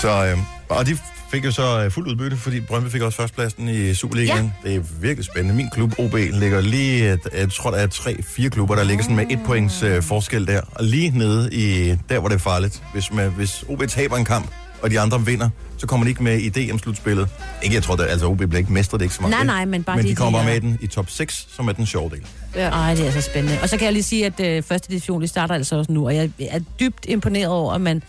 Så, 0.00 0.24
øh, 0.26 0.38
og 0.78 0.86
de 0.86 0.98
fik 1.30 1.44
jo 1.44 1.50
så 1.50 1.84
øh, 1.84 1.90
fuld 1.90 2.08
udbytte, 2.08 2.36
fordi 2.36 2.60
Brøndby 2.60 2.90
fik 2.90 3.02
også 3.02 3.16
førstepladsen 3.16 3.68
i 3.68 3.94
Superligaen. 3.94 4.52
Ja. 4.64 4.70
Det 4.70 4.76
er 4.76 4.82
virkelig 5.00 5.24
spændende. 5.24 5.54
Min 5.54 5.70
klub, 5.70 5.98
OB, 5.98 6.14
ligger 6.14 6.60
lige, 6.60 7.18
jeg 7.34 7.52
tror, 7.52 7.70
der 7.70 7.78
er 7.78 7.86
tre-fire 7.86 8.50
klubber, 8.50 8.74
der 8.74 8.84
ligger 8.84 9.02
sådan 9.02 9.16
med 9.16 9.26
et 9.30 9.38
points 9.46 9.82
øh, 9.82 10.02
forskel 10.02 10.46
der. 10.46 10.60
Og 10.74 10.84
lige 10.84 11.18
nede 11.18 11.54
i 11.54 11.96
der, 12.08 12.18
hvor 12.18 12.28
det 12.28 12.34
er 12.34 12.38
farligt. 12.38 12.82
Hvis, 12.92 13.12
man, 13.12 13.30
hvis 13.30 13.64
OB 13.68 13.82
taber 13.88 14.16
en 14.16 14.24
kamp, 14.24 14.50
og 14.82 14.90
de 14.90 15.00
andre 15.00 15.26
vinder, 15.26 15.48
så 15.78 15.86
kommer 15.86 16.04
de 16.04 16.10
ikke 16.10 16.22
med 16.22 16.38
i 16.38 16.48
DM-slutspillet. 16.48 17.28
Ikke, 17.62 17.74
jeg 17.74 17.82
tror, 17.82 17.96
det, 17.96 18.06
altså 18.06 18.26
OB 18.26 18.36
bliver 18.36 18.56
ikke 18.56 18.72
mestre, 18.72 18.98
det 18.98 19.04
ikke 19.04 19.14
så 19.14 19.20
meget. 19.20 19.30
Nej, 19.30 19.44
nej, 19.44 19.64
men 19.64 19.84
bare 19.84 19.96
Men 19.96 20.04
de 20.04 20.08
det, 20.08 20.16
kommer 20.16 20.38
de 20.38 20.44
bare 20.44 20.60
med 20.60 20.62
i 20.62 20.66
den 20.66 20.78
i 20.80 20.86
top 20.86 21.10
6, 21.10 21.46
som 21.50 21.68
er 21.68 21.72
den 21.72 21.86
sjove 21.86 22.10
del. 22.10 22.26
Ja. 22.54 22.68
Ej, 22.68 22.94
det 22.94 23.06
er 23.06 23.10
så 23.12 23.20
spændende. 23.20 23.58
Og 23.62 23.68
så 23.68 23.76
kan 23.76 23.84
jeg 23.84 23.92
lige 23.92 24.02
sige, 24.02 24.26
at 24.26 24.40
øh, 24.40 24.62
første 24.62 24.88
division, 24.88 25.20
det 25.20 25.30
starter 25.30 25.54
altså 25.54 25.76
også 25.76 25.92
nu, 25.92 26.06
og 26.06 26.16
jeg 26.16 26.30
er 26.40 26.60
dybt 26.80 27.06
imponeret 27.08 27.48
over, 27.48 27.72
at 27.72 27.80
man... 27.80 28.02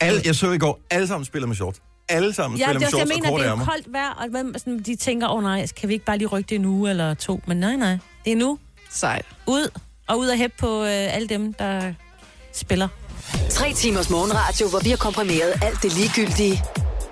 Alle, 0.00 0.20
jeg 0.24 0.34
så 0.34 0.52
i 0.52 0.58
går, 0.58 0.80
alle 0.90 1.06
sammen 1.06 1.24
spiller 1.24 1.46
med 1.46 1.56
shorts. 1.56 1.80
Alle 2.10 2.32
sammen 2.34 2.58
Ja, 2.58 2.64
spiller 2.64 2.78
det 2.78 2.86
er 2.86 2.86
med 2.86 2.86
også, 2.86 2.98
jeg 2.98 3.06
shorts 3.06 3.16
mener, 3.18 3.28
og 3.28 3.32
korte 3.32 3.42
det 3.44 3.48
er 3.48 3.52
ærmer. 3.52 3.64
koldt 3.64 3.92
vejr, 3.92 4.10
og 4.14 4.26
hvem, 4.30 4.54
sådan, 4.58 4.78
de 4.78 4.96
tænker, 4.96 5.28
åh 5.28 5.36
oh, 5.36 5.42
nej, 5.42 5.66
kan 5.80 5.88
vi 5.88 5.94
ikke 5.94 6.04
bare 6.04 6.18
lige 6.18 6.28
rykke 6.28 6.48
det 6.48 6.54
en 6.54 6.64
uge 6.64 6.90
eller 6.90 7.14
to? 7.14 7.40
Men 7.46 7.56
nej, 7.56 7.76
nej, 7.76 7.98
det 8.24 8.32
er 8.32 8.36
nu. 8.36 8.58
Sejt. 8.90 9.24
Ud, 9.46 9.68
og 10.08 10.18
ud 10.18 10.26
og 10.28 10.36
hæppe 10.36 10.56
på 10.58 10.82
øh, 10.82 11.14
alle 11.14 11.28
dem, 11.28 11.52
der 11.52 11.92
spiller. 12.52 12.88
Tre 13.50 13.72
timers 13.72 14.10
morgenradio, 14.10 14.68
hvor 14.68 14.78
vi 14.78 14.90
har 14.90 14.96
komprimeret 14.96 15.52
alt 15.62 15.82
det 15.82 15.92
ligegyldige 15.96 16.62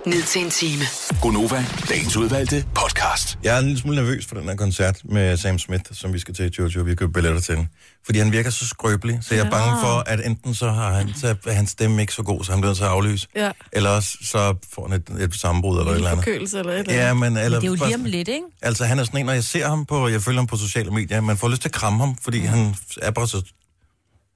ned 0.09 0.23
til 0.23 0.45
en 0.45 0.51
time. 0.51 0.83
Gonova, 1.23 1.65
dagens 1.89 2.17
udvalgte 2.17 2.65
podcast. 2.75 3.39
Jeg 3.43 3.55
er 3.55 3.59
en 3.59 3.65
lille 3.65 3.81
smule 3.81 3.97
nervøs 3.97 4.27
for 4.27 4.35
den 4.35 4.49
her 4.49 4.57
koncert 4.57 5.01
med 5.05 5.37
Sam 5.37 5.59
Smith, 5.59 5.85
som 5.93 6.13
vi 6.13 6.19
skal 6.19 6.35
til 6.35 6.45
i 6.47 6.51
Jojo. 6.59 6.83
Vi 6.83 6.91
har 6.91 6.95
købt 6.95 7.13
billetter 7.13 7.41
til 7.41 7.57
den. 7.57 7.69
Fordi 8.05 8.19
han 8.19 8.33
virker 8.33 8.51
så 8.51 8.67
skrøbelig, 8.69 9.19
så 9.23 9.35
jeg 9.35 9.47
er 9.47 9.51
bange 9.51 9.81
for, 9.81 10.03
at 10.07 10.27
enten 10.27 10.55
så 10.55 10.71
har 10.71 10.93
han, 10.93 11.15
så 11.17 11.35
er 11.47 11.53
hans 11.53 11.71
stemme 11.71 12.01
ikke 12.01 12.13
så 12.13 12.23
god, 12.23 12.45
så 12.45 12.53
han 12.53 12.61
bliver 12.61 12.73
at 12.73 12.81
aflyse. 12.83 13.29
Ja. 13.37 13.51
Eller 13.73 13.91
også 13.91 14.19
så 14.23 14.55
får 14.75 14.89
han 14.89 15.01
et, 15.01 15.23
et 15.25 15.35
sammenbrud 15.35 15.79
eller 15.79 15.93
et 15.93 15.97
eller 15.97 16.11
andet. 16.11 16.25
Forkølelse 16.25 16.59
eller 16.59 16.73
et 16.73 16.79
eller 16.79 16.95
Ja, 16.95 17.11
andet. 17.11 17.17
men, 17.33 17.37
eller, 17.45 17.61
Det 17.61 17.67
er 17.67 17.71
jo 17.71 17.85
lige 17.87 17.95
om 17.95 18.05
lidt, 18.05 18.29
ikke? 18.29 18.47
Altså, 18.63 18.85
han 18.85 18.99
er 18.99 19.05
sådan 19.05 19.21
en, 19.21 19.27
når 19.27 19.33
jeg 19.33 19.45
ser 19.45 19.69
ham 19.69 19.87
på, 19.87 20.09
jeg 20.09 20.23
følger 20.23 20.41
ham 20.41 20.47
på 20.47 20.57
sociale 20.57 20.91
medier, 20.91 21.21
man 21.21 21.37
får 21.37 21.49
lyst 21.49 21.63
til 21.63 21.69
at 21.69 21.73
kramme 21.75 21.99
ham, 21.99 22.17
fordi 22.23 22.39
han 22.39 22.75
er 23.03 23.11
bare 23.11 23.29
så 23.29 23.43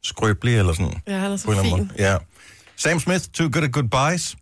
skrøbelig 0.05 0.59
eller 0.59 0.73
sådan. 0.73 0.95
Ja, 1.09 1.19
han 1.19 1.33
er 1.33 1.37
så 1.37 1.63
fin. 1.63 1.91
Ja. 1.99 2.17
Sam 2.77 3.01
Smith, 3.01 3.25
Too 3.35 3.49
Good 3.53 3.65
at 3.65 3.73
Goodbyes. 3.73 4.37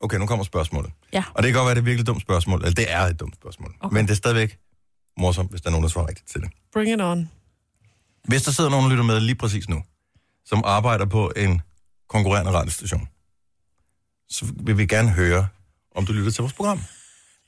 Okay, 0.00 0.16
nu 0.18 0.26
kommer 0.26 0.44
spørgsmålet. 0.44 0.92
Ja. 1.12 1.24
Og 1.34 1.42
det 1.42 1.52
kan 1.52 1.58
godt 1.58 1.66
være, 1.66 1.74
det 1.74 1.78
er 1.78 1.82
et 1.82 1.86
virkelig 1.86 2.06
dumt 2.06 2.22
spørgsmål. 2.22 2.60
Eller 2.60 2.74
det 2.74 2.92
er 2.92 3.00
et 3.00 3.20
dumt 3.20 3.34
spørgsmål. 3.34 3.74
Okay. 3.80 3.94
Men 3.94 4.04
det 4.04 4.10
er 4.10 4.16
stadigvæk 4.16 4.58
morsomt, 5.18 5.50
hvis 5.50 5.60
der 5.60 5.68
er 5.68 5.70
nogen, 5.70 5.82
der 5.82 5.88
svarer 5.88 6.08
rigtigt 6.08 6.28
til 6.28 6.40
det. 6.40 6.50
Bring 6.72 6.92
it 6.92 7.00
on. 7.00 7.30
Hvis 8.24 8.42
der 8.42 8.52
sidder 8.52 8.70
nogen, 8.70 8.84
der 8.84 8.90
lytter 8.90 9.04
med 9.04 9.20
lige 9.20 9.34
præcis 9.34 9.68
nu, 9.68 9.82
som 10.44 10.62
arbejder 10.64 11.06
på 11.06 11.32
en 11.36 11.62
konkurrerende 12.08 12.52
radiostation, 12.52 13.08
så 14.30 14.46
vil 14.56 14.78
vi 14.78 14.86
gerne 14.86 15.10
høre, 15.10 15.48
om 15.94 16.06
du 16.06 16.12
lytter 16.12 16.30
til 16.30 16.42
vores 16.42 16.52
program. 16.52 16.80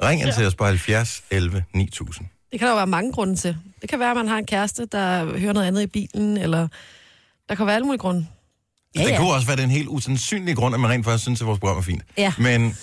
Ring 0.03 0.23
ind 0.23 0.33
til 0.33 0.47
os 0.47 0.55
på 0.55 0.65
70 0.65 1.23
11 1.31 1.65
9000. 1.75 2.29
Det 2.53 2.59
kan 2.59 2.67
der 2.67 2.73
jo 2.73 2.77
være 2.77 2.87
mange 2.87 3.13
grunde 3.13 3.37
til. 3.37 3.57
Det 3.81 3.91
kan 3.91 3.99
være, 3.99 4.11
at 4.11 4.17
man 4.17 4.29
har 4.29 4.39
en 4.39 4.47
kæreste, 4.47 4.87
der 4.87 5.39
hører 5.39 5.53
noget 5.53 5.67
andet 5.67 5.83
i 5.83 5.87
bilen, 5.87 6.37
eller 6.37 6.69
der 7.49 7.55
kan 7.55 7.67
være 7.67 7.75
alle 7.75 7.87
mulige 7.87 7.99
grunde. 7.99 8.27
Ja, 8.95 9.01
Ja, 9.01 9.07
det 9.07 9.13
ja. 9.13 9.19
kunne 9.19 9.33
også 9.33 9.47
være 9.47 9.57
det 9.57 9.63
er 9.63 9.67
en 9.67 9.71
helt 9.71 9.89
usandsynlig 9.89 10.57
grund, 10.57 10.75
at 10.75 10.81
man 10.81 10.91
rent 10.91 11.05
faktisk 11.05 11.23
synes, 11.25 11.41
at 11.41 11.47
vores 11.47 11.61
program 11.61 11.77
er 11.79 11.83
fint. 11.83 12.03
Ja. 12.19 12.33
Men, 12.39 12.77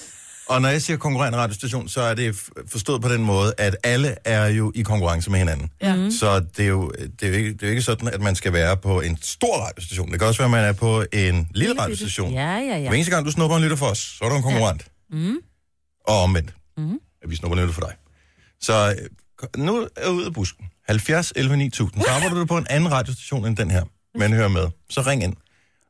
og 0.50 0.62
når 0.62 0.70
jeg 0.70 0.82
siger 0.82 0.98
konkurrerende 0.98 1.38
radiostation, 1.40 1.88
så 1.90 2.02
er 2.02 2.14
det 2.14 2.36
forstået 2.72 3.02
på 3.02 3.10
den 3.10 3.24
måde, 3.24 3.54
at 3.58 3.76
alle 3.84 4.16
er 4.26 4.46
jo 4.48 4.72
i 4.76 4.82
konkurrence 4.82 5.32
med 5.32 5.40
hinanden. 5.40 5.70
Ja. 5.82 5.96
Mhm. 5.96 6.04
Mm. 6.04 6.12
Så 6.12 6.40
det 6.40 6.60
er, 6.60 6.70
jo, 6.70 6.92
det, 7.20 7.24
er 7.24 7.28
jo 7.28 7.34
ikke, 7.34 7.54
det 7.54 7.64
er 7.64 7.68
jo 7.68 7.72
ikke 7.72 7.82
sådan, 7.82 8.08
at 8.08 8.22
man 8.22 8.36
skal 8.36 8.54
være 8.54 8.78
på 8.78 9.02
en 9.02 9.18
stor 9.22 9.58
radiostation. 9.58 10.12
Det 10.12 10.20
kan 10.20 10.28
også 10.28 10.38
være, 10.38 10.46
at 10.46 10.52
man 10.52 10.64
er 10.64 10.74
på 10.74 11.04
en 11.14 11.48
lille 11.56 11.82
radiostation. 11.82 12.34
Ja, 12.34 12.56
ja, 12.56 12.66
Hver 12.66 12.78
ja. 12.78 12.92
eneste 12.94 13.12
gang, 13.12 13.26
du 13.26 13.32
snupper 13.32 13.58
en 13.58 13.64
lytter 13.64 13.78
for 13.78 13.86
os, 13.86 13.98
så 14.00 14.26
er 14.26 14.30
du 14.30 14.36
en 14.36 14.44
konkurrent. 14.44 14.86
Ja. 15.12 15.18
Mm. 15.18 15.38
Og 16.08 16.22
omvendt, 16.24 16.54
Mhm. 16.78 17.00
at 17.24 17.30
vi 17.30 17.36
snupper 17.36 17.56
en 17.58 17.62
lytter 17.62 17.74
for 17.74 17.82
dig. 17.82 17.94
Så 18.62 18.96
øh, 19.44 19.48
nu 19.64 19.78
er 19.78 19.88
jeg 20.04 20.12
ude 20.12 20.26
af 20.26 20.34
busken. 20.34 20.66
70 20.88 21.34
11 21.36 21.58
9000. 21.58 22.02
Så 22.04 22.10
arbejder 22.10 22.36
du 22.36 22.46
på 22.46 22.58
en 22.58 22.68
anden 22.70 22.92
radiostation 22.92 23.46
end 23.46 23.58
den 23.58 23.72
her, 23.72 23.84
men 24.18 24.34
hører 24.34 24.48
med. 24.48 24.68
Så 24.90 25.02
ring 25.02 25.24
ind. 25.24 25.34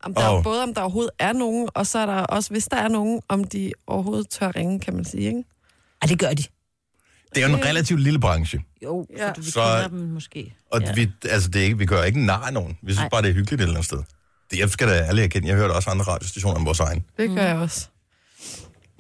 Om 0.04 0.14
der 0.14 0.28
Og- 0.28 0.38
er 0.40 0.44
både 0.44 0.64
om 0.64 0.74
der 0.74 0.82
overhovedet 0.82 1.12
er 1.20 1.34
nogen, 1.34 1.70
og 1.74 1.88
så 1.88 2.00
er 2.00 2.06
der 2.06 2.14
også, 2.14 2.50
hvis 2.50 2.66
der 2.68 2.78
er 2.78 2.88
nogen, 2.88 3.22
om 3.30 3.44
de 3.44 3.72
overhovedet 3.88 4.30
tør 4.30 4.52
ringe, 4.56 4.80
kan 4.80 4.96
man 4.96 5.06
sige, 5.06 5.24
ikke? 5.28 5.44
Ej, 6.02 6.08
det 6.08 6.20
gør 6.20 6.30
de. 6.30 6.44
Det 7.36 7.44
er 7.44 7.50
jo 7.50 7.56
en 7.56 7.66
relativt 7.66 8.02
lille 8.02 8.20
branche. 8.20 8.60
Jo, 8.84 9.08
Ja. 9.18 9.26
ja. 9.26 9.32
vi 9.38 9.44
Så- 9.46 9.52
så... 9.52 9.60
kender 9.60 9.88
dem 9.88 10.00
måske. 10.00 10.54
Og 10.72 10.82
ja. 10.82 10.88
ja. 10.88 10.94
vi, 10.94 11.12
altså 11.30 11.50
det 11.50 11.62
er 11.62 11.66
ikke, 11.66 11.78
vi 11.78 11.86
gør 11.86 12.04
ikke 12.04 12.26
nar 12.26 12.42
af 12.48 12.54
nogen. 12.54 12.78
Vi 12.82 12.92
synes 12.92 13.00
Nej. 13.00 13.10
bare, 13.10 13.22
det 13.22 13.30
er 13.30 13.34
hyggeligt 13.34 13.62
et 13.62 13.64
eller 13.64 13.76
andet 13.76 13.86
sted. 13.86 13.98
Det, 14.52 14.60
jeg 14.60 14.70
skal 14.70 14.88
da 14.88 14.94
ærligt 14.94 15.26
erkende. 15.26 15.48
Jeg 15.48 15.56
hørte 15.58 15.72
også 15.72 15.90
andre 15.90 16.06
radiostationer 16.06 16.56
end 16.58 16.66
vores 16.66 16.80
egen. 16.80 17.06
Det 17.18 17.30
gør 17.30 17.44
jeg 17.46 17.56
også. 17.58 17.88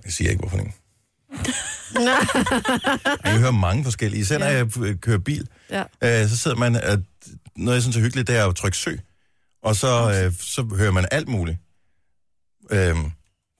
Jeg 0.05 0.11
siger 0.13 0.29
ikke, 0.29 0.39
hvorfor 0.39 0.57
en. 0.57 0.73
jeg 3.25 3.39
hører 3.39 3.51
mange 3.51 3.83
forskellige. 3.83 4.21
Især 4.21 4.37
når 4.37 4.45
Ja. 4.45 4.57
jeg 4.85 4.99
kører 5.01 5.17
bil, 5.17 5.47
Ja. 5.69 5.83
øh, 6.23 6.29
så 6.29 6.37
sidder 6.37 6.57
man... 6.57 6.75
At 6.75 6.99
noget, 7.55 7.75
jeg 7.75 7.81
synes 7.81 7.97
er 7.97 8.01
hyggeligt, 8.01 8.27
det 8.27 8.37
er 8.37 8.45
at 8.47 8.55
trykke 8.55 8.77
søg. 8.77 8.99
Og 9.67 9.75
så, 9.75 10.21
øh, 10.25 10.33
så 10.39 10.61
hører 10.77 10.91
man 10.91 11.05
alt 11.11 11.27
muligt. 11.27 11.57
Øhm, 12.71 13.11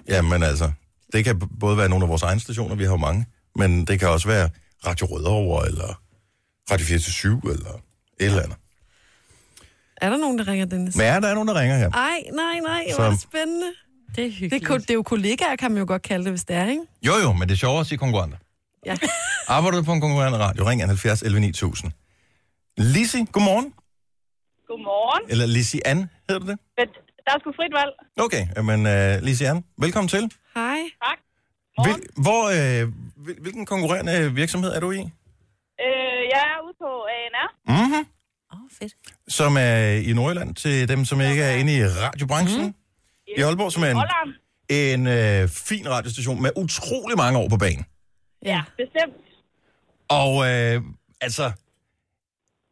Jamen 0.10 0.44
altså, 0.44 0.72
det 1.14 1.26
kan 1.26 1.42
både 1.60 1.78
være 1.78 1.90
nogle 1.90 2.06
af 2.06 2.10
vores 2.10 2.22
egne 2.24 2.40
stationer, 2.40 2.76
vi 2.76 2.84
har 2.84 2.92
jo 2.92 2.98
mange, 2.98 3.26
men 3.56 3.86
det 3.88 4.00
kan 4.00 4.10
også 4.10 4.28
være 4.28 4.50
Radio 4.86 5.06
Rødovre, 5.08 5.68
eller 5.68 6.02
Radio 6.72 6.86
47, 7.00 7.42
eller 7.54 7.70
et 8.20 8.26
eller 8.26 8.42
andet. 8.44 8.58
Er 10.02 10.10
der 10.10 10.18
nogen, 10.18 10.38
der 10.40 10.48
ringer, 10.48 10.66
Dennis? 10.66 10.96
Men 10.96 11.06
ja, 11.06 11.20
der 11.20 11.28
er 11.28 11.34
nogen, 11.34 11.48
der 11.48 11.60
ringer 11.60 11.78
her. 11.78 11.92
Ej, 11.92 12.24
nej, 12.34 12.60
nej, 12.60 12.86
hvor 12.96 13.06
er 13.06 13.10
det 13.10 13.22
spændende. 13.22 13.66
Det 14.16 14.24
er 14.24 14.24
Det 14.24 14.34
hyggeligt. 14.34 14.64
er, 14.64 14.68
ko- 14.68 14.78
det 14.78 14.90
er 14.90 14.94
jo 14.94 15.04
kollegaer, 15.04 15.56
kan 15.56 15.72
man 15.72 15.80
jo 15.80 15.86
godt 15.88 16.02
kalde 16.02 16.24
det, 16.24 16.32
hvis 16.32 16.44
det 16.44 16.56
er, 16.56 16.66
ikke? 16.70 16.82
Jo 17.08 17.14
jo, 17.24 17.34
men 17.34 17.48
det 17.50 17.54
er 17.56 17.58
sjovere 17.58 17.80
at 17.82 17.88
sige 17.88 17.98
konkurrenter. 17.98 18.38
Ja. 18.86 18.98
Arbejder 19.48 19.78
du 19.78 19.84
på 19.84 19.94
en 19.94 20.02
konkurrerende 20.02 20.38
radio? 20.40 20.70
Ring 20.70 20.86
70 20.86 21.22
11 21.22 21.40
9000. 21.40 21.92
Lisi, 22.78 23.26
godmorgen. 23.32 23.74
Godmorgen. 24.68 25.32
Eller 25.32 25.46
Lisi 25.46 25.80
Ann, 25.86 26.00
hedder 26.30 26.40
du 26.46 26.48
det? 26.52 26.58
Men 26.78 26.88
Der 27.26 27.32
er 27.36 27.40
sgu 27.40 27.52
frit 27.60 27.74
valg. 27.80 27.94
Okay, 28.26 28.44
men 28.70 28.80
uh, 28.94 29.24
Lisi 29.26 29.44
Ann, 29.44 29.66
velkommen 29.78 30.08
til. 30.10 30.32
Hej. 30.56 30.78
Tak. 31.04 31.18
Hvil, 31.84 31.96
hvor, 32.26 32.44
øh, 32.58 32.88
hvil- 33.26 33.42
hvilken 33.42 33.66
konkurrerende 33.66 34.34
virksomhed 34.34 34.72
er 34.72 34.80
du 34.80 34.92
i? 34.92 35.00
Øh, 35.86 36.22
jeg 36.34 36.44
er 36.54 36.60
ude 36.66 36.76
på 36.84 36.90
ANR. 37.18 37.48
Mm-hmm. 37.68 38.06
Åh, 38.54 38.62
oh, 38.64 38.70
fedt. 38.80 38.94
Som 39.28 39.58
er 39.60 39.78
i 40.10 40.14
Nordjylland, 40.14 40.56
til 40.56 40.90
dem, 40.90 41.06
som 41.06 41.22
ikke 41.22 41.44
er 41.44 41.56
inde 41.56 41.74
i 41.78 41.84
radiobranchen. 41.86 42.66
Mm. 42.66 42.74
I 43.38 43.42
Aalborg, 43.42 43.72
som 43.72 43.84
er 43.84 43.88
en, 43.88 43.96
Holland. 43.96 44.34
en 44.70 45.08
øh, 45.08 45.50
fin 45.50 45.90
radiostation 45.90 46.42
med 46.42 46.50
utrolig 46.56 47.18
mange 47.18 47.40
år 47.40 47.50
på 47.50 47.58
banen. 47.58 47.86
Ja, 48.46 48.62
bestemt. 48.78 49.14
Og 50.10 50.32
øh, 50.50 50.82
altså, 51.22 51.52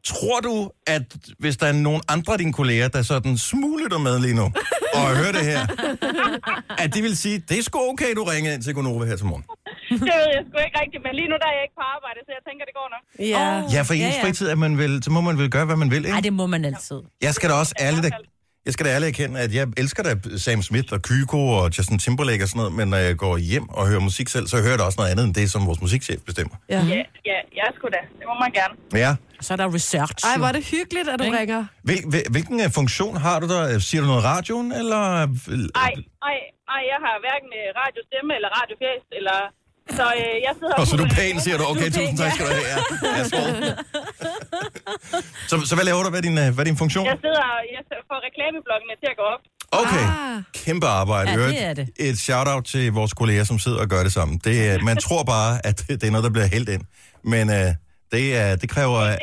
tror 0.05 0.39
du, 0.39 0.71
at 0.87 1.03
hvis 1.39 1.57
der 1.57 1.67
er 1.67 1.71
nogen 1.87 2.01
andre 2.07 2.33
af 2.33 2.39
dine 2.39 2.53
kolleger, 2.53 2.87
der 2.87 3.01
sådan 3.01 3.37
smuglytter 3.37 3.97
med 3.97 4.19
lige 4.19 4.35
nu, 4.35 4.45
og 4.93 5.05
hører 5.19 5.31
det 5.31 5.45
her, 5.51 5.61
at 6.77 6.95
de 6.95 7.01
vil 7.01 7.17
sige, 7.17 7.37
det 7.49 7.59
er 7.59 7.63
sgu 7.63 7.79
okay, 7.91 8.11
du 8.15 8.23
ringer 8.23 8.53
ind 8.53 8.63
til 8.63 8.73
Gonova 8.73 9.05
her 9.05 9.15
til 9.15 9.25
morgen. 9.25 9.43
Det 9.89 10.01
ved 10.01 10.27
jeg 10.35 10.43
sgu 10.49 10.57
ikke 10.67 10.79
rigtigt, 10.83 11.01
men 11.05 11.15
lige 11.19 11.27
nu 11.31 11.35
der 11.43 11.47
er 11.51 11.55
jeg 11.59 11.63
ikke 11.67 11.77
på 11.81 11.85
arbejde, 11.95 12.19
så 12.27 12.31
jeg 12.37 12.43
tænker, 12.49 12.63
det 12.69 12.75
går 12.79 12.87
nok. 12.95 13.03
Ja. 13.35 13.77
Ja, 13.77 13.81
for 13.87 13.93
i 13.93 13.97
ens 13.99 14.15
Ja, 14.15 14.19
ja. 14.19 14.25
fritid, 14.25 14.47
at 14.49 14.57
man 14.57 14.77
vil, 14.77 15.03
så 15.03 15.11
må 15.11 15.21
man 15.21 15.37
vel 15.37 15.49
gøre, 15.49 15.65
hvad 15.65 15.75
man 15.75 15.91
vil, 15.91 15.97
ikke? 16.05 16.09
Ej, 16.15 16.19
det 16.21 16.33
må 16.33 16.45
man 16.47 16.65
altid. 16.65 16.99
Jeg 17.21 17.33
skal 17.33 17.49
da 17.49 17.55
også 17.55 17.73
ærligt, 17.79 18.15
jeg 18.65 18.73
skal 18.73 18.85
da 18.85 18.91
ærligt 18.91 19.09
erkende, 19.19 19.39
at 19.39 19.53
jeg 19.53 19.67
elsker 19.77 20.03
da 20.03 20.15
Sam 20.37 20.61
Smith 20.61 20.93
og 20.93 21.01
Kygo 21.01 21.47
og 21.47 21.77
Justin 21.77 21.99
Timberlake 21.99 22.43
og 22.43 22.49
sådan 22.49 22.59
noget, 22.59 22.73
men 22.73 22.87
når 22.87 22.97
jeg 22.97 23.15
går 23.17 23.37
hjem 23.37 23.69
og 23.69 23.87
hører 23.87 23.99
musik 23.99 24.27
selv, 24.29 24.47
så 24.47 24.57
hører 24.57 24.69
jeg 24.69 24.79
da 24.79 24.83
også 24.83 24.99
noget 24.99 25.11
andet 25.11 25.23
end 25.25 25.33
det, 25.33 25.51
som 25.51 25.65
vores 25.67 25.81
musikchef 25.81 26.19
bestemmer. 26.25 26.55
ja. 26.69 26.75
Ja, 26.75 27.01
ja, 27.31 27.37
ja, 27.59 27.65
sgu 27.75 27.87
da. 27.95 28.01
Det 28.19 28.25
må 28.31 28.35
man 28.43 28.51
gerne. 28.59 28.73
Ja. 29.03 29.15
Så 29.41 29.49
er 29.53 29.57
der 29.57 29.73
research. 29.73 30.25
Ej, 30.25 30.37
hvor 30.37 30.47
er 30.47 30.51
det 30.51 30.63
hyggeligt, 30.73 31.07
at 31.13 31.19
du 31.19 31.23
Ikke? 31.25 31.39
ringer. 31.39 31.65
Hvil, 31.87 32.01
hvil, 32.11 32.23
hvilken 32.31 32.57
øh, 32.65 32.69
funktion 32.79 33.13
har 33.17 33.39
du 33.39 33.47
der? 33.53 33.79
Siger 33.79 34.01
du 34.01 34.07
noget 34.07 34.21
i 34.23 34.25
radioen, 34.33 34.71
eller... 34.81 35.01
Ej, 35.85 35.93
ej, 36.29 36.37
ej, 36.75 36.81
jeg 36.91 36.99
har 37.05 37.15
hverken 37.25 37.49
øh, 37.61 37.67
radiostemme 37.81 38.31
eller 38.37 38.49
radiofjæs, 38.57 39.03
eller... 39.19 39.37
Så 39.99 40.05
øh, 40.21 40.35
jeg 40.47 40.53
sidder... 40.59 40.73
Og 40.79 40.87
så 40.87 40.93
er 40.95 40.99
du 41.03 41.07
pæn, 41.17 41.35
siger 41.45 41.57
du. 41.59 41.63
Okay, 41.73 41.87
Du 41.89 41.95
tusind 41.99 42.17
pæn, 42.17 42.23
tak 42.23 42.31
skal 42.35 42.45
du 42.47 42.51
have. 42.59 42.67
Ja, 42.73 42.79
ja 43.17 43.23
skål. 43.29 43.49
så, 45.49 45.55
så 45.69 45.73
hvad 45.75 45.85
laver 45.89 46.03
du? 46.03 46.09
Hvad 46.09 46.19
er 46.19 46.27
din, 46.29 46.37
øh, 46.37 46.49
hvad 46.53 46.61
er 46.65 46.69
din 46.71 46.77
funktion? 46.83 47.05
Jeg 47.05 47.17
sidder 47.25 47.43
jeg 47.75 47.81
får 48.09 48.19
reklamebloggene 48.27 48.95
til 49.03 49.09
at 49.13 49.17
gå 49.21 49.25
op. 49.35 49.41
Okay, 49.81 50.05
Ah. 50.05 50.43
kæmpe 50.65 50.87
arbejde. 50.87 51.31
Ja, 51.31 51.47
det 51.47 51.63
er 51.63 51.73
det. 51.73 51.89
Et 51.99 52.17
shout-out 52.19 52.63
til 52.65 52.91
vores 52.91 53.13
kolleger, 53.13 53.43
som 53.43 53.59
sidder 53.59 53.79
og 53.79 53.87
gør 53.87 54.03
det 54.03 54.13
sammen. 54.13 54.37
Det, 54.43 54.69
er- 54.69 54.79
man 54.79 54.97
tror 54.97 55.23
bare, 55.23 55.65
at 55.65 55.83
det 55.87 56.03
er 56.03 56.11
noget, 56.11 56.23
der 56.23 56.29
bliver 56.29 56.47
hældt 56.47 56.69
ind. 56.69 56.81
Men 57.23 57.49
øh, 57.49 57.55
det, 58.11 58.37
er, 58.37 58.55
det 58.55 58.69
kræver 58.69 58.99
Det, 58.99 59.17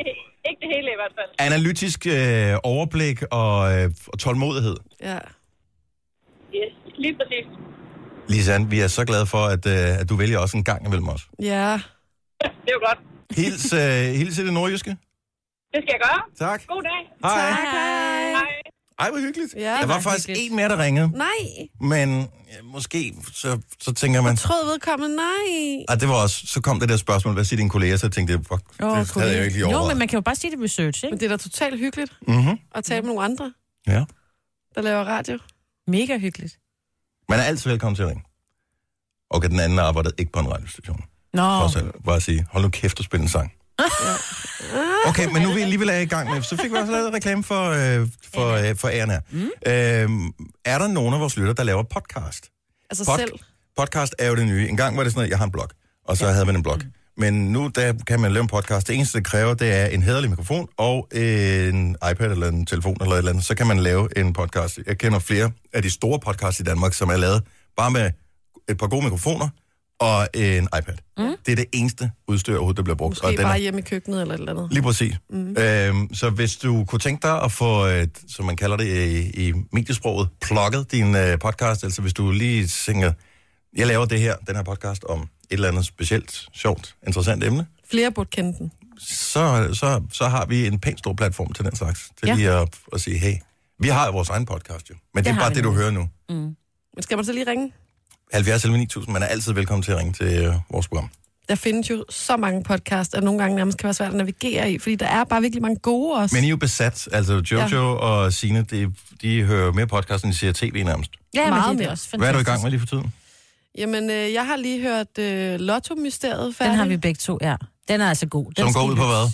ikke 0.49 0.59
det 0.61 0.69
hele 0.75 0.87
i 0.91 0.97
hvert 1.01 1.13
fald. 1.17 1.29
analytisk 1.39 2.07
øh, 2.07 2.55
overblik 2.63 3.23
og, 3.31 3.73
øh, 3.73 3.91
og 4.07 4.19
tålmodighed. 4.19 4.75
Ja. 5.01 5.19
Yes, 6.55 6.73
lige 6.97 7.15
præcis. 7.15 7.45
Lisanne, 8.29 8.69
vi 8.69 8.79
er 8.79 8.87
så 8.87 9.05
glade 9.05 9.25
for, 9.25 9.43
at, 9.45 9.65
øh, 9.65 9.99
at 10.01 10.09
du 10.09 10.15
vælger 10.15 10.39
også 10.39 10.57
en 10.57 10.63
gang 10.63 10.85
imellem 10.85 11.09
os. 11.09 11.21
Ja. 11.41 11.71
Det 12.41 12.69
er 12.71 12.73
jo 12.73 12.81
godt. 12.87 12.99
Hils, 13.37 13.73
øh, 13.73 14.15
hils 14.19 14.37
i 14.37 14.45
det 14.45 14.53
nordjyske. 14.53 14.89
Det 14.89 15.79
skal 15.83 15.91
jeg 15.95 16.01
gøre. 16.07 16.21
Tak. 16.49 16.67
God 16.67 16.83
dag. 16.83 17.01
Hej. 17.23 17.49
Tak, 17.49 17.59
hej. 17.59 18.22
Ej, 18.99 19.09
hvor 19.09 19.19
hyggeligt. 19.19 19.53
Ja, 19.55 19.61
der 19.61 19.79
det 19.79 19.87
var 19.87 19.93
var 19.93 20.01
faktisk 20.01 20.27
hyggeligt. 20.27 20.49
en 20.51 20.55
mere, 20.55 20.69
der 20.69 20.77
ringede. 20.83 21.07
Nej. 21.11 21.27
Men 21.81 22.09
ja, 22.19 22.61
måske, 22.63 23.13
så, 23.33 23.59
så 23.79 23.93
tænker 23.93 24.21
man... 24.21 24.37
Trød 24.37 24.65
vedkommende, 24.65 25.15
nej. 25.15 25.85
Ah, 25.89 25.99
det 25.99 26.07
var 26.09 26.15
også, 26.15 26.47
så 26.47 26.61
kom 26.61 26.79
det 26.79 26.89
der 26.89 26.97
spørgsmål, 26.97 27.33
hvad 27.33 27.43
siger 27.43 27.57
dine 27.57 27.69
kolleger? 27.69 27.97
Så 27.97 28.09
tænkte 28.09 28.33
jeg, 28.33 28.39
fuck, 28.39 28.61
Åh, 28.83 28.97
det 28.97 29.11
havde 29.13 29.29
jeg 29.31 29.37
jo 29.37 29.43
ikke 29.43 29.53
lige 29.55 29.59
Jo, 29.61 29.67
overvejet. 29.67 29.87
men 29.95 29.99
man 29.99 30.07
kan 30.07 30.17
jo 30.17 30.21
bare 30.21 30.35
sige 30.35 30.51
det 30.51 30.63
research, 30.63 31.03
ikke? 31.05 31.13
Men 31.13 31.19
det 31.19 31.25
er 31.25 31.29
da 31.29 31.37
totalt 31.37 31.79
hyggeligt 31.79 32.11
Mm-hmm. 32.27 32.57
at 32.75 32.83
tale 32.83 33.01
med 33.01 33.07
nogle 33.07 33.23
andre, 33.23 33.53
Ja. 33.87 34.03
der 34.75 34.81
laver 34.81 35.03
radio. 35.03 35.37
Mega 35.87 36.17
hyggeligt. 36.17 36.59
Man 37.29 37.39
er 37.39 37.43
altid 37.43 37.69
velkommen 37.69 37.95
til 37.95 38.03
at 38.03 38.09
ringe. 38.09 38.23
Okay, 39.29 39.49
den 39.49 39.59
anden 39.59 39.79
arbejdede 39.79 40.13
ikke 40.17 40.31
på 40.31 40.39
en 40.39 40.51
radiostation. 40.51 41.03
Nå, 41.33 41.41
For 41.41 41.67
selv 41.67 41.93
bare 42.05 42.15
at 42.15 42.23
sige, 42.23 42.45
hold 42.51 42.63
nu 42.63 42.69
kæft 42.69 42.99
og 42.99 43.05
spil 43.05 43.19
en 43.21 43.27
sang. 43.27 43.53
Okay, 45.05 45.25
men 45.33 45.41
nu 45.41 45.49
er 45.49 45.53
vi 45.55 45.61
alligevel 45.61 45.89
er 45.89 45.97
i 45.97 46.05
gang 46.05 46.29
med, 46.29 46.41
så 46.41 46.57
fik 46.57 46.71
vi 46.71 46.77
også 46.77 46.91
lavet 46.91 47.13
reklame 47.13 47.43
for, 47.43 47.69
øh, 47.69 48.07
for, 48.33 48.49
øh, 48.51 48.75
for 48.75 48.87
her. 48.87 49.19
Mm. 49.31 49.39
Øhm, 49.67 50.31
er 50.65 50.77
der 50.77 50.87
nogen 50.87 51.13
af 51.13 51.19
vores 51.19 51.37
lytter, 51.37 51.53
der 51.53 51.63
laver 51.63 51.83
podcast? 51.83 52.49
Altså 52.89 53.03
Pod- 53.11 53.17
selv. 53.19 53.31
Podcast 53.77 54.15
er 54.19 54.27
jo 54.29 54.35
det 54.35 54.47
nye. 54.47 54.67
En 54.69 54.77
gang 54.77 54.97
var 54.97 55.03
det 55.03 55.11
sådan, 55.11 55.23
at 55.23 55.29
jeg 55.29 55.37
har 55.37 55.45
en 55.45 55.51
blog, 55.51 55.69
og 56.05 56.17
så 56.17 56.25
ja. 56.25 56.31
havde 56.31 56.45
man 56.45 56.55
en 56.55 56.63
blog. 56.63 56.79
Men 57.17 57.51
nu 57.51 57.71
der 57.75 57.93
kan 58.07 58.19
man 58.19 58.31
lave 58.31 58.41
en 58.41 58.47
podcast. 58.47 58.87
Det 58.87 58.95
eneste, 58.95 59.17
det 59.17 59.25
kræver, 59.27 59.53
det 59.53 59.73
er 59.81 59.85
en 59.85 60.03
hederlig 60.03 60.29
mikrofon 60.29 60.67
og 60.77 61.07
en 61.11 61.95
iPad 62.11 62.31
eller 62.31 62.47
en 62.47 62.65
telefon 62.65 62.97
eller 63.01 63.13
et 63.13 63.17
eller 63.17 63.31
andet. 63.31 63.45
Så 63.45 63.55
kan 63.55 63.67
man 63.67 63.79
lave 63.79 64.17
en 64.17 64.33
podcast. 64.33 64.79
Jeg 64.87 64.97
kender 64.97 65.19
flere 65.19 65.51
af 65.73 65.81
de 65.81 65.89
store 65.89 66.19
podcasts 66.19 66.59
i 66.59 66.63
Danmark, 66.63 66.93
som 66.93 67.09
er 67.09 67.17
lavet 67.17 67.43
bare 67.77 67.91
med 67.91 68.11
et 68.69 68.77
par 68.77 68.87
gode 68.87 69.03
mikrofoner 69.03 69.49
og 70.03 70.27
en 70.33 70.63
iPad. 70.79 70.93
Mm. 71.17 71.35
Det 71.45 71.51
er 71.51 71.55
det 71.55 71.65
eneste 71.73 72.11
udstyr 72.27 72.53
overhovedet, 72.53 72.77
der 72.77 72.83
bliver 72.83 72.95
brugt. 72.95 73.11
Måske 73.11 73.25
og 73.27 73.31
den 73.31 73.41
bare 73.41 73.53
er, 73.53 73.57
hjemme 73.57 73.79
i 73.79 73.83
køkkenet 73.83 74.21
eller 74.21 74.33
et 74.33 74.39
eller 74.39 74.51
andet. 74.53 74.67
Lige 74.73 74.83
præcis. 74.83 75.15
Mm. 75.29 75.57
Øhm, 75.57 76.13
så 76.13 76.29
hvis 76.29 76.55
du 76.55 76.85
kunne 76.85 76.99
tænke 76.99 77.27
dig 77.27 77.41
at 77.43 77.51
få, 77.51 77.87
øh, 77.87 78.07
som 78.27 78.45
man 78.45 78.55
kalder 78.55 78.77
det 78.77 78.85
i, 78.87 79.47
i 79.47 79.53
mediesproget, 79.71 80.29
plugget 80.41 80.91
din 80.91 81.15
øh, 81.15 81.39
podcast, 81.39 81.83
altså 81.83 82.01
hvis 82.01 82.13
du 82.13 82.31
lige 82.31 82.67
tænker, 82.67 83.11
jeg 83.75 83.87
laver 83.87 84.05
det 84.05 84.19
her, 84.19 84.35
den 84.47 84.55
her 84.55 84.63
podcast 84.63 85.03
om 85.03 85.19
et 85.21 85.27
eller 85.49 85.67
andet 85.67 85.85
specielt, 85.85 86.45
sjovt, 86.53 86.95
interessant 87.07 87.43
emne, 87.43 87.65
Flere 87.91 88.11
burde 88.11 88.29
kende 88.29 88.57
den. 88.57 88.71
så, 88.99 89.69
så, 89.73 90.01
så 90.11 90.27
har 90.27 90.45
vi 90.45 90.67
en 90.67 90.79
pænt 90.79 90.99
stor 90.99 91.13
platform 91.13 91.53
til 91.53 91.65
den 91.65 91.75
slags. 91.75 92.09
Til 92.19 92.27
Ja. 92.27 92.35
lige 92.35 92.49
at, 92.51 92.69
at 92.93 93.01
sige, 93.01 93.17
hey, 93.17 93.33
vi 93.79 93.87
har 93.87 94.11
vores 94.11 94.29
egen 94.29 94.45
podcast 94.45 94.89
jo. 94.89 94.95
Men 95.13 95.23
det, 95.23 95.29
Det 95.33 95.37
er 95.37 95.43
bare 95.43 95.53
det, 95.53 95.63
du 95.63 95.71
hører 95.71 95.91
nu. 95.91 96.09
Men 96.29 96.55
skal 97.03 97.17
man 97.17 97.25
så 97.25 97.33
lige 97.33 97.49
ringe? 97.51 97.71
70 98.33 98.63
11 98.63 98.77
9000, 98.77 99.13
man 99.13 99.23
er 99.23 99.27
altid 99.27 99.53
velkommen 99.53 99.83
til 99.83 99.91
at 99.91 99.97
ringe 99.97 100.13
til 100.13 100.43
øh, 100.45 100.53
vores 100.71 100.87
program. 100.87 101.09
Der 101.49 101.55
findes 101.55 101.89
jo 101.89 102.05
så 102.09 102.37
mange 102.37 102.63
podcasts, 102.63 103.13
at 103.13 103.23
nogle 103.23 103.39
gange 103.41 103.55
nærmest 103.55 103.77
kan 103.77 103.83
være 103.87 103.93
svært 103.93 104.09
at 104.09 104.15
navigere 104.15 104.71
i, 104.71 104.79
fordi 104.79 104.95
der 104.95 105.05
er 105.07 105.23
bare 105.23 105.41
virkelig 105.41 105.61
mange 105.61 105.77
gode 105.79 106.13
også. 106.15 106.35
Men 106.35 106.43
I 106.43 106.47
er 106.47 106.49
jo 106.49 106.57
besat, 106.57 107.07
altså 107.11 107.41
Jojo 107.51 107.67
ja. 107.77 107.79
og 107.95 108.33
Signe, 108.33 108.61
de, 108.71 108.93
de 109.21 109.43
hører 109.43 109.71
mere 109.71 109.87
podcast, 109.87 110.23
end 110.23 110.33
de 110.33 110.37
ser 110.37 110.51
tv 110.51 110.83
nærmest. 110.85 111.11
ja, 111.33 111.49
meget 111.49 111.69
er 111.69 111.73
mere. 111.73 111.89
også 111.89 112.09
fantastisk. 112.09 112.17
Hvad 112.17 112.27
er 112.29 112.33
du 112.33 112.39
i 112.39 112.43
gang 112.43 112.61
med 112.63 112.69
lige 112.69 112.79
for 112.79 112.87
tiden? 112.87 113.13
Jamen, 113.77 114.09
øh, 114.09 114.33
jeg 114.33 114.45
har 114.45 114.55
lige 114.55 114.81
hørt 114.81 115.17
øh, 115.19 115.59
Lotto-mysteriet 115.59 116.55
færdig. 116.55 116.71
Den 116.71 116.79
har 116.79 116.85
vi 116.85 116.97
begge 116.97 117.17
to, 117.17 117.37
ja. 117.41 117.55
Den 117.87 118.01
er 118.01 118.09
altså 118.09 118.25
god. 118.27 118.45
Den 118.45 118.55
Som 118.55 118.73
går 118.73 118.83
ud 118.83 118.95
på 118.95 119.05
hvad? 119.05 119.31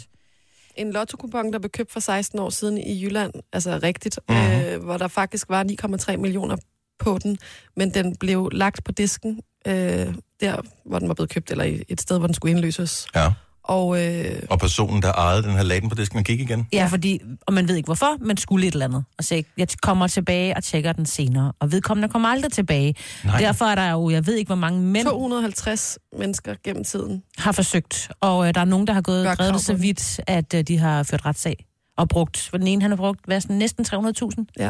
En 0.75 0.91
lotto 0.91 1.17
der 1.51 1.59
blev 1.59 1.69
købt 1.69 1.91
for 1.91 1.99
16 1.99 2.39
år 2.39 2.49
siden 2.49 2.77
i 2.77 3.03
Jylland, 3.03 3.33
altså 3.53 3.79
rigtigt, 3.83 4.19
Mhm. 4.29 4.37
mm-hmm. 4.37 4.61
øh, 4.61 4.83
hvor 4.83 4.97
der 4.97 5.07
faktisk 5.07 5.49
var 5.49 5.63
9,3 6.11 6.17
millioner 6.17 6.55
på 6.99 7.19
den, 7.23 7.37
men 7.77 7.93
den 7.93 8.15
blev 8.15 8.49
lagt 8.51 8.83
på 8.83 8.91
disken, 8.91 9.39
øh, 9.67 9.73
der 10.41 10.55
hvor 10.85 10.99
den 10.99 11.07
var 11.07 11.13
blevet 11.13 11.29
købt, 11.29 11.51
eller 11.51 11.79
et 11.89 12.01
sted, 12.01 12.17
hvor 12.17 12.27
den 12.27 12.33
skulle 12.33 12.51
indløses. 12.51 13.07
Ja. 13.15 13.31
Og 13.63 14.05
øh, 14.05 14.41
Og 14.49 14.59
personen, 14.59 15.01
der 15.01 15.11
ejede 15.11 15.43
den 15.43 15.51
her 15.51 15.63
laden 15.63 15.89
på 15.89 15.95
disken, 15.95 16.17
og 16.17 16.23
gik 16.23 16.39
igen. 16.39 16.67
Ja, 16.73 16.85
fordi, 16.91 17.21
og 17.47 17.53
man 17.53 17.67
ved 17.67 17.75
ikke 17.75 17.87
hvorfor, 17.87 18.17
man 18.25 18.37
skulle 18.37 18.67
et 18.67 18.73
eller 18.73 18.85
andet. 18.85 19.03
Og 19.17 19.23
så 19.23 19.43
jeg 19.57 19.67
kommer 19.81 20.07
tilbage 20.07 20.55
og 20.57 20.63
tjekker 20.63 20.93
den 20.93 21.05
senere. 21.05 21.53
Og 21.59 21.71
vedkommende 21.71 22.09
kommer 22.09 22.29
aldrig 22.29 22.51
tilbage. 22.51 22.95
Nej. 23.23 23.39
Derfor 23.39 23.65
er 23.65 23.75
der 23.75 23.91
jo, 23.91 24.09
jeg 24.09 24.25
ved 24.27 24.35
ikke, 24.35 24.49
hvor 24.49 24.55
mange 24.55 24.79
mænd 24.81 25.07
250 25.07 25.97
mennesker 26.19 26.55
gennem 26.63 26.83
tiden. 26.83 27.23
har 27.37 27.51
forsøgt. 27.51 28.11
Og 28.21 28.47
øh, 28.47 28.53
der 28.53 28.61
er 28.61 28.65
nogen, 28.65 28.87
der 28.87 28.93
har 28.93 29.01
gået 29.01 29.27
og 29.27 29.37
drevet 29.37 29.53
det 29.53 29.61
så 29.61 29.73
den. 29.73 29.81
vidt, 29.81 30.19
at 30.27 30.53
øh, 30.53 30.63
de 30.63 30.77
har 30.77 31.03
ført 31.03 31.25
retssag. 31.25 31.65
Og 31.97 32.09
brugt, 32.09 32.47
for 32.51 32.57
den 32.57 32.67
ene 32.67 32.81
han 32.81 32.91
har 32.91 32.95
brugt 32.97 33.19
hvad, 33.25 33.41
sådan, 33.41 33.55
næsten 33.55 33.85
300.000 33.85 34.45
Ja. 34.59 34.69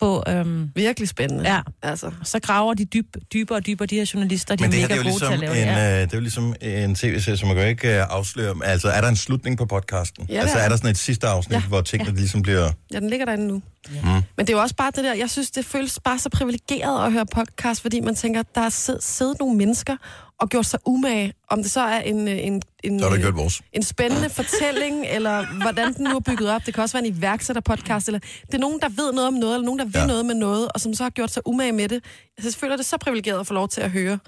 På, 0.00 0.22
øhm, 0.28 0.70
Virkelig 0.74 1.08
spændende. 1.08 1.52
ja. 1.54 1.60
Altså, 1.82 2.10
så 2.24 2.38
graver 2.40 2.74
de 2.74 2.84
dyb, 2.84 3.16
dybere 3.32 3.58
og 3.58 3.66
dybere, 3.66 3.86
de 3.86 3.94
her 3.94 4.10
journalister, 4.14 4.56
de 4.56 4.62
Men 4.62 4.68
er 4.68 4.70
det 4.70 4.80
her 4.80 4.88
mega 4.88 4.94
det 4.94 5.00
er 5.00 5.04
jo 5.04 5.10
gode 5.10 5.24
til 5.24 5.28
ligesom 5.28 5.50
at 5.50 5.56
lave 5.56 5.62
en, 5.62 5.68
det. 5.68 5.82
Ja. 5.82 5.96
øh, 5.96 6.02
det 6.06 6.12
er 6.12 6.16
jo 6.18 6.20
ligesom 6.20 6.54
en 6.60 6.94
tv-serie, 6.94 7.36
som 7.36 7.46
man 7.48 7.56
kan 7.56 7.64
jo 7.64 7.68
ikke 7.70 7.96
øh, 7.98 8.04
afsløre. 8.10 8.54
Altså, 8.64 8.88
er 8.88 9.00
der 9.00 9.08
en 9.08 9.16
slutning 9.16 9.58
på 9.58 9.66
podcasten? 9.66 10.26
Ja, 10.28 10.34
det 10.34 10.40
altså, 10.40 10.58
er 10.58 10.62
er 10.62 10.68
der. 10.68 10.76
sådan 10.76 10.90
et 10.90 10.98
sidste 10.98 11.26
afsnit, 11.26 11.54
Ja. 11.56 11.62
hvor 11.62 11.80
tingene 11.80 12.16
ligesom 12.16 12.42
bliver... 12.42 12.70
ja, 12.92 13.00
den 13.00 13.10
ligger 13.10 13.26
derinde 13.26 13.46
nu. 13.46 13.54
Mm. 13.90 14.08
Men 14.08 14.22
det 14.38 14.48
er 14.48 14.52
jo 14.52 14.60
også 14.60 14.74
bare 14.76 14.90
det 14.96 15.04
der, 15.04 15.14
jeg 15.14 15.30
synes, 15.30 15.50
det 15.50 15.64
føles 15.64 16.00
bare 16.04 16.18
så 16.18 16.28
privilegeret 16.28 17.06
at 17.06 17.12
høre 17.12 17.26
podcast, 17.26 17.82
fordi 17.82 18.00
man 18.00 18.14
tænker, 18.14 18.42
der 18.54 18.60
er 18.60 18.68
sid- 18.70 19.00
siddet 19.00 19.36
nogle 19.40 19.56
mennesker 19.56 19.96
og 20.40 20.48
gjort 20.48 20.66
sig 20.66 20.80
umage, 20.86 21.32
om 21.50 21.62
det 21.62 21.70
så 21.70 21.80
er 21.80 22.00
en, 22.00 22.28
øh, 22.28 22.38
en, 22.46 22.62
en, 22.84 23.00
Så 23.00 23.30
vores. 23.34 23.62
en 23.72 23.82
spændende 23.82 24.30
fortælling, 24.30 25.06
eller 25.06 25.46
hvordan 25.62 25.94
den 25.94 26.04
nu 26.04 26.16
er 26.16 26.20
bygget 26.20 26.50
op. 26.50 26.66
Det 26.66 26.74
kan 26.74 26.82
også 26.82 26.98
være 26.98 27.06
en 27.06 27.14
iværksætterpodcast, 27.16 28.06
eller 28.08 28.18
det 28.46 28.54
er 28.54 28.58
nogen, 28.58 28.80
der 28.80 28.88
ved 28.88 29.12
noget 29.12 29.26
om 29.28 29.34
noget, 29.34 29.54
eller 29.54 29.64
nogen, 29.64 29.78
der 29.78 29.84
vil 29.84 29.92
Ja. 29.94 30.00
ja. 30.00 30.06
noget 30.06 30.26
med 30.26 30.34
noget, 30.34 30.68
og 30.74 30.80
som 30.80 30.94
så 30.94 31.02
har 31.02 31.10
gjort 31.10 31.30
sig 31.30 31.42
umage 31.46 31.72
med 31.72 31.88
det. 31.88 32.04
Jeg 32.44 32.52
føler 32.52 32.76
det 32.76 32.86
så 32.86 32.96
privilegeret 32.98 33.40
at 33.40 33.46
få 33.46 33.54
lov 33.54 33.68
til 33.68 33.80
at 33.80 33.90
høre. 33.90 34.18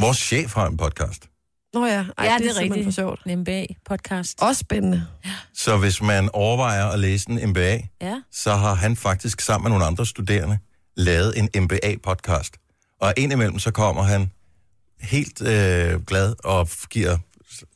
Vores 0.00 0.16
chef 0.18 0.54
har 0.54 0.66
en 0.66 0.76
podcast. 0.76 1.26
Nå 1.74 1.86
ja, 1.86 1.92
ej, 2.18 2.26
ja, 2.26 2.34
det, 2.38 2.44
det 2.44 2.56
er 2.56 2.60
rigtigt. 2.60 2.84
for 2.84 2.90
sjovt. 2.92 3.20
En 3.26 3.38
MBA-podcast. 3.40 4.34
Også 4.42 4.58
spændende. 4.60 5.06
Så 5.54 5.76
hvis 5.76 6.02
man 6.02 6.28
overvejer 6.32 6.86
at 6.86 6.98
læse 6.98 7.30
en 7.30 7.48
MBA, 7.50 7.78
Ja. 8.00 8.20
så 8.32 8.54
har 8.54 8.74
han 8.74 8.96
faktisk 8.96 9.40
sammen 9.40 9.64
med 9.64 9.70
nogle 9.70 9.84
andre 9.84 10.06
studerende 10.06 10.58
lavet 10.96 11.38
en 11.38 11.48
MBA-podcast. 11.64 12.50
Og 13.00 13.14
indimellem 13.16 13.58
så 13.58 13.70
kommer 13.70 14.02
han 14.02 14.30
helt 15.02 15.42
øh, 15.42 16.02
glad 16.06 16.34
og 16.44 16.68
giver, 16.90 17.16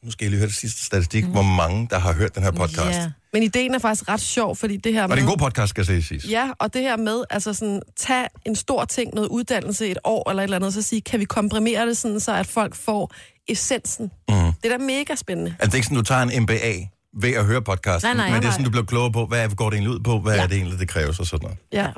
nu 0.02 0.10
skal 0.10 0.24
jeg 0.24 0.30
lige 0.30 0.38
høre 0.38 0.48
det 0.48 0.56
sidste 0.56 0.84
statistik, 0.84 1.24
mm. 1.24 1.30
hvor 1.30 1.42
mange, 1.42 1.88
der 1.90 1.98
har 1.98 2.12
hørt 2.12 2.34
den 2.34 2.42
her 2.42 2.50
podcast. 2.50 2.98
Ja. 2.98 3.10
Men 3.32 3.42
ideen 3.42 3.74
er 3.74 3.78
faktisk 3.78 4.08
ret 4.08 4.20
sjov, 4.20 4.56
fordi 4.56 4.76
det 4.76 4.92
her 4.92 5.02
Og 5.02 5.08
det 5.08 5.12
er 5.12 5.16
med... 5.16 5.22
en 5.22 5.28
god 5.28 5.38
podcast, 5.38 5.70
skal 5.70 5.86
jeg 5.88 6.02
sige. 6.02 6.20
Ja, 6.28 6.50
og 6.58 6.74
det 6.74 6.82
her 6.82 6.96
med, 6.96 7.24
altså 7.30 7.52
sådan, 7.54 7.82
tage 7.96 8.28
en 8.46 8.56
stor 8.56 8.84
ting, 8.84 9.14
noget 9.14 9.28
uddannelse 9.28 9.88
et 9.88 9.98
år 10.04 10.30
eller 10.30 10.42
et 10.42 10.44
eller 10.44 10.56
andet, 10.56 10.74
så 10.74 10.82
sige, 10.82 11.00
kan 11.00 11.20
vi 11.20 11.24
komprimere 11.24 11.86
det 11.86 11.96
sådan, 11.96 12.20
så 12.20 12.34
at 12.34 12.46
folk 12.46 12.74
får 12.74 13.14
essensen. 13.48 14.10
Mm. 14.28 14.34
Det 14.34 14.72
er 14.72 14.78
da 14.78 14.84
mega 14.84 15.14
spændende. 15.14 15.50
Altså, 15.50 15.66
det 15.66 15.72
er 15.72 15.76
ikke 15.76 15.86
sådan, 15.86 15.96
du 15.96 16.02
tager 16.02 16.22
en 16.22 16.42
MBA 16.42 16.72
ved 17.20 17.32
at 17.32 17.44
høre 17.44 17.62
podcasten, 17.62 18.08
Nej, 18.08 18.16
nej, 18.16 18.30
men 18.30 18.42
det 18.42 18.48
er 18.48 18.52
sådan, 18.52 18.64
du 18.64 18.70
bliver 18.70 18.84
klogere 18.84 19.12
på, 19.12 19.26
hvad 19.26 19.48
går 19.48 19.70
det 19.70 19.76
egentlig 19.76 19.94
ud 19.94 20.00
på, 20.00 20.18
hvad. 20.18 20.34
Ja. 20.34 20.42
er 20.42 20.46
det 20.46 20.56
egentlig, 20.56 20.78
det 20.78 20.88
kræves 20.88 21.20
og 21.20 21.26
sådan 21.26 21.44
noget. 21.44 21.58
Ja. 21.72 21.88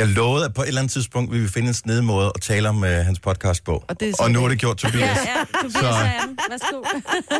Jeg 0.00 0.08
lovede, 0.08 0.44
at 0.44 0.54
på 0.54 0.62
et 0.62 0.68
eller 0.68 0.80
andet 0.80 0.92
tidspunkt 0.92 1.32
vil 1.32 1.42
vi 1.42 1.48
finde 1.48 1.68
en 1.68 1.74
snedig 1.74 2.04
måde 2.04 2.32
at 2.34 2.40
tale 2.40 2.68
om 2.68 2.76
uh, 2.76 2.88
hans 2.88 3.20
podcast 3.20 3.64
på. 3.64 3.84
Og 3.88 4.00
det 4.00 4.08
er 4.08 4.12
og 4.22 4.30
nu 4.30 4.44
er 4.44 4.48
det 4.48 4.58
gjort, 4.58 4.76
Tobias. 4.76 5.02
Ja, 5.02 5.44
Tobias 5.62 5.72
Så- 5.72 6.08
værsgo. 6.50 6.82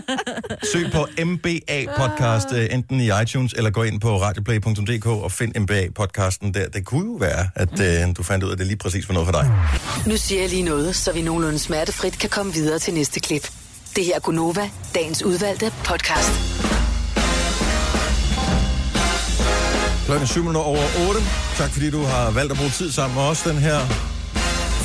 Søg 0.72 0.92
på 0.92 1.06
MBA 1.24 1.84
podcast, 1.96 2.46
øh, 2.52 2.68
enten 2.70 3.00
i 3.00 3.10
iTunes 3.22 3.52
eller 3.52 3.70
gå 3.70 3.82
ind 3.82 4.00
på 4.00 4.20
radioplay.dk 4.22 5.06
og 5.06 5.32
find 5.32 5.54
MBA 5.60 5.86
podcasten 5.94 6.54
der. 6.54 6.68
Det 6.68 6.84
kunne 6.84 7.06
jo 7.12 7.16
være, 7.20 7.48
at 7.54 7.80
øh, 8.08 8.16
du 8.16 8.22
fandt 8.22 8.44
ud 8.44 8.48
af, 8.48 8.52
at 8.52 8.58
det 8.58 8.66
lige 8.66 8.76
præcis 8.78 9.08
var 9.08 9.12
noget 9.14 9.26
for 9.26 9.32
dig. 9.42 9.50
Nu 10.06 10.16
siger 10.16 10.40
jeg 10.40 10.50
lige 10.50 10.62
noget, 10.62 10.96
så 10.96 11.12
vi 11.12 11.22
nogenlunde 11.22 11.58
smertefrit 11.58 12.18
kan 12.18 12.30
komme 12.30 12.52
videre 12.52 12.78
til 12.78 12.94
næste 12.94 13.20
klip. 13.20 13.50
Det 13.96 14.04
her 14.04 14.14
er 14.14 14.20
Gunova, 14.20 14.70
dagens 14.94 15.22
udvalgte 15.22 15.72
podcast. 15.84 16.30
Klokken 20.04 20.22
er 20.22 20.26
7 20.26 20.40
minutter 20.40 20.60
over 20.60 21.08
8. 21.08 21.20
Tak 21.56 21.70
fordi 21.70 21.90
du 21.90 22.02
har 22.04 22.30
valgt 22.30 22.52
at 22.52 22.58
bruge 22.58 22.70
tid 22.70 22.92
sammen 22.92 23.14
med 23.18 23.24
os 23.24 23.42
den 23.42 23.56
her 23.58 23.78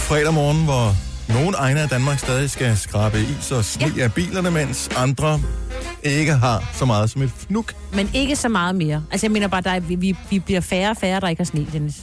fredag 0.08 0.34
morgen, 0.34 0.64
hvor 0.64 0.96
nogle 1.34 1.58
egne 1.58 1.82
af 1.82 1.90
Danmark 1.90 2.20
stadig 2.20 2.50
skal 2.50 2.78
skrabe 2.78 3.20
is 3.40 3.52
og 3.52 3.66
sne 3.66 3.94
ja. 3.98 4.04
af 4.04 4.14
bilerne, 4.14 4.52
mens 4.52 4.90
andre 4.98 5.40
ikke 6.04 6.34
har 6.34 6.70
så 6.74 6.86
meget 6.86 7.10
som 7.10 7.22
et 7.22 7.32
fnuk. 7.38 7.74
Men 7.94 8.10
ikke 8.14 8.36
så 8.36 8.50
meget 8.50 8.76
mere. 8.76 9.04
Altså, 9.12 9.26
jeg 9.28 9.32
mener 9.32 9.48
bare, 9.48 9.76
er, 9.76 9.80
vi, 9.80 9.96
vi, 9.96 10.16
vi 10.30 10.40
bliver 10.40 10.62
færre 10.62 10.90
og 10.90 10.98
færre, 10.98 11.20
der 11.20 11.28
ikke 11.28 11.40
har 11.40 11.46
sne, 11.46 11.68
Dennis. 11.74 11.96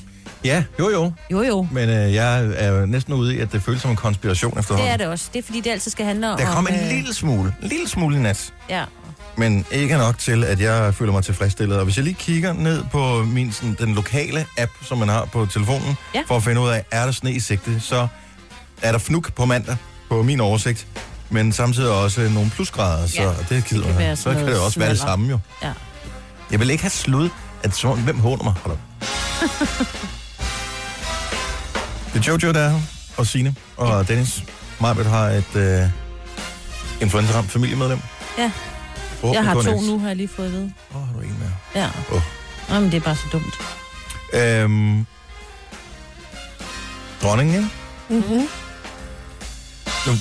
Ja, 0.44 0.64
jo 0.78 0.90
jo, 0.90 1.12
Jo, 1.30 1.42
jo. 1.42 1.66
men 1.72 1.88
øh, 1.88 2.14
jeg 2.14 2.44
er 2.56 2.86
næsten 2.86 3.12
ude 3.14 3.34
i, 3.36 3.40
at 3.40 3.52
det 3.52 3.62
føles 3.62 3.82
som 3.82 3.90
en 3.90 3.96
konspiration 3.96 4.50
Det 4.52 4.58
efterhånden. 4.58 4.92
er 4.92 4.96
det 4.96 5.06
også. 5.06 5.28
Det 5.32 5.38
er 5.38 5.42
fordi, 5.42 5.60
det 5.60 5.70
altid 5.70 5.90
skal 5.90 6.06
handle 6.06 6.32
om... 6.32 6.38
Der 6.38 6.46
kom 6.46 6.66
en 6.70 6.74
øh, 6.74 6.88
lille 6.88 7.14
smule, 7.14 7.54
en 7.62 7.68
lille 7.68 7.88
smule 7.88 8.16
i 8.16 8.20
nat. 8.20 8.52
Ja. 8.70 8.84
Men 9.36 9.64
ikke 9.70 9.96
nok 9.96 10.18
til, 10.18 10.44
at 10.44 10.60
jeg 10.60 10.94
føler 10.94 11.12
mig 11.12 11.24
tilfredsstillet. 11.24 11.78
Og 11.78 11.84
hvis 11.84 11.96
jeg 11.96 12.04
lige 12.04 12.14
kigger 12.14 12.52
ned 12.52 12.84
på 12.92 13.22
min, 13.24 13.52
sådan, 13.52 13.76
den 13.80 13.94
lokale 13.94 14.46
app, 14.58 14.72
som 14.82 14.98
man 14.98 15.08
har 15.08 15.24
på 15.24 15.46
telefonen, 15.46 15.96
Ja. 16.14 16.22
for 16.28 16.36
at 16.36 16.42
finde 16.44 16.60
ud 16.60 16.68
af, 16.68 16.84
er 16.90 17.04
der 17.04 17.12
sne 17.12 17.32
i 17.32 17.40
sigte, 17.40 17.80
så 17.80 18.06
er 18.82 18.92
der 18.92 18.98
fnuk 18.98 19.32
på 19.34 19.44
mandag 19.44 19.76
på 20.10 20.22
min 20.22 20.40
oversigt, 20.40 20.86
men 21.30 21.52
samtidig 21.52 21.90
også 21.90 22.20
nogle 22.34 22.50
plusgrader, 22.50 23.06
så 23.06 23.22
Ja, 23.22 23.54
det 23.56 23.64
gider 23.64 23.92
kan 23.92 24.02
jeg. 24.02 24.18
Så 24.18 24.32
kan 24.34 24.46
det 24.46 24.58
også 24.60 24.78
være 24.78 24.90
det 24.90 24.98
samme 25.00 25.30
jo. 25.30 25.38
Ja. 25.62 25.72
Jeg 26.50 26.60
vil 26.60 26.70
ikke 26.70 26.82
have 26.82 26.90
slud, 26.90 27.28
at 27.62 27.74
så, 27.74 27.94
hvem 27.94 28.18
håner 28.18 28.44
mig? 28.44 28.54
Hold 28.64 28.72
op. 28.74 28.80
det 32.14 32.28
er 32.28 32.32
Jojo, 32.32 32.52
der 32.52 32.60
er 32.60 32.80
og 33.16 33.26
Signe 33.26 33.54
og 33.76 34.08
Dennis. 34.08 34.44
Marbet 34.80 35.06
har 35.06 35.26
et 35.28 35.56
øh, 35.56 35.80
influenza-ramt 37.00 37.50
familiemedlem. 37.50 37.98
Ja. 38.38 38.50
Jeg 39.22 39.44
har 39.44 39.62
to 39.62 39.80
nu, 39.80 39.98
har 39.98 40.06
jeg 40.06 40.16
lige 40.16 40.28
fået 40.28 40.46
at 40.46 40.52
vide. 40.52 40.72
Åh, 40.94 40.96
oh, 41.00 41.06
har 41.06 41.12
du 41.14 41.20
en 41.20 41.36
mere? 41.38 41.82
Ja. 41.84 41.90
Åh. 42.16 42.22
Jamen, 42.70 42.90
det 42.92 42.96
er 42.96 43.00
bare 43.00 43.16
så 43.16 43.26
dumt. 43.32 43.58
Øhm, 44.34 45.06
dronningen, 47.22 47.70
Mm-hmm. 48.08 48.48
nu 50.06 50.12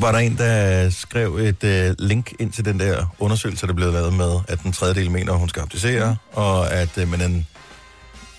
var 0.00 0.12
der 0.12 0.18
en, 0.18 0.38
der 0.38 0.90
skrev 0.90 1.36
et 1.36 1.64
øh, 1.64 1.94
link 1.98 2.32
ind 2.38 2.52
til 2.52 2.64
den 2.64 2.80
der 2.80 3.06
undersøgelse, 3.18 3.66
der 3.66 3.72
blev 3.72 3.92
lavet 3.92 4.12
med, 4.14 4.38
at 4.48 4.62
den 4.62 4.72
tredjedel 4.72 5.10
mener, 5.10 5.32
at 5.32 5.38
hun 5.38 5.48
skal 5.48 5.62
abdicere, 5.62 6.10
mm. 6.12 6.16
og 6.38 6.72
at 6.72 6.98
øh, 6.98 7.08
men 7.08 7.20
den 7.20 7.46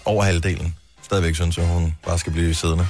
over 0.05 0.23
halvdelen 0.23 0.75
stadigvæk 1.01 1.35
synes, 1.35 1.57
at 1.57 1.67
hun 1.67 1.95
bare 2.07 2.19
skal 2.19 2.33
blive 2.33 2.53
siddende. 2.53 2.87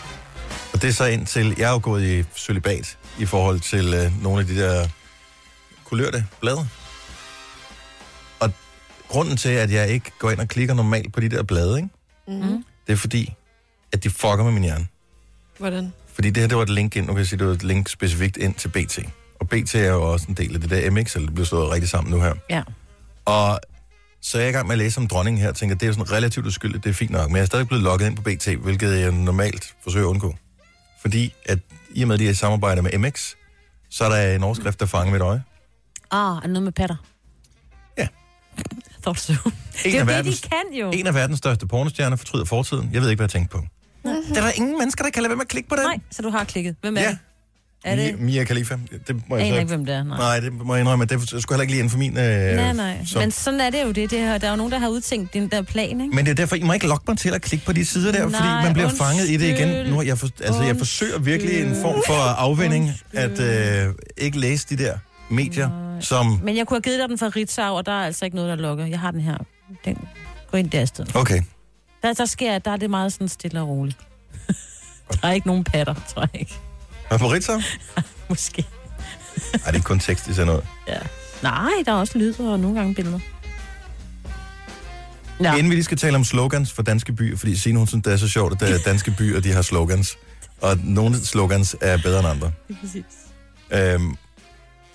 Og 0.73 0.81
det 0.81 0.89
er 0.89 0.93
så 0.93 1.05
ind 1.05 1.25
til, 1.25 1.55
jeg 1.57 1.67
er 1.67 1.71
jo 1.71 1.79
gået 1.83 2.03
i 2.03 2.23
celibat 2.37 2.97
i 3.19 3.25
forhold 3.25 3.59
til 3.59 3.93
øh, 3.93 4.23
nogle 4.23 4.39
af 4.39 4.47
de 4.47 4.55
der 4.57 4.87
kulørte 5.85 6.25
blade. 6.41 6.67
Grunden 9.13 9.38
til, 9.38 9.49
at 9.49 9.71
jeg 9.71 9.89
ikke 9.89 10.12
går 10.19 10.32
ind 10.32 10.39
og 10.39 10.47
klikker 10.47 10.73
normalt 10.73 11.13
på 11.13 11.19
de 11.19 11.30
der 11.30 11.43
blade, 11.43 11.78
ikke? 11.78 11.89
Mm-hmm. 12.28 12.65
det 12.88 12.93
er 12.93 12.97
fordi, 12.97 13.34
at 13.91 14.04
de 14.04 14.10
fucker 14.10 14.43
med 14.43 14.52
min 14.52 14.63
hjerne. 14.63 14.88
Hvordan? 15.58 15.93
Fordi 16.13 16.30
det 16.30 16.38
her, 16.41 16.47
det 16.47 16.58
var 16.58 16.63
et 16.63 16.69
link 16.69 16.95
ind, 16.95 17.06
nu 17.06 17.13
kan 17.13 17.17
jeg 17.17 17.28
sige, 17.28 17.39
det 17.39 17.47
var 17.47 17.54
et 17.54 17.63
link 17.63 17.89
specifikt 17.89 18.38
ind 18.38 18.56
til 18.56 18.67
BT. 18.67 18.99
Og 19.39 19.49
BT 19.49 19.76
er 19.76 19.91
jo 19.91 20.12
også 20.12 20.26
en 20.30 20.34
del 20.34 20.56
af 20.56 20.62
det 20.62 20.69
der 20.69 20.91
MX, 20.91 21.15
eller 21.15 21.28
det 21.28 21.36
bliver 21.36 21.45
slået 21.45 21.71
rigtig 21.71 21.89
sammen 21.89 22.12
nu 22.13 22.21
her. 22.21 22.34
Ja. 22.49 22.63
Og 23.26 23.60
så 24.21 24.38
er 24.38 24.41
jeg 24.41 24.49
i 24.49 24.54
gang 24.54 24.67
med 24.67 24.73
at 24.73 24.80
læse 24.80 24.99
om 24.99 25.08
dronningen 25.08 25.41
her, 25.41 25.49
og 25.49 25.56
tænker, 25.56 25.76
det 25.76 25.88
er 25.88 25.91
sådan 25.91 26.12
relativt 26.12 26.45
uskyldigt, 26.45 26.84
det 26.84 26.89
er 26.89 26.93
fint 26.93 27.12
nok, 27.12 27.30
men 27.30 27.36
jeg 27.36 27.41
er 27.41 27.45
stadig 27.45 27.67
blevet 27.67 27.84
logget 27.84 28.08
ind 28.08 28.15
på 28.15 28.21
BT, 28.21 28.47
hvilket 28.47 28.99
jeg 28.99 29.12
normalt 29.12 29.76
forsøger 29.84 30.06
at 30.06 30.10
undgå. 30.10 30.36
Fordi 31.02 31.34
at 31.45 31.60
i 31.93 32.02
og 32.02 32.08
med, 32.08 32.13
at 32.13 32.19
de 32.19 32.26
er 32.26 32.32
i 32.32 32.34
samarbejde 32.34 32.82
med 32.82 32.97
MX, 32.97 33.34
så 33.89 34.04
er 34.06 34.10
der 34.10 34.36
en 34.36 34.43
overskrift, 34.43 34.80
der 34.80 34.86
fanger 34.86 35.12
mit 35.12 35.21
øje. 35.21 35.43
Ah, 36.12 36.36
er 36.38 36.41
det 36.41 36.49
noget 36.49 36.63
med 36.63 36.71
patter? 36.71 36.95
Thought 39.03 39.19
so. 39.27 39.33
Det 39.33 39.41
En 39.85 39.95
er 39.95 39.99
af, 39.99 39.99
jo 39.99 39.99
det, 39.99 40.07
verdens, 40.07 40.41
de 40.41 40.47
kan 40.49 40.79
jo. 40.79 40.91
en 40.91 41.07
af 41.07 41.13
verdens 41.15 41.37
største 41.37 41.67
pornostjerner 41.67 42.15
fortryder 42.17 42.45
fortiden. 42.45 42.89
Jeg 42.93 43.01
ved 43.01 43.09
ikke, 43.09 43.19
hvad 43.19 43.23
jeg 43.25 43.29
tænkte 43.31 43.51
på. 43.57 43.63
Det 44.29 44.37
er 44.37 44.41
der 44.41 44.51
ingen 44.55 44.77
mennesker, 44.79 45.03
der 45.03 45.11
kan 45.11 45.23
lade 45.23 45.29
være 45.29 45.35
med 45.37 45.45
at 45.45 45.49
klikke 45.49 45.69
på 45.69 45.75
den. 45.75 45.83
Nej, 45.83 45.97
så 46.11 46.21
du 46.21 46.29
har 46.29 46.43
klikket. 46.43 46.75
Hvem 46.81 46.97
er 46.97 47.01
Ja, 47.01 47.07
det? 47.09 47.17
Er 47.85 47.95
det? 47.95 48.15
Mia, 48.19 48.25
Mia 48.25 48.43
Khalifa. 48.43 48.77
Det 49.07 49.15
må 49.29 49.35
Jeg 49.37 49.45
jeg 49.45 49.47
aner 49.47 49.55
så 49.55 49.59
ikke, 49.59 49.67
hvem 49.75 49.85
det 49.85 49.95
er. 49.95 50.03
Nej. 50.03 50.17
Nej, 50.17 50.39
det 50.39 50.53
må 50.53 50.73
jeg 50.75 50.81
indrømme, 50.81 51.05
det 51.05 51.21
skulle 51.29 51.43
heller 51.49 51.61
ikke 51.61 51.71
lige 51.73 51.79
inden 51.79 51.89
for 51.89 51.97
min... 51.97 52.17
Øh, 52.17 52.55
Nej, 52.55 52.73
nej. 52.73 52.97
Så. 53.05 53.19
Men 53.19 53.31
sådan 53.31 53.61
er 53.61 53.69
det 53.69 53.83
jo 53.83 53.91
det. 53.91 54.11
det 54.11 54.19
her. 54.19 54.37
Der 54.37 54.47
er 54.47 54.51
jo 54.51 54.57
nogen, 54.57 54.71
der 54.71 54.79
har 54.79 54.87
udtænkt 54.87 55.33
den 55.33 55.47
der 55.49 55.61
plan, 55.61 56.01
ikke? 56.01 56.15
Men 56.15 56.25
det 56.25 56.31
er 56.31 56.35
derfor, 56.35 56.55
I 56.55 56.61
må 56.63 56.73
ikke 56.73 56.87
lokke 56.87 57.03
mig 57.07 57.17
til 57.17 57.29
at 57.29 57.41
klikke 57.41 57.65
på 57.65 57.73
de 57.73 57.85
sider 57.85 58.11
der, 58.11 58.29
Nej, 58.29 58.39
fordi 58.39 58.47
man 58.65 58.73
bliver 58.73 58.85
undskyld. 58.87 59.07
fanget 59.07 59.29
i 59.29 59.37
det 59.37 59.59
igen. 59.59 59.89
Nu, 59.89 59.95
har 59.95 60.03
jeg, 60.03 60.17
for, 60.17 60.27
altså, 60.43 60.63
jeg 60.63 60.77
forsøger 60.77 61.19
virkelig 61.19 61.61
en 61.61 61.75
form 61.81 62.03
for 62.07 62.13
afvinding, 62.13 62.91
at 63.13 63.39
øh, 63.39 63.93
ikke 64.17 64.39
læse 64.39 64.67
de 64.69 64.77
der 64.83 64.93
medier, 65.29 65.97
som... 66.01 66.39
Men 66.43 66.57
jeg 66.57 66.67
kunne 66.67 66.75
have 66.75 66.81
givet 66.81 66.99
dig 66.99 67.09
den 67.09 67.17
fra 67.17 67.27
Ritzau, 67.27 67.75
og 67.75 67.86
der 67.86 67.91
er 67.91 68.05
altså 68.05 68.25
ikke 68.25 68.36
noget, 68.36 68.49
der 68.57 68.63
lukker. 68.63 68.86
Jeg 68.86 68.99
har 68.99 69.12
den 69.12 69.21
her. 69.21 69.38
Den. 69.86 69.97
Gå 70.51 70.57
ind 70.57 70.69
der 70.69 70.81
i 70.81 70.86
stedet. 70.86 71.15
Okay, 71.15 71.41
Der, 72.03 72.13
der 72.13 72.25
sker, 72.25 72.59
der 72.59 72.71
er 72.71 72.77
det 72.77 72.89
meget 72.89 73.13
sådan 73.13 73.27
stille 73.29 73.62
og 73.62 73.67
roligt. 73.67 73.97
der 75.21 75.27
er 75.27 75.31
ikke 75.31 75.47
nogen 75.47 75.63
patter, 75.63 75.93
tror 76.13 76.21
jeg 76.33 76.41
ikke. 76.41 76.53
hvad 77.07 77.19
på 77.19 77.27
Ritzau? 77.27 77.62
Måske. 78.29 78.65
Ej, 79.53 79.57
det 79.57 79.67
er 79.67 79.73
ikke 79.73 79.86
kun 79.86 79.99
tekst, 79.99 80.25
de 80.25 80.36
sender 80.36 80.55
ud. 80.57 80.62
Ja. 80.88 80.97
Nej, 81.43 81.69
der 81.86 81.91
er 81.91 81.95
også 81.95 82.17
lyd 82.17 82.39
og 82.39 82.59
nogle 82.59 82.77
gange 82.77 82.95
billeder. 82.95 83.19
Ja. 85.39 85.53
Inden 85.55 85.69
vi 85.69 85.75
lige 85.75 85.83
skal 85.83 85.97
tale 85.97 86.15
om 86.15 86.23
slogans 86.23 86.71
for 86.71 86.83
danske 86.83 87.13
byer, 87.13 87.38
fordi 87.38 87.55
Signe, 87.55 87.77
hun 87.77 87.88
synes, 87.88 88.03
det 88.03 88.13
er 88.13 88.17
så 88.17 88.29
sjovt, 88.29 88.53
at 88.53 88.59
der 88.59 88.65
er 88.65 88.77
danske 88.91 89.12
byer, 89.17 89.39
de 89.39 89.51
har 89.51 89.62
slogans. 89.62 90.17
Og 90.62 90.77
nogle 90.83 91.25
slogans 91.25 91.75
er 91.81 91.97
bedre 91.97 92.19
end 92.19 92.27
andre. 92.27 92.51
Lige 92.69 92.79
præcis. 92.81 93.03
Øhm, 93.71 94.15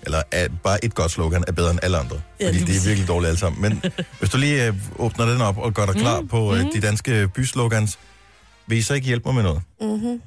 eller 0.03 0.21
at 0.31 0.51
bare 0.63 0.85
et 0.85 0.95
godt 0.95 1.11
slogan 1.11 1.43
er 1.47 1.51
bedre 1.51 1.71
end 1.71 1.79
alle 1.83 1.97
andre. 1.97 2.21
Ja, 2.39 2.47
Fordi 2.47 2.57
lige 2.57 2.73
de 2.73 2.77
er 2.77 2.85
virkelig 2.85 3.07
dårlige 3.07 3.27
alle 3.27 3.39
sammen. 3.39 3.61
Men 3.61 3.83
hvis 4.19 4.29
du 4.29 4.37
lige 4.37 4.67
øh, 4.67 4.73
åbner 4.95 5.25
den 5.25 5.41
op 5.41 5.57
og 5.57 5.73
gør 5.73 5.85
dig 5.85 5.95
klar 5.95 6.21
på 6.29 6.55
øh, 6.55 6.65
de 6.73 6.81
danske 6.81 7.27
byslogans, 7.27 7.99
vil 8.67 8.77
I 8.77 8.81
så 8.81 8.93
ikke 8.93 9.07
hjælpe 9.07 9.27
mig 9.27 9.35
med 9.35 9.43
noget? 9.43 9.61
Mm-hmm. 9.81 10.21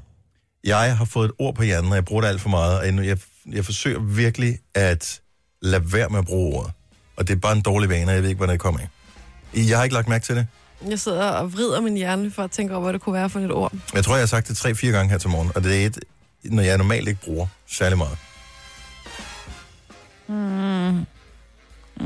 Jeg 0.65 0.97
har 0.97 1.05
fået 1.05 1.25
et 1.25 1.33
ord 1.39 1.55
på 1.55 1.63
hjernen, 1.63 1.91
og 1.91 1.97
jeg 1.97 2.05
bruger 2.05 2.23
det 2.23 2.29
alt 2.29 2.41
for 2.41 2.49
meget, 2.49 2.79
og 2.79 2.87
jeg, 2.87 3.07
jeg, 3.07 3.19
jeg 3.53 3.65
forsøger 3.65 4.01
virkelig 4.01 4.59
at 4.75 5.21
lade 5.63 5.93
være 5.93 6.09
med 6.09 6.19
at 6.19 6.25
bruge 6.25 6.57
ordet. 6.57 6.73
Og 7.17 7.29
det 7.29 7.35
er 7.35 7.39
bare 7.39 7.53
en 7.57 7.63
dårlig 7.63 7.89
vane, 7.89 8.11
og 8.11 8.15
jeg 8.15 8.23
ved 8.23 8.29
ikke, 8.31 8.37
hvordan 8.37 8.53
det 8.53 8.61
kommer 8.61 8.81
af. 8.81 8.89
Jeg 9.55 9.77
har 9.77 9.85
ikke 9.85 9.95
lagt 9.95 10.09
mærke 10.09 10.25
til 10.25 10.37
det. 10.37 10.47
Jeg 10.89 11.01
sidder 11.01 11.29
og 11.29 11.53
vrider 11.53 11.81
min 11.81 11.97
hjerne 11.97 12.31
for 12.31 12.43
at 12.43 12.51
tænke 12.51 12.75
over, 12.75 12.83
hvad 12.83 12.93
det 12.93 13.01
kunne 13.01 13.15
være 13.15 13.31
for 13.31 13.41
et 13.41 13.53
ord. 13.53 13.73
Jeg 13.95 14.05
tror, 14.05 14.15
jeg 14.15 14.23
har 14.23 14.27
sagt 14.27 14.49
det 14.49 14.57
tre-fire 14.57 14.93
gange 14.93 15.11
her 15.11 15.19
til 15.19 15.31
morgen, 15.31 15.53
og 15.55 15.65
det 15.65 15.83
er 15.83 15.87
et, 15.87 15.99
når 16.45 16.63
jeg 16.63 16.79
normalt 16.79 17.09
ikke 17.09 17.21
bruger 17.25 17.47
særlig 17.69 17.99
meget. 17.99 18.19
Mm. 20.33 21.07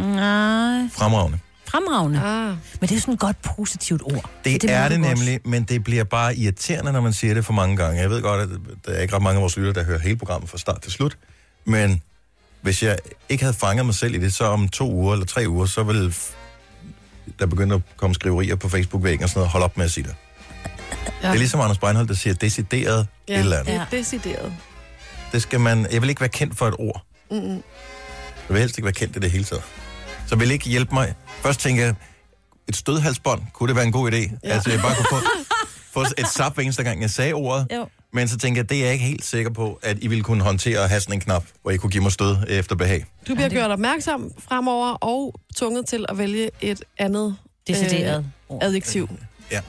Nej. 0.01 0.89
Fremragende. 0.93 1.39
Fremragende. 1.69 2.21
Ah. 2.23 2.49
Men 2.81 2.89
det 2.89 2.97
er 2.97 3.01
sådan 3.01 3.15
et 3.15 3.21
godt 3.21 3.37
positivt 3.57 4.03
ord. 4.05 4.31
Det, 4.45 4.63
det 4.63 4.71
er 4.71 4.89
det 4.89 5.01
nemlig, 5.01 5.41
men 5.45 5.63
det 5.65 5.85
bliver 5.85 6.05
bare 6.05 6.37
irriterende, 6.37 6.93
når 6.93 7.01
man 7.01 7.13
siger 7.13 7.35
det 7.35 7.45
for 7.45 7.53
mange 7.53 7.77
gange. 7.77 8.01
Jeg 8.01 8.11
ved 8.11 8.23
godt, 8.23 8.41
at 8.41 8.49
der 8.87 8.93
er 8.93 9.01
ikke 9.03 9.15
ret 9.17 9.23
mange 9.23 9.37
af 9.37 9.43
vores 9.43 9.57
lytter, 9.57 9.73
der 9.73 9.85
hører 9.85 9.99
hele 9.99 10.17
programmet 10.17 10.51
fra 10.51 10.59
start 10.59 10.83
til 10.83 10.93
slut. 10.93 11.19
Men 11.65 12.03
hvis 12.61 12.83
jeg 12.83 12.99
ikke 13.29 13.45
havde 13.45 13.55
fanget 13.57 13.87
mig 13.87 13.95
selv 13.95 14.15
i 14.15 14.19
det, 14.19 14.35
så 14.35 14.45
om 14.45 14.69
to 14.69 14.93
uger 14.93 15.13
eller 15.13 15.27
tre 15.27 15.45
uger, 15.49 15.67
så 15.67 15.83
ville 15.83 16.11
f- 16.11 16.35
der 17.39 17.47
begynde 17.47 17.75
at 17.75 17.81
komme 17.97 18.15
skriverier 18.15 18.57
på 18.57 18.69
Facebook-væggen 18.69 19.23
og 19.23 19.29
sådan 19.29 19.39
noget. 19.39 19.51
Hold 19.51 19.63
op 19.63 19.77
med 19.77 19.85
at 19.85 19.91
sige 19.91 20.05
det. 20.05 20.15
Ja. 21.23 21.29
Det 21.29 21.35
er 21.35 21.39
ligesom 21.39 21.61
Anders 21.61 21.79
Breinholt, 21.79 22.09
der 22.09 22.15
siger 22.15 22.35
decideret 22.35 23.07
ja. 23.29 23.35
et 23.35 23.41
eller 23.41 23.57
andet. 23.57 23.75
det 23.75 23.81
er 23.81 23.85
decideret. 23.91 24.53
Det 25.33 25.43
skal 25.43 25.61
man... 25.61 25.87
Jeg 25.93 26.01
vil 26.03 26.09
ikke 26.09 26.21
være 26.21 26.29
kendt 26.29 26.57
for 26.59 26.69
et 26.69 26.75
ord. 26.79 27.03
Mm-mm. 27.31 27.63
Jeg 28.49 28.55
vil 28.55 28.61
helst 28.61 28.79
ikke 28.79 28.85
være 28.85 28.93
kendt 28.93 29.17
i 29.17 29.19
det 29.19 29.31
hele 29.31 29.45
taget. 29.45 29.63
Så 30.27 30.37
vil 30.37 30.51
ikke 30.51 30.69
hjælpe 30.69 30.95
mig. 30.95 31.15
Først 31.43 31.61
tænker 31.61 31.85
jeg, 31.85 31.95
et 32.69 32.77
stødhalsbånd, 32.77 33.43
kunne 33.53 33.69
det 33.69 33.77
være 33.77 33.85
en 33.85 33.93
god 33.93 34.13
idé? 34.13 34.17
Ja. 34.17 34.49
Altså, 34.51 34.71
jeg 34.71 34.81
bare 34.81 34.95
kunne 34.97 35.21
få, 35.21 35.27
få 35.93 36.01
et 36.19 36.29
zap 36.29 36.55
hver 36.55 36.63
eneste 36.63 36.83
gang, 36.83 37.03
jeg 37.03 37.11
sagde 37.11 37.33
ordet. 37.33 37.67
Jo. 37.75 37.89
Men 38.13 38.29
så 38.29 38.39
tænker 38.39 38.59
jeg, 38.63 38.71
det 38.71 38.79
er 38.79 38.85
jeg 38.85 38.93
ikke 38.93 39.05
helt 39.05 39.25
sikker 39.25 39.51
på, 39.51 39.79
at 39.83 39.97
I 40.01 40.07
ville 40.07 40.25
kunne 40.25 40.43
håndtere 40.45 40.81
at 40.83 40.89
have 40.89 41.01
sådan 41.01 41.15
en 41.15 41.21
knap, 41.21 41.45
hvor 41.63 41.71
I 41.71 41.77
kunne 41.77 41.91
give 41.91 42.03
mig 42.03 42.13
stød 42.13 42.37
efter 42.49 42.75
behag. 42.77 43.05
Du 43.29 43.35
bliver 43.35 43.49
gjort 43.49 43.71
opmærksom 43.71 44.31
fremover 44.49 44.93
og 44.93 45.35
tvunget 45.57 45.87
til 45.87 46.05
at 46.09 46.19
vælge 46.19 46.51
et 46.61 46.83
andet 46.99 47.37
Decideret 47.69 48.25
øh, 48.53 48.57
adjektiv. 48.63 49.09
Ja. 49.53 49.61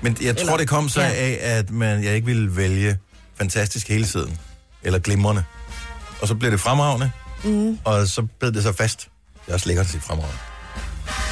Men 0.00 0.16
jeg 0.22 0.36
tror, 0.36 0.42
Eller- 0.42 0.56
det 0.56 0.68
kom 0.68 0.88
så 0.88 1.00
Ja. 1.00 1.08
af, 1.10 1.38
at 1.42 1.70
man, 1.70 2.04
jeg 2.04 2.14
ikke 2.14 2.26
ville 2.26 2.56
vælge 2.56 2.98
fantastisk 3.36 3.88
hele 3.88 4.04
tiden. 4.04 4.38
Eller 4.82 4.98
glimrende. 4.98 5.44
Og 6.22 6.28
så 6.28 6.34
blev 6.34 6.50
det 6.50 6.60
fremragende. 6.60 7.10
Mm. 7.44 7.78
Og 7.84 8.06
så 8.06 8.26
blev 8.38 8.52
det 8.52 8.62
så 8.62 8.72
fast. 8.72 9.08
Det 9.46 9.50
er 9.50 9.54
også 9.54 9.66
lækkert 9.66 9.84
at 9.86 9.90
sige 9.92 10.00
fremragende. 10.00 10.38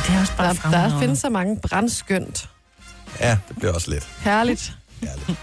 Det 0.07 0.15
er 0.15 0.21
også 0.21 0.33
bare 0.37 0.55
Der, 0.55 0.89
der 0.91 1.01
findes 1.01 1.19
så 1.19 1.29
mange 1.29 1.59
brandskønt. 1.63 2.49
Ja, 3.21 3.39
det 3.49 3.57
bliver 3.57 3.73
også 3.73 3.91
lidt. 3.91 4.09
Herligt. 4.19 4.77
Ærligt. 5.03 5.39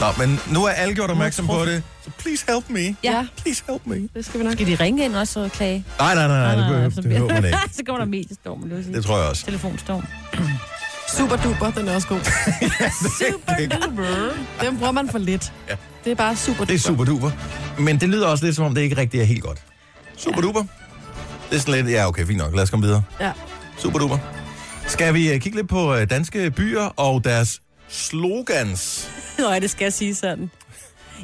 Nå, 0.00 0.06
men 0.18 0.40
nu 0.50 0.64
er 0.64 0.70
alle 0.70 0.94
gjort 0.94 1.10
opmærksom 1.10 1.46
på 1.46 1.64
det. 1.64 1.82
Så 2.04 2.10
please 2.18 2.44
help 2.48 2.64
me. 2.70 2.96
Ja, 3.04 3.26
Please 3.36 3.62
help 3.68 3.86
me. 3.86 4.08
det 4.14 4.24
skal 4.24 4.40
vi 4.40 4.44
nok. 4.44 4.52
Skal 4.52 4.66
de 4.66 4.74
ringe 4.74 5.04
ind 5.04 5.16
også 5.16 5.40
og 5.40 5.50
klage? 5.52 5.84
Nej, 5.98 6.14
nej, 6.14 6.26
nej, 6.28 6.38
nej, 6.38 6.54
det 6.56 6.66
behøver, 6.66 6.88
det 6.90 7.04
behøver 7.04 7.28
man 7.34 7.44
ikke. 7.44 7.58
så 7.76 7.82
kommer 7.86 7.98
der 7.98 8.06
mediestorm, 8.10 8.70
vil 8.70 8.84
sige. 8.84 8.96
Det 8.96 9.04
tror 9.04 9.18
jeg 9.18 9.28
også. 9.28 9.44
Telefonstorm. 9.44 10.06
Super 11.16 11.36
duper, 11.36 11.70
den 11.70 11.88
er 11.88 11.94
også 11.94 12.08
god. 12.08 12.20
Super 13.20 13.76
duper. 13.88 14.32
Den 14.60 14.78
bruger 14.78 14.92
man 14.92 15.08
for 15.08 15.18
lidt. 15.18 15.52
Ja. 15.68 15.76
Det 16.04 16.10
er 16.10 16.14
bare 16.14 16.36
super 16.36 16.58
duper. 16.58 16.64
Det 16.64 16.74
er 16.74 16.78
super 16.78 17.04
duper. 17.04 17.30
Men 17.78 18.00
det 18.00 18.08
lyder 18.08 18.26
også 18.26 18.44
lidt, 18.44 18.56
som 18.56 18.64
om 18.64 18.74
det 18.74 18.82
ikke 18.82 18.96
rigtig 18.96 19.20
er 19.20 19.24
helt 19.24 19.42
godt. 19.42 19.58
Super 20.16 20.40
duper. 20.40 20.64
Det 21.50 21.56
er 21.56 21.60
sådan 21.60 21.84
lidt, 21.84 21.94
ja 21.96 22.08
okay, 22.08 22.26
fint 22.26 22.38
nok. 22.38 22.54
Lad 22.54 22.62
os 22.62 22.70
komme 22.70 22.86
videre. 22.86 23.02
Ja. 23.20 23.32
Super 23.78 23.98
duper. 23.98 24.18
Skal 24.86 25.14
vi 25.14 25.32
øh, 25.32 25.40
kigge 25.40 25.58
lidt 25.58 25.68
på 25.68 25.94
øh, 25.94 26.10
danske 26.10 26.50
byer 26.50 26.82
og 26.84 27.24
deres 27.24 27.60
slogans? 27.88 29.10
Nå, 29.38 29.54
det 29.54 29.70
skal 29.70 29.84
jeg 29.84 29.92
sige 29.92 30.14
sådan. 30.14 30.50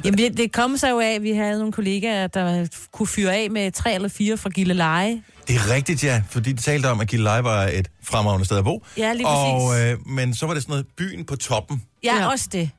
Jamen, 0.05 0.17
det- 0.17 0.37
det 0.37 0.51
kom 0.51 0.77
sig 0.77 0.89
jo 0.91 0.99
af, 0.99 1.11
at 1.15 1.23
vi 1.23 1.31
havde 1.31 1.57
nogle 1.57 1.71
kollegaer, 1.73 2.27
der 2.27 2.67
kunne 2.91 3.07
fyre 3.07 3.35
af 3.35 3.51
med 3.51 3.71
tre 3.71 3.93
eller 3.93 4.09
fire 4.09 4.37
fra 4.37 4.49
Gilleleje. 4.49 5.21
Det 5.47 5.55
er 5.55 5.73
rigtigt, 5.73 6.03
ja, 6.03 6.23
fordi 6.29 6.51
de 6.51 6.61
talte 6.61 6.87
om, 6.87 6.99
at 6.99 7.07
Gilleleje 7.07 7.43
var 7.43 7.63
et 7.73 7.87
fremragende 8.03 8.45
sted 8.45 8.57
at 8.57 8.63
bo. 8.63 8.85
Ja, 8.97 9.13
lige 9.13 9.27
og, 9.27 9.69
præcis. 9.71 9.91
øh, 9.91 10.07
Men 10.07 10.35
så 10.35 10.45
var 10.45 10.53
det 10.53 10.63
sådan 10.63 10.71
noget 10.73 10.85
byen 10.97 11.25
på 11.25 11.35
toppen. 11.35 11.81
Ja, 12.03 12.15
Ja. 12.17 12.27
også 12.31 12.47
det. 12.51 12.69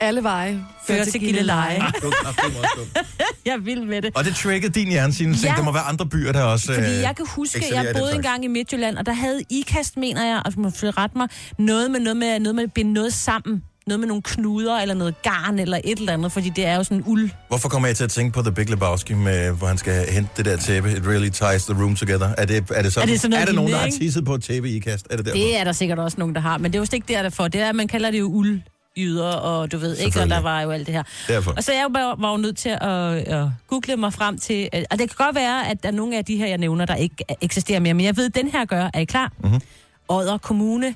Alle 0.00 0.22
veje 0.22 0.64
Fører 0.86 1.04
til 1.04 1.20
Gilleleje. 1.20 1.76
Det 1.76 2.04
også 2.04 2.40
dumt. 2.76 2.98
Jeg 3.46 3.58
vild 3.64 3.84
med 3.84 4.02
det. 4.02 4.10
og 4.16 4.24
det 4.24 4.34
triggede 4.36 4.72
din 4.80 4.88
hjerne. 4.88 5.14
Ja. 5.44 5.54
Der 5.56 5.62
må 5.62 5.72
være 5.72 5.82
andre 5.82 6.06
byer, 6.06 6.32
der 6.32 6.42
også... 6.42 6.74
Fordi 6.74 6.86
øh, 6.96 7.00
jeg 7.00 7.16
kan 7.16 7.26
huske, 7.28 7.58
i 7.58 7.74
jeg 7.74 7.94
boede 7.98 8.14
engang 8.14 8.44
i 8.44 8.48
Midtjylland, 8.48 8.96
og 8.96 9.06
der 9.06 9.12
havde 9.12 9.42
IKAST, 9.50 9.96
mener 9.96 10.26
jeg, 10.26 10.42
og 10.44 10.54
du 10.54 10.60
må 10.60 10.68
rette 10.68 11.18
mig, 11.18 11.28
noget 11.58 11.90
med, 11.90 12.00
noget 12.00 12.16
med, 12.16 12.40
noget 12.40 12.54
med 12.54 12.64
at 12.64 12.72
binde 12.72 12.92
noget 12.92 13.12
sammen. 13.12 13.62
Noget 13.86 14.00
med 14.00 14.08
nogle 14.08 14.22
knuder, 14.22 14.78
eller 14.78 14.94
noget 14.94 15.22
garn, 15.22 15.58
eller 15.58 15.80
et 15.84 15.98
eller 15.98 16.12
andet, 16.12 16.32
fordi 16.32 16.48
det 16.48 16.66
er 16.66 16.74
jo 16.76 16.84
sådan 16.84 17.02
uld. 17.06 17.30
Hvorfor 17.48 17.68
kommer 17.68 17.88
jeg 17.88 17.96
til 17.96 18.04
at 18.04 18.10
tænke 18.10 18.32
på 18.32 18.42
The 18.42 18.52
Big 18.52 18.70
Lebowski, 18.70 19.14
med, 19.14 19.52
hvor 19.52 19.66
han 19.66 19.78
skal 19.78 20.06
hente 20.12 20.30
det 20.36 20.44
der 20.44 20.56
tæppe? 20.56 20.92
It 20.92 21.06
really 21.06 21.28
ties 21.28 21.64
the 21.64 21.82
room 21.82 21.96
together. 21.96 22.28
Er 22.38 22.44
det, 22.44 22.64
er 22.74 22.82
det, 22.82 22.92
sådan, 22.92 23.08
Er 23.08 23.12
det 23.12 23.20
sådan 23.20 23.30
noget 23.30 23.42
er 23.42 23.46
der 23.46 23.52
nogen, 23.52 23.72
der 23.72 23.78
har 23.78 23.90
tisset 24.00 24.24
på 24.24 24.34
et 24.34 24.42
tæppe 24.44 24.70
i 24.70 24.78
kast? 24.78 25.06
Er 25.10 25.16
det 25.16 25.26
derfor? 25.26 25.36
Det 25.38 25.56
er 25.60 25.64
der 25.64 25.72
sikkert 25.72 25.98
også 25.98 26.16
nogen, 26.18 26.34
der 26.34 26.40
har, 26.40 26.58
men 26.58 26.72
det 26.72 26.78
er 26.78 26.80
jo 26.80 26.86
slet 26.86 26.94
ikke 26.96 27.12
der, 27.12 27.22
derfor. 27.22 27.48
Det 27.48 27.60
er, 27.60 27.68
at 27.68 27.74
man 27.74 27.88
kalder 27.88 28.10
det 28.10 28.18
jo 28.18 28.26
uld 28.26 28.60
yder, 28.98 29.32
og 29.32 29.72
du 29.72 29.78
ved 29.78 29.96
ikke, 29.96 30.20
og 30.20 30.28
der 30.30 30.40
var 30.40 30.60
jo 30.60 30.70
alt 30.70 30.86
det 30.86 30.94
her. 30.94 31.02
Derfor. 31.28 31.52
Og 31.56 31.64
så 31.64 31.72
jeg 31.72 31.86
var, 31.90 32.14
var 32.18 32.30
jo 32.30 32.36
nødt 32.36 32.56
til 32.58 32.68
at, 32.68 33.14
at 33.14 33.46
google 33.68 33.96
mig 33.96 34.12
frem 34.12 34.38
til, 34.38 34.68
øh, 34.74 34.82
og 34.90 34.98
det 34.98 35.08
kan 35.16 35.24
godt 35.26 35.36
være, 35.36 35.68
at 35.68 35.82
der 35.82 35.88
er 35.88 35.92
nogle 35.92 36.18
af 36.18 36.24
de 36.24 36.36
her, 36.36 36.46
jeg 36.46 36.58
nævner, 36.58 36.84
der 36.86 36.94
ikke 36.94 37.24
eksisterer 37.40 37.80
mere, 37.80 37.94
men 37.94 38.06
jeg 38.06 38.16
ved, 38.16 38.26
at 38.26 38.34
den 38.34 38.48
her 38.50 38.64
gør. 38.64 38.90
Er 38.94 38.98
I 39.00 39.04
klar? 39.04 39.32
Mhm. 39.38 39.46
Mm-hmm. 39.48 39.60
Odder 40.08 40.38
Kommune, 40.38 40.94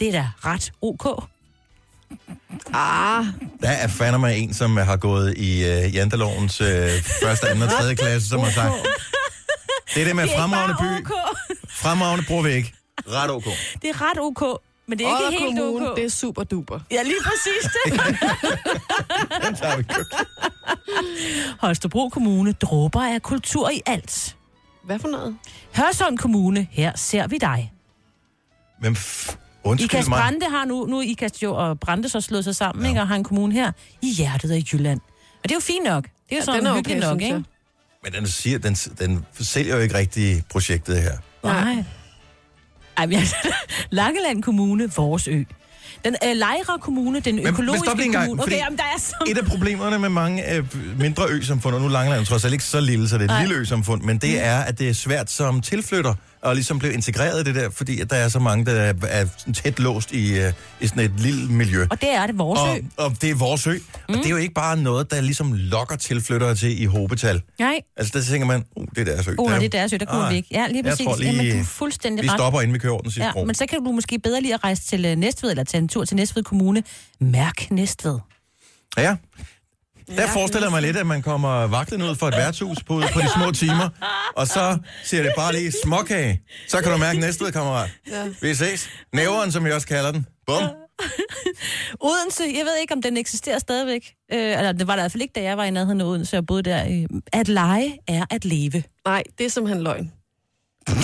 det 0.00 0.08
er 0.08 0.12
da 0.12 0.28
ret 0.44 0.72
ok. 0.82 1.24
Ah, 2.74 3.24
Der 3.62 3.68
er 3.68 3.88
fandme 3.88 4.34
en, 4.36 4.54
som 4.54 4.76
har 4.76 4.96
gået 4.96 5.34
i 5.38 5.62
uh, 5.62 5.94
Jantelovens 5.94 6.60
uh, 6.60 6.66
første, 7.22 7.48
anden 7.48 7.62
og 7.62 7.70
tredje 7.70 7.94
klasse, 7.94 8.28
som 8.28 8.40
har 8.40 8.50
sagt, 8.50 8.72
det 9.94 10.02
er 10.02 10.06
det 10.06 10.16
med 10.16 10.24
Det 10.24 10.32
er 10.34 10.38
fremragende 10.38 10.76
by. 10.80 11.06
Fremragende 11.70 12.24
bruger 12.26 12.42
vi 12.42 12.50
ikke. 12.52 12.72
Ret 13.08 13.30
ok. 13.30 13.44
Det 13.82 13.90
er 13.90 14.10
ret 14.10 14.18
ok, 14.20 14.60
men 14.86 14.98
det 14.98 15.06
er 15.06 15.10
Odder 15.16 15.30
ikke 15.30 15.44
helt 15.44 15.58
Kommune, 15.58 15.90
ok. 15.90 15.96
det 15.96 16.04
er 16.04 16.08
super 16.08 16.44
duper. 16.44 16.80
Ja, 16.90 17.02
lige 17.02 17.16
præcis 17.24 17.70
det. 17.72 18.00
Holstebro 21.60 22.08
Kommune, 22.08 22.52
dråber 22.52 23.00
af 23.14 23.22
kultur 23.22 23.70
i 23.70 23.82
alt. 23.86 24.36
Hvad 24.84 24.98
for 24.98 25.08
noget? 25.08 25.36
Hørsholm 25.76 26.16
Kommune, 26.16 26.66
her 26.70 26.92
ser 26.96 27.26
vi 27.26 27.38
dig. 27.38 27.72
Men 28.80 28.92
f- 28.96 29.36
undskyld 29.64 29.90
Ikast 29.90 30.08
mig. 30.08 30.18
Brande 30.18 30.46
har 30.50 30.64
nu, 30.64 30.86
nu 30.86 30.98
er 30.98 31.02
Ikast 31.02 31.42
jo 31.42 31.54
og 31.54 31.80
Brande 31.80 32.08
så 32.08 32.20
slået 32.20 32.44
sig 32.44 32.56
sammen, 32.56 32.84
ja. 32.84 32.88
ikke, 32.90 33.00
og 33.00 33.08
har 33.08 33.16
en 33.16 33.24
kommune 33.24 33.54
her 33.54 33.72
i 34.02 34.12
hjertet 34.12 34.50
af 34.50 34.62
Jylland. 34.72 35.00
Og 35.42 35.42
det 35.42 35.50
er 35.50 35.54
jo 35.56 35.60
fint 35.60 35.84
nok. 35.84 36.04
Det 36.04 36.10
er 36.30 36.36
jo 36.36 36.40
Ja, 36.40 36.44
sådan 36.44 36.66
er 36.66 36.74
hyggeligt 36.74 37.04
okay, 37.04 37.10
nok, 37.12 37.22
ikke? 37.22 37.44
Men 38.04 38.12
den, 38.12 38.26
siger, 38.26 38.58
den, 38.58 38.74
den 38.74 39.24
sælger 39.40 39.76
jo 39.76 39.80
ikke 39.82 39.94
rigtig 39.94 40.42
projektet 40.50 41.02
her. 41.02 41.12
Nej. 41.44 41.84
Ej, 42.96 43.06
men 43.06 43.18
Langeland 43.90 44.42
Kommune, 44.42 44.90
vores 44.96 45.28
ø. 45.28 45.42
Den 46.04 46.16
øh, 46.26 46.36
Lejre 46.36 46.78
Kommune, 46.80 47.20
den 47.20 47.34
men 47.36 47.46
økologiske 47.46 47.86
stop 47.86 47.96
lige 47.96 48.06
en 48.06 48.12
gang, 48.12 48.24
kommune. 48.24 48.42
Okay, 48.42 48.56
jamen, 48.56 48.78
der 48.78 48.84
er 48.84 48.98
så... 48.98 49.14
Et 49.26 49.38
af 49.38 49.44
problemerne 49.44 49.98
med 49.98 50.08
mange 50.08 50.54
øh, 50.54 50.64
mindre 50.98 51.24
ø-samfund, 51.30 51.74
og 51.74 51.80
nu 51.80 51.88
Langeland 51.88 52.26
trods 52.26 52.44
alt 52.44 52.52
ikke 52.52 52.64
så 52.64 52.80
lille, 52.80 53.08
så 53.08 53.14
det 53.14 53.20
er 53.20 53.24
et 53.24 53.30
Nej. 53.30 53.40
lille 53.42 53.56
ø-samfund, 53.56 54.02
men 54.02 54.18
det 54.18 54.44
er, 54.44 54.58
at 54.58 54.78
det 54.78 54.88
er 54.88 54.92
svært 54.94 55.30
som 55.30 55.60
tilflytter 55.60 56.14
at 56.44 56.54
ligesom 56.56 56.78
blive 56.78 56.92
integreret 56.94 57.40
i 57.40 57.44
det 57.44 57.54
der, 57.54 57.70
fordi 57.70 58.00
at 58.00 58.10
der 58.10 58.16
er 58.16 58.28
så 58.28 58.38
mange, 58.38 58.64
der 58.66 58.72
er, 58.72 58.94
er 59.08 59.26
tæt 59.54 59.78
låst 59.78 60.12
i, 60.12 60.38
øh, 60.38 60.52
i 60.80 60.86
sådan 60.86 61.04
et 61.04 61.20
lille 61.20 61.46
miljø. 61.52 61.86
Og 61.90 62.00
det 62.00 62.10
er 62.14 62.26
det, 62.26 62.38
vores 62.38 62.60
ø. 62.60 62.84
Og, 62.96 63.04
og 63.06 63.16
det 63.22 63.30
er 63.30 63.34
vores 63.34 63.66
ø. 63.66 63.72
Mm. 63.74 63.78
Og 64.08 64.14
det 64.14 64.26
er 64.26 64.30
jo 64.30 64.36
ikke 64.36 64.54
bare 64.54 64.76
noget, 64.76 65.10
der 65.10 65.20
ligesom 65.20 65.52
lokker 65.52 65.96
tilflyttere 65.96 66.54
til 66.54 66.82
i 66.82 66.84
hobetal. 66.84 67.42
Nej, 67.58 67.80
Altså, 67.96 68.18
der 68.18 68.24
tænker 68.24 68.46
man, 68.46 68.64
uh, 68.76 68.86
det 68.96 68.98
er 69.08 69.14
deres 69.14 69.28
ø. 69.28 69.34
oh, 69.38 69.50
Der- 69.50 69.58
det 69.58 69.64
er 69.64 69.68
deres 69.68 69.92
ø, 69.92 69.96
der 69.96 70.04
kommer 70.04 70.24
Ah, 70.24 70.30
vi 70.32 70.36
ikke. 70.36 70.48
Ja, 70.52 70.66
lige 70.66 70.76
jeg 70.76 70.84
præcis. 70.84 71.04
tror 71.06 71.16
lige, 71.16 71.32
Jamen, 71.32 71.52
du 71.54 71.60
er 71.60 71.64
fuldstændig 71.64 72.22
Vi 72.24 72.28
ret. 72.28 72.38
stopper, 72.38 72.60
inden 72.60 72.74
vi 72.74 72.78
kører 72.78 72.92
over 72.92 73.02
den 73.02 73.10
sidste 73.10 73.26
Ja, 73.26 73.32
bro. 73.32 73.44
men 73.44 73.54
så 73.54 73.66
kan 73.66 73.84
du 73.84 73.92
måske 73.92 74.18
bedre 74.18 74.40
lige 74.40 74.54
at 74.54 74.64
rejse 74.64 74.82
til 74.82 75.04
øh, 75.04 75.16
Næstved, 75.16 75.50
eller 75.50 75.64
tage 75.64 75.82
en 75.82 75.88
tur 75.88 76.04
til 76.04 76.16
Næstved 76.16 76.42
Kommune. 76.42 76.82
Mærk 77.20 77.70
Næstved. 77.70 78.18
Ja. 78.96 79.16
Der 80.08 80.28
forestiller 80.28 80.66
jeg 80.66 80.72
mig 80.72 80.82
lidt, 80.82 80.96
at 80.96 81.06
man 81.06 81.22
kommer 81.22 81.66
vaklende 81.66 82.06
ud 82.10 82.14
fra 82.16 82.28
et 82.28 82.34
værtshus 82.36 82.78
på, 82.86 83.02
på 83.12 83.20
de 83.20 83.28
små 83.34 83.50
timer, 83.52 83.88
og 84.36 84.46
så 84.46 84.78
siger 85.04 85.22
det 85.22 85.32
bare 85.36 85.52
lige 85.52 85.72
småkage. 85.84 86.42
Så 86.68 86.80
kan 86.82 86.92
du 86.92 86.98
mærke 86.98 87.20
næste 87.20 87.44
ved, 87.44 87.52
kammerat. 87.52 87.90
Ja. 88.10 88.24
Vi 88.40 88.54
ses. 88.54 88.88
Næveren, 89.12 89.52
som 89.52 89.66
jeg 89.66 89.74
også 89.74 89.86
kalder 89.86 90.12
den. 90.12 90.26
Bum. 90.46 90.62
Odense, 92.00 92.42
jeg 92.42 92.64
ved 92.64 92.76
ikke, 92.80 92.94
om 92.94 93.02
den 93.02 93.16
eksisterer 93.16 93.58
stadigvæk. 93.58 94.12
Øh, 94.32 94.38
eller 94.58 94.72
det 94.72 94.86
var 94.86 94.92
der 94.96 95.02
i 95.02 95.04
hvert 95.04 95.12
fald 95.12 95.22
ikke, 95.22 95.32
da 95.32 95.42
jeg 95.42 95.56
var 95.56 95.64
i 95.64 95.70
nærheden 95.70 96.00
af 96.00 96.04
Odense 96.04 96.38
og 96.38 96.46
boede 96.46 96.62
der. 96.62 96.84
Øh, 96.90 97.20
At 97.32 97.48
lege 97.48 97.98
er 98.08 98.24
at 98.30 98.44
leve. 98.44 98.82
Nej, 99.06 99.22
det 99.38 99.46
er 99.46 99.50
simpelthen 99.50 99.82
løgn. 99.84 100.12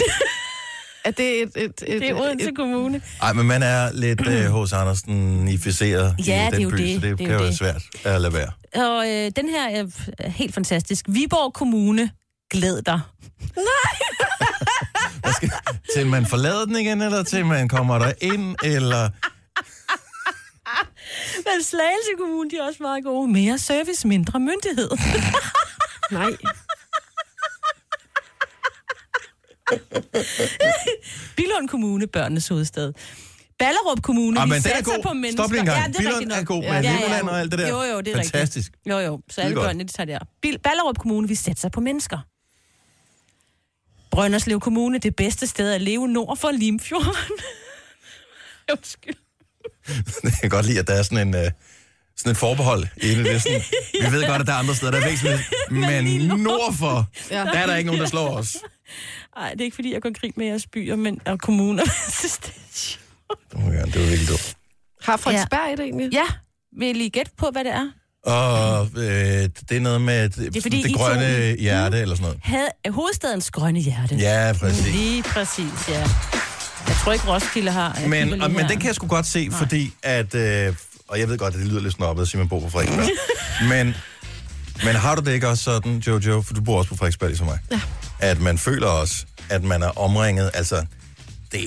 er 1.04 1.10
det 1.10 1.42
et... 1.42 1.50
et, 1.56 1.64
et 1.64 1.72
Det 2.00 2.08
er 2.10 2.14
Odense 2.20 2.48
et, 2.48 2.56
Kommune. 2.56 3.02
Ej, 3.22 3.32
men 3.32 3.46
man 3.46 3.62
er 3.62 3.92
lidt 3.92 4.28
hos 4.56 4.72
Andersen-ificeret 4.72 6.14
Ja, 6.18 6.22
i 6.22 6.26
det 6.26 6.34
er 6.46 6.50
den 6.50 6.60
jo 6.60 6.70
by, 6.70 6.76
det. 6.76 6.94
så 6.94 7.00
det, 7.06 7.18
Det 7.18 7.24
er 7.24 7.28
kan 7.28 7.36
jo 7.36 7.42
være 7.42 7.54
svært 7.54 7.82
at 8.04 8.20
lade 8.20 8.34
være. 8.34 8.50
Og 8.86 9.08
øh, 9.10 9.30
den 9.36 9.48
her 9.48 9.68
er 9.68 9.86
helt 10.28 10.54
fantastisk. 10.54 11.04
Viborg 11.08 11.52
Kommune, 11.54 12.10
glæd 12.50 12.82
dig. 12.82 13.00
Skal, 15.36 15.50
til 15.94 16.06
man 16.06 16.26
forlader 16.26 16.64
den 16.64 16.76
igen, 16.76 17.02
eller 17.02 17.22
til 17.22 17.46
man 17.46 17.68
kommer 17.68 17.98
der 17.98 18.12
ind, 18.20 18.56
eller... 18.64 19.08
Men 21.46 21.62
Slagelse 21.64 22.10
Kommune, 22.18 22.50
de 22.50 22.56
er 22.56 22.62
også 22.66 22.82
meget 22.82 23.04
gode. 23.04 23.28
Mere 23.32 23.58
service, 23.58 24.08
mindre 24.08 24.40
myndighed. 24.40 24.90
nej. 26.12 26.30
Billund 31.36 31.68
Kommune, 31.68 32.06
børnenes 32.06 32.48
hovedstad. 32.48 32.92
Ballerup 33.58 34.02
Kommune, 34.02 34.40
Ah, 34.40 34.44
vi 34.46 34.48
men 34.50 34.56
er 34.58 34.60
satser 34.62 35.02
på 35.02 35.12
mennesker. 35.12 35.42
Stop 35.42 35.50
lige 35.50 35.60
en 35.60 35.66
gang. 35.66 35.78
Ja, 35.82 35.88
det 35.88 35.96
er 35.96 35.98
Billund 36.00 36.32
er 36.32 36.44
god 36.44 36.62
med 36.62 36.68
Ja, 36.70 36.80
ja, 36.80 36.96
Legoland 36.96 37.28
og 37.28 37.40
alt 37.40 37.50
det 37.50 37.58
der. 37.58 37.68
Jo, 37.68 37.82
jo, 37.82 38.00
det 38.00 38.08
er 38.08 38.14
Fantastisk. 38.16 38.72
rigtigt. 38.72 38.90
Jo, 38.92 38.98
jo, 38.98 39.20
så 39.30 39.40
alle 39.40 39.54
børnene, 39.54 39.84
de 39.84 39.92
tager 39.92 40.06
der. 40.06 40.18
Bil- 40.42 40.58
Ballerup 40.58 40.98
Kommune, 40.98 41.28
vi 41.28 41.34
satser 41.34 41.68
på 41.68 41.80
mennesker. 41.80 42.18
Brønderslev 44.10 44.60
Kommune, 44.60 44.98
det 44.98 45.16
bedste 45.16 45.46
sted 45.46 45.72
at 45.72 45.80
leve 45.82 46.08
nord 46.08 46.36
for 46.36 46.50
Limfjorden. 46.50 47.14
Undskyld. 48.72 49.14
Jeg 50.24 50.32
kan 50.40 50.50
godt 50.50 50.66
lide, 50.66 50.78
at 50.78 50.86
der 50.86 50.94
er 50.94 51.02
sådan 51.02 51.28
en... 51.28 51.34
Uh, 51.34 51.50
sådan 52.16 52.30
et 52.30 52.36
forbehold 52.36 52.86
i 52.96 53.10
er 53.12 53.38
sådan, 53.38 53.62
vi 54.00 54.16
ved 54.16 54.26
godt, 54.26 54.40
at 54.40 54.46
der 54.46 54.52
er 54.52 54.56
andre 54.56 54.74
steder, 54.74 54.92
der 54.92 55.00
er 55.00 55.04
vækst, 55.04 55.24
men 55.70 56.40
nord 56.40 56.74
for, 56.74 57.06
Ja. 57.30 57.36
der 57.36 57.52
er 57.58 57.66
der 57.66 57.76
ikke 57.76 57.86
nogen, 57.86 58.00
der 58.00 58.08
slår 58.08 58.36
os. 58.36 58.56
Nej, 59.36 59.50
det 59.52 59.60
er 59.60 59.64
ikke 59.64 59.74
fordi, 59.74 59.92
jeg 59.92 60.02
går 60.02 60.20
grin 60.20 60.32
med 60.36 60.46
jeres 60.46 60.66
byer 60.66 60.96
men, 60.96 61.20
og 61.26 61.38
kommuner. 61.40 61.82
Oh, 63.54 63.74
ja, 63.74 63.82
det 63.82 63.94
var 63.94 64.06
virkelig 64.06 64.28
dumt. 64.28 64.56
Har 65.02 65.16
Frederiksberg 65.16 65.72
et 65.72 65.80
egentlig? 65.80 66.12
ja, 66.12 66.24
vil 66.78 66.88
I 66.88 66.92
lige 66.92 67.10
gætte 67.10 67.30
på, 67.38 67.48
hvad 67.52 67.64
det 67.64 67.72
er? 67.72 67.88
Og 68.24 68.88
øh, 68.96 69.02
det 69.68 69.76
er 69.76 69.80
noget 69.80 70.00
med 70.00 70.28
det, 70.28 70.46
er 70.46 70.50
det, 70.50 70.62
fordi, 70.62 70.82
det 70.82 70.90
I 70.90 70.92
grønne 70.92 71.50
to- 71.50 71.60
hjerte 71.60 72.00
eller 72.00 72.14
sådan 72.16 72.22
noget. 72.22 72.40
Had, 72.42 72.90
hovedstadens 72.92 73.50
grønne 73.50 73.80
hjerte. 73.80 74.14
Ja, 74.16 74.54
præcis. 74.60 74.92
Lige 74.94 75.22
præcis, 75.22 75.88
ja. 75.88 76.00
Jeg 76.88 76.96
tror 77.04 77.12
ikke, 77.12 77.28
Roskilde 77.28 77.70
har. 77.70 77.92
Kigger 77.94 78.08
Men, 78.26 78.42
og, 78.42 78.50
men 78.50 78.68
den 78.68 78.78
kan 78.78 78.86
jeg 78.86 78.94
sgu 78.94 79.06
godt 79.06 79.26
se, 79.26 79.48
fordi 79.52 79.92
at... 80.02 80.34
Øh, 80.34 80.74
og 81.08 81.18
jeg 81.20 81.28
ved 81.28 81.38
godt, 81.38 81.54
at 81.54 81.60
det 81.60 81.68
lyder 81.68 81.80
lidt 81.80 81.94
snobbet 81.94 82.22
at 82.22 82.28
sige, 82.28 82.38
at 82.40 82.44
man 82.44 82.48
bor 82.48 82.60
på 82.60 82.68
Frederiksberg. 82.70 83.08
men, 83.72 83.94
men 84.84 84.94
har 84.96 85.14
du 85.14 85.22
det 85.22 85.32
ikke 85.32 85.48
også 85.48 85.64
sådan, 85.64 85.98
Jojo, 85.98 86.42
for 86.42 86.54
du 86.54 86.60
bor 86.60 86.78
også 86.78 86.88
på 86.88 86.96
Frederiksberg 86.96 87.28
ligesom 87.28 87.46
mig, 87.46 87.58
ja. 87.70 87.80
At 88.20 88.40
man 88.40 88.58
føler 88.58 88.86
også, 88.86 89.24
at 89.50 89.64
man 89.64 89.82
er 89.82 89.98
omringet, 89.98 90.50
altså, 90.54 90.76
det, 91.52 91.60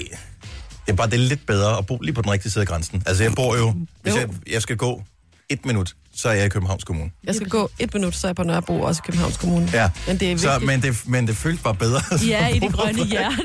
det 0.86 0.92
er 0.92 0.94
bare 0.94 1.08
det 1.08 1.14
er 1.16 1.20
lidt 1.28 1.46
bedre 1.46 1.78
at 1.78 1.86
bo 1.86 1.98
lige 1.98 2.14
på 2.14 2.22
den 2.22 2.32
rigtige 2.32 2.52
side 2.52 2.62
af 2.62 2.68
grænsen. 2.68 3.04
Altså, 3.06 3.24
jeg 3.24 3.34
bor 3.36 3.58
jo, 3.58 3.76
hvis 4.02 4.16
jeg, 4.16 4.30
jeg 4.52 4.62
skal 4.62 4.78
gå 4.78 5.04
et 5.50 5.66
minut, 5.66 5.94
så 6.16 6.30
er 6.30 6.34
jeg 6.34 6.46
i 6.46 6.50
Københavns 6.50 6.84
Kommune. 6.84 7.12
Jeg 7.24 7.36
skal 7.36 7.50
gå 7.50 7.70
et 7.80 7.94
minut, 7.94 8.16
så 8.16 8.28
er 8.28 8.30
jeg 8.30 8.36
på 8.36 8.44
Nørrebro, 8.44 8.82
også 8.82 9.02
i 9.04 9.06
Københavns 9.06 9.38
Kommune. 9.38 9.70
Ja. 9.74 9.90
Men 10.08 10.18
det 10.20 10.32
er 10.32 10.38
så, 10.38 10.60
men, 10.60 10.82
det, 10.82 11.08
men 11.08 11.28
det 11.28 11.38
føles 11.38 11.62
bare 11.62 11.76
bedre. 11.76 12.02
Ja, 12.28 12.48
i 12.48 12.60
det 12.60 12.74
grønne 12.74 13.06
hjerte. 13.06 13.38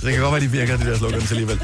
Så 0.00 0.06
det 0.06 0.12
kan 0.12 0.20
godt 0.20 0.32
være, 0.32 0.40
de 0.40 0.50
virker, 0.50 0.76
de 0.76 0.84
der 0.84 0.98
slogans 0.98 1.30
alligevel. 1.30 1.60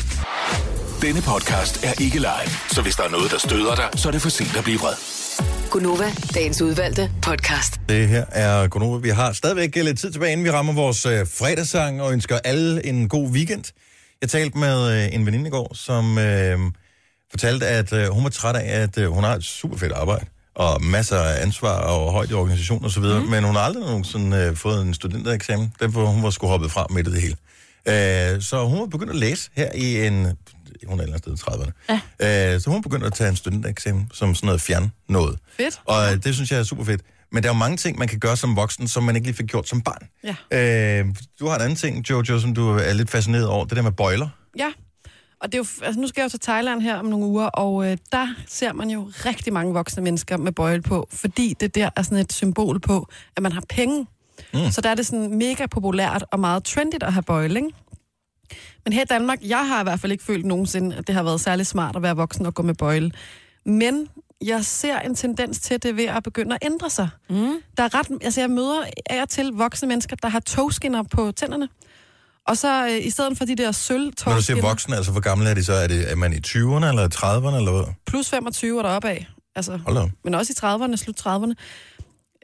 Denne 1.02 1.22
podcast 1.22 1.84
er 1.84 1.92
ikke 2.00 2.18
live, 2.18 2.50
så 2.70 2.82
hvis 2.82 2.96
der 2.96 3.02
er 3.02 3.08
noget, 3.08 3.30
der 3.30 3.38
støder 3.38 3.74
dig, 3.74 3.88
så 3.94 4.08
er 4.08 4.12
det 4.12 4.22
for 4.22 4.28
sent 4.28 4.56
at 4.56 4.64
blive 4.64 4.78
vred. 4.78 4.94
Gunova, 5.70 6.12
dagens 6.34 6.62
udvalgte 6.62 7.10
podcast. 7.22 7.80
Det 7.88 8.08
her 8.08 8.24
er 8.32 8.68
Gonova. 8.68 8.98
Vi 8.98 9.08
har 9.08 9.32
stadigvæk 9.32 9.76
lidt 9.76 9.98
tid 9.98 10.12
tilbage, 10.12 10.32
inden 10.32 10.44
vi 10.44 10.50
rammer 10.50 10.72
vores 10.72 11.06
øh, 11.06 11.26
fredagssang 11.26 12.02
og 12.02 12.12
ønsker 12.12 12.38
alle 12.44 12.86
en 12.86 13.08
god 13.08 13.28
weekend. 13.28 13.64
Jeg 14.20 14.28
talte 14.28 14.58
med 14.58 15.04
øh, 15.04 15.14
en 15.14 15.26
veninde 15.26 15.46
i 15.46 15.50
går, 15.50 15.74
som 15.74 16.18
øh, 16.18 16.58
fortalte, 17.30 17.66
at 17.66 17.92
øh, 17.92 18.08
hun 18.08 18.24
var 18.24 18.30
træt 18.30 18.56
af, 18.56 18.82
at 18.82 18.98
øh, 18.98 19.10
hun 19.10 19.24
har 19.24 19.34
et 19.34 19.44
super 19.44 19.76
fedt 19.76 19.92
arbejde 19.92 20.26
og 20.54 20.82
masser 20.82 21.16
af 21.16 21.42
ansvar 21.42 21.80
og 21.80 22.12
højt 22.12 22.30
i 22.30 22.34
organisationen 22.34 22.84
osv., 22.84 23.02
mm. 23.02 23.28
men 23.30 23.44
hun 23.44 23.54
har 23.54 23.62
aldrig 23.62 23.84
nogensinde 23.84 24.36
øh, 24.36 24.56
fået 24.56 24.82
en 24.82 24.94
studentereksamen. 24.94 25.72
Derfor 25.80 26.06
hun 26.06 26.22
var 26.22 26.30
sgu 26.30 26.46
hoppet 26.46 26.70
fra 26.70 26.86
midt 26.90 27.08
i 27.08 27.10
det 27.10 27.20
hele. 27.20 27.36
Øh, 27.86 28.42
så 28.42 28.64
hun 28.64 28.80
var 28.80 28.86
begyndt 28.86 29.10
at 29.10 29.18
læse 29.18 29.50
her 29.56 29.72
i 29.74 30.06
en... 30.06 30.26
Hun 30.86 30.98
er 30.98 31.02
et 31.02 31.06
eller 31.06 31.18
andet 31.26 31.38
sted 31.38 31.54
i 31.54 31.62
30'erne. 31.62 31.96
Ja. 32.20 32.54
Øh, 32.54 32.60
så 32.60 32.70
hun 32.70 32.82
begyndte 32.82 33.06
at 33.06 33.12
tage 33.12 33.30
en 33.30 33.36
studentereksamen 33.36 34.10
som 34.12 34.34
sådan 34.34 34.46
noget 34.46 34.60
fjern 34.60 34.92
noget. 35.08 35.38
Fedt. 35.56 35.80
Og 35.84 36.12
øh, 36.12 36.24
det 36.24 36.34
synes 36.34 36.50
jeg 36.50 36.58
er 36.58 36.64
super 36.64 36.84
fedt. 36.84 37.00
Men 37.32 37.42
der 37.42 37.48
er 37.48 37.54
jo 37.54 37.58
mange 37.58 37.76
ting, 37.76 37.98
man 37.98 38.08
kan 38.08 38.18
gøre 38.18 38.36
som 38.36 38.56
voksen, 38.56 38.88
som 38.88 39.02
man 39.02 39.16
ikke 39.16 39.26
lige 39.26 39.36
fik 39.36 39.46
gjort 39.46 39.68
som 39.68 39.80
barn. 39.80 40.08
Ja. 40.50 41.00
Øh, 41.00 41.06
du 41.40 41.46
har 41.46 41.56
en 41.56 41.62
anden 41.62 41.76
ting, 41.76 42.10
Jojo, 42.10 42.40
som 42.40 42.54
du 42.54 42.70
er 42.70 42.92
lidt 42.92 43.10
fascineret 43.10 43.46
over. 43.46 43.64
Det 43.64 43.76
der 43.76 43.82
med 43.82 43.92
bøjler. 43.92 44.28
Ja, 44.58 44.72
og 45.40 45.52
det 45.52 45.54
er 45.54 45.58
jo, 45.58 45.86
altså 45.86 46.00
nu 46.00 46.06
skal 46.06 46.20
jeg 46.20 46.24
jo 46.24 46.30
til 46.30 46.40
Thailand 46.40 46.82
her 46.82 46.96
om 46.96 47.04
nogle 47.04 47.26
uger, 47.26 47.46
og 47.46 47.90
øh, 47.90 47.96
der 48.12 48.34
ser 48.48 48.72
man 48.72 48.90
jo 48.90 49.10
rigtig 49.26 49.52
mange 49.52 49.74
voksne 49.74 50.02
mennesker 50.02 50.36
med 50.36 50.52
bøjle 50.52 50.82
på, 50.82 51.08
fordi 51.12 51.54
det 51.60 51.74
der 51.74 51.90
er 51.96 52.02
sådan 52.02 52.18
et 52.18 52.32
symbol 52.32 52.80
på, 52.80 53.08
at 53.36 53.42
man 53.42 53.52
har 53.52 53.62
penge. 53.68 54.06
Mm. 54.54 54.70
Så 54.70 54.80
der 54.80 54.90
er 54.90 54.94
det 54.94 55.06
sådan 55.06 55.38
mega 55.38 55.66
populært 55.66 56.24
og 56.32 56.40
meget 56.40 56.64
trendigt 56.64 57.02
at 57.02 57.12
have 57.12 57.22
bøjle, 57.22 57.56
ikke? 57.56 57.70
Men 58.84 58.92
her 58.92 59.02
i 59.02 59.04
Danmark, 59.10 59.38
jeg 59.42 59.68
har 59.68 59.80
i 59.80 59.82
hvert 59.82 60.00
fald 60.00 60.12
ikke 60.12 60.24
følt 60.24 60.46
nogensinde, 60.46 60.96
at 60.96 61.06
det 61.06 61.14
har 61.14 61.22
været 61.22 61.40
særlig 61.40 61.66
smart 61.66 61.96
at 61.96 62.02
være 62.02 62.16
voksen 62.16 62.46
og 62.46 62.54
gå 62.54 62.62
med 62.62 62.74
bøjle. 62.74 63.10
Men 63.66 64.08
jeg 64.44 64.64
ser 64.64 64.98
en 64.98 65.14
tendens 65.14 65.58
til, 65.58 65.82
det 65.82 65.96
ved 65.96 66.04
at 66.04 66.22
begynde 66.22 66.54
at 66.54 66.58
ændre 66.66 66.90
sig. 66.90 67.08
Mm. 67.30 67.54
Der 67.76 67.82
er 67.82 67.94
ret, 67.94 68.06
altså 68.22 68.40
jeg 68.40 68.50
møder 68.50 68.82
af 69.10 69.22
og 69.22 69.28
til 69.28 69.46
voksne 69.52 69.88
mennesker, 69.88 70.16
der 70.16 70.28
har 70.28 70.40
togskinner 70.40 71.02
på 71.02 71.32
tænderne. 71.32 71.68
Og 72.46 72.56
så 72.56 72.86
øh, 72.86 73.06
i 73.06 73.10
stedet 73.10 73.38
for 73.38 73.44
de 73.44 73.56
der 73.56 73.72
sølv 73.72 74.12
Når 74.26 74.34
du 74.34 74.42
siger 74.42 74.62
voksen, 74.62 74.92
altså 74.92 75.12
hvor 75.12 75.20
gammel 75.20 75.46
er 75.46 75.54
de 75.54 75.64
så? 75.64 75.72
Er, 75.72 75.86
det, 75.86 76.10
er 76.10 76.16
man 76.16 76.32
i 76.32 76.36
20'erne 76.46 76.86
eller 76.86 77.08
30'erne 77.14 77.56
eller 77.56 77.72
hvad? 77.72 77.94
plus 78.06 78.30
25 78.30 78.78
er 78.78 78.82
der 78.82 78.90
opad. 78.90 79.16
Altså, 79.56 79.78
men 80.24 80.34
også 80.34 80.52
i 80.52 80.58
30'erne, 80.66 80.96
slut 80.96 81.26
30'erne. 81.26 81.52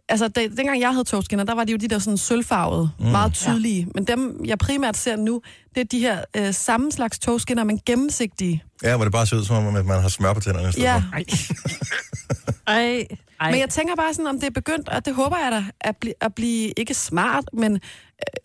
Altså, 0.09 0.29
det, 0.29 0.57
dengang 0.57 0.81
jeg 0.81 0.93
havde 0.93 1.05
togskinner, 1.05 1.45
der 1.45 1.55
var 1.55 1.65
de 1.65 1.73
jo 1.73 1.79
de 1.79 1.89
der 1.89 1.99
sådan 1.99 2.19
sølvfarvede, 2.19 2.91
mm. 2.99 3.07
meget 3.07 3.35
tydelige. 3.35 3.81
Ja. 3.81 3.87
Men 3.95 4.05
dem, 4.05 4.41
jeg 4.45 4.59
primært 4.59 4.97
ser 4.97 5.17
nu, 5.17 5.43
det 5.75 5.81
er 5.81 5.85
de 5.85 5.99
her 5.99 6.25
øh, 6.37 6.55
samme 6.55 6.93
slags 6.93 7.19
togskinner, 7.19 7.65
men 7.65 7.81
gennemsigtige. 7.87 8.65
Ja, 8.83 8.97
hvor 8.97 9.05
det 9.05 9.13
bare 9.13 9.27
ser 9.27 9.37
ud 9.37 9.45
som 9.45 9.67
om, 9.67 9.77
at 9.77 9.87
man 9.87 10.01
har 10.01 10.09
smør 10.09 10.33
på 10.33 10.41
tænderne. 10.41 10.73
Ja, 10.79 11.03
for. 11.13 11.17
Ej, 12.67 13.07
ej. 13.41 13.51
men 13.51 13.61
jeg 13.61 13.71
tænker 13.71 13.95
bare 13.97 14.15
sådan, 14.15 14.27
om 14.27 14.41
det 14.41 14.47
er 14.47 14.51
begyndt, 14.51 14.89
og 14.89 15.07
det 15.07 15.15
håber 15.15 15.37
jeg 15.37 15.53
da, 15.53 15.65
at, 15.81 15.97
bli, 15.97 16.13
at 16.21 16.35
blive 16.35 16.73
ikke 16.77 16.95
smart, 16.95 17.45
men 17.53 17.81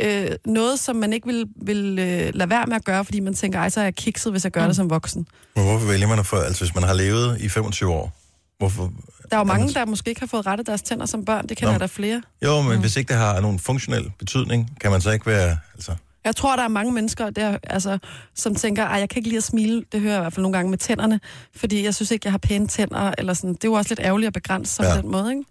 øh, 0.01 0.31
noget, 0.45 0.79
som 0.79 0.95
man 0.95 1.13
ikke 1.13 1.27
vil, 1.27 1.45
vil 1.55 1.99
øh, 1.99 2.31
lade 2.33 2.49
være 2.49 2.65
med 2.65 2.75
at 2.75 2.85
gøre, 2.85 3.05
fordi 3.05 3.19
man 3.19 3.33
tænker, 3.33 3.59
ej, 3.59 3.69
så 3.69 3.79
er 3.79 3.83
jeg 3.83 3.95
kikset, 3.95 4.31
hvis 4.31 4.43
jeg 4.43 4.51
gør 4.51 4.61
mm. 4.61 4.67
det 4.67 4.75
som 4.75 4.89
voksen. 4.89 5.27
Men 5.55 5.65
hvorfor 5.65 5.87
vælger 5.87 6.07
man 6.07 6.19
at 6.19 6.25
få... 6.25 6.35
Altså, 6.35 6.63
hvis 6.63 6.75
man 6.75 6.83
har 6.83 6.93
levet 6.93 7.41
i 7.41 7.49
25 7.49 7.91
år, 7.91 8.13
hvorfor... 8.57 8.91
Der 9.31 9.37
er 9.37 9.39
jo 9.39 9.43
mange, 9.43 9.73
der 9.73 9.85
måske 9.85 10.09
ikke 10.09 10.21
har 10.21 10.27
fået 10.27 10.45
rettet 10.45 10.67
deres 10.67 10.81
tænder 10.81 11.05
som 11.05 11.25
børn, 11.25 11.47
det 11.47 11.61
Nå. 11.61 11.69
jeg 11.69 11.79
da 11.79 11.85
flere. 11.85 12.21
Jo, 12.45 12.61
men 12.61 12.73
mm. 12.75 12.79
hvis 12.81 12.95
ikke 12.97 13.09
det 13.09 13.17
har 13.17 13.39
nogen 13.41 13.59
funktionel 13.59 14.11
betydning, 14.19 14.77
kan 14.81 14.91
man 14.91 15.01
så 15.01 15.11
ikke 15.11 15.25
være... 15.25 15.57
Altså, 15.75 15.91
Jeg 16.25 16.35
tror, 16.35 16.55
der 16.55 16.63
er 16.63 16.67
mange 16.67 16.91
mennesker, 16.93 17.29
der, 17.29 17.57
altså, 17.63 17.97
som 18.35 18.55
tænker, 18.55 18.85
at 18.85 18.99
jeg 18.99 19.09
kan 19.09 19.19
ikke 19.19 19.29
lide 19.29 19.37
at 19.37 19.43
smile. 19.43 19.83
Det 19.91 20.01
hører 20.01 20.13
jeg 20.13 20.19
i 20.19 20.23
hvert 20.23 20.33
fald 20.33 20.41
nogle 20.41 20.57
gange 20.57 20.69
med 20.69 20.77
tænderne, 20.77 21.19
fordi 21.55 21.83
jeg 21.85 21.95
synes 21.95 22.11
ikke, 22.11 22.25
jeg 22.25 22.33
har 22.33 22.37
pæne 22.37 22.67
tænder. 22.67 23.11
Eller 23.17 23.33
sådan. 23.33 23.53
Det 23.53 23.63
er 23.63 23.67
jo 23.67 23.73
også 23.73 23.89
lidt 23.89 23.99
ærgerligt 24.03 24.27
at 24.27 24.33
begrænse 24.33 24.73
sig 24.73 24.83
Ja. 24.83 24.95
på 24.95 25.01
den 25.01 25.11
måde. 25.11 25.29
Ikke? 25.31 25.43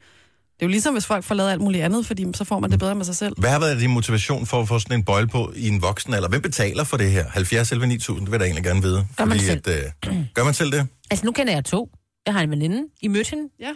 Det 0.55 0.67
er 0.67 0.67
jo 0.67 0.71
ligesom, 0.71 0.95
hvis 0.95 1.07
folk 1.07 1.25
får 1.25 1.35
lavet 1.35 1.51
alt 1.51 1.61
muligt 1.61 1.85
andet, 1.85 2.07
fordi 2.07 2.27
så 2.35 2.45
får 2.45 2.59
man 2.61 2.71
det 2.71 2.79
bedre 2.79 2.95
med 2.95 3.05
sig 3.05 3.17
selv. 3.17 3.35
hvad 3.39 3.51
har 3.51 3.59
været 3.61 3.81
din 3.81 3.91
motivation 3.91 4.47
for 4.47 4.61
at 4.61 4.69
få 4.69 4.79
sådan 4.79 4.99
en 4.99 5.05
bøjle 5.05 5.29
på 5.29 5.53
i 5.57 5.69
en 5.69 5.83
voksen 5.83 6.15
alder? 6.15 6.29
Hvem 6.29 6.43
betaler 6.43 6.85
for 6.85 6.97
det 6.97 7.11
her? 7.11 7.25
70 7.31 7.73
11 7.73 7.87
9000, 7.87 8.27
det 8.27 8.33
vil 8.33 8.35
jeg 8.37 8.41
da 8.41 8.45
egentlig 8.45 8.65
gerne 8.65 8.83
vide. 8.83 9.07
Gør 9.17 9.25
man 9.25 9.41
At, 9.51 9.69
øh, 9.69 10.15
gør 10.35 10.45
man 10.45 10.55
selv 10.55 10.73
det? 10.73 10.87
Altså, 11.11 11.27
nu 11.27 11.33
kender 11.33 11.53
jeg 11.53 11.65
to. 11.65 11.91
Jeg 12.27 12.35
har 12.35 12.43
en 12.43 12.51
veninde. 12.51 12.89
I 13.01 13.09
mødte 13.09 13.31
hende. 13.31 13.49
Ja. 13.61 13.71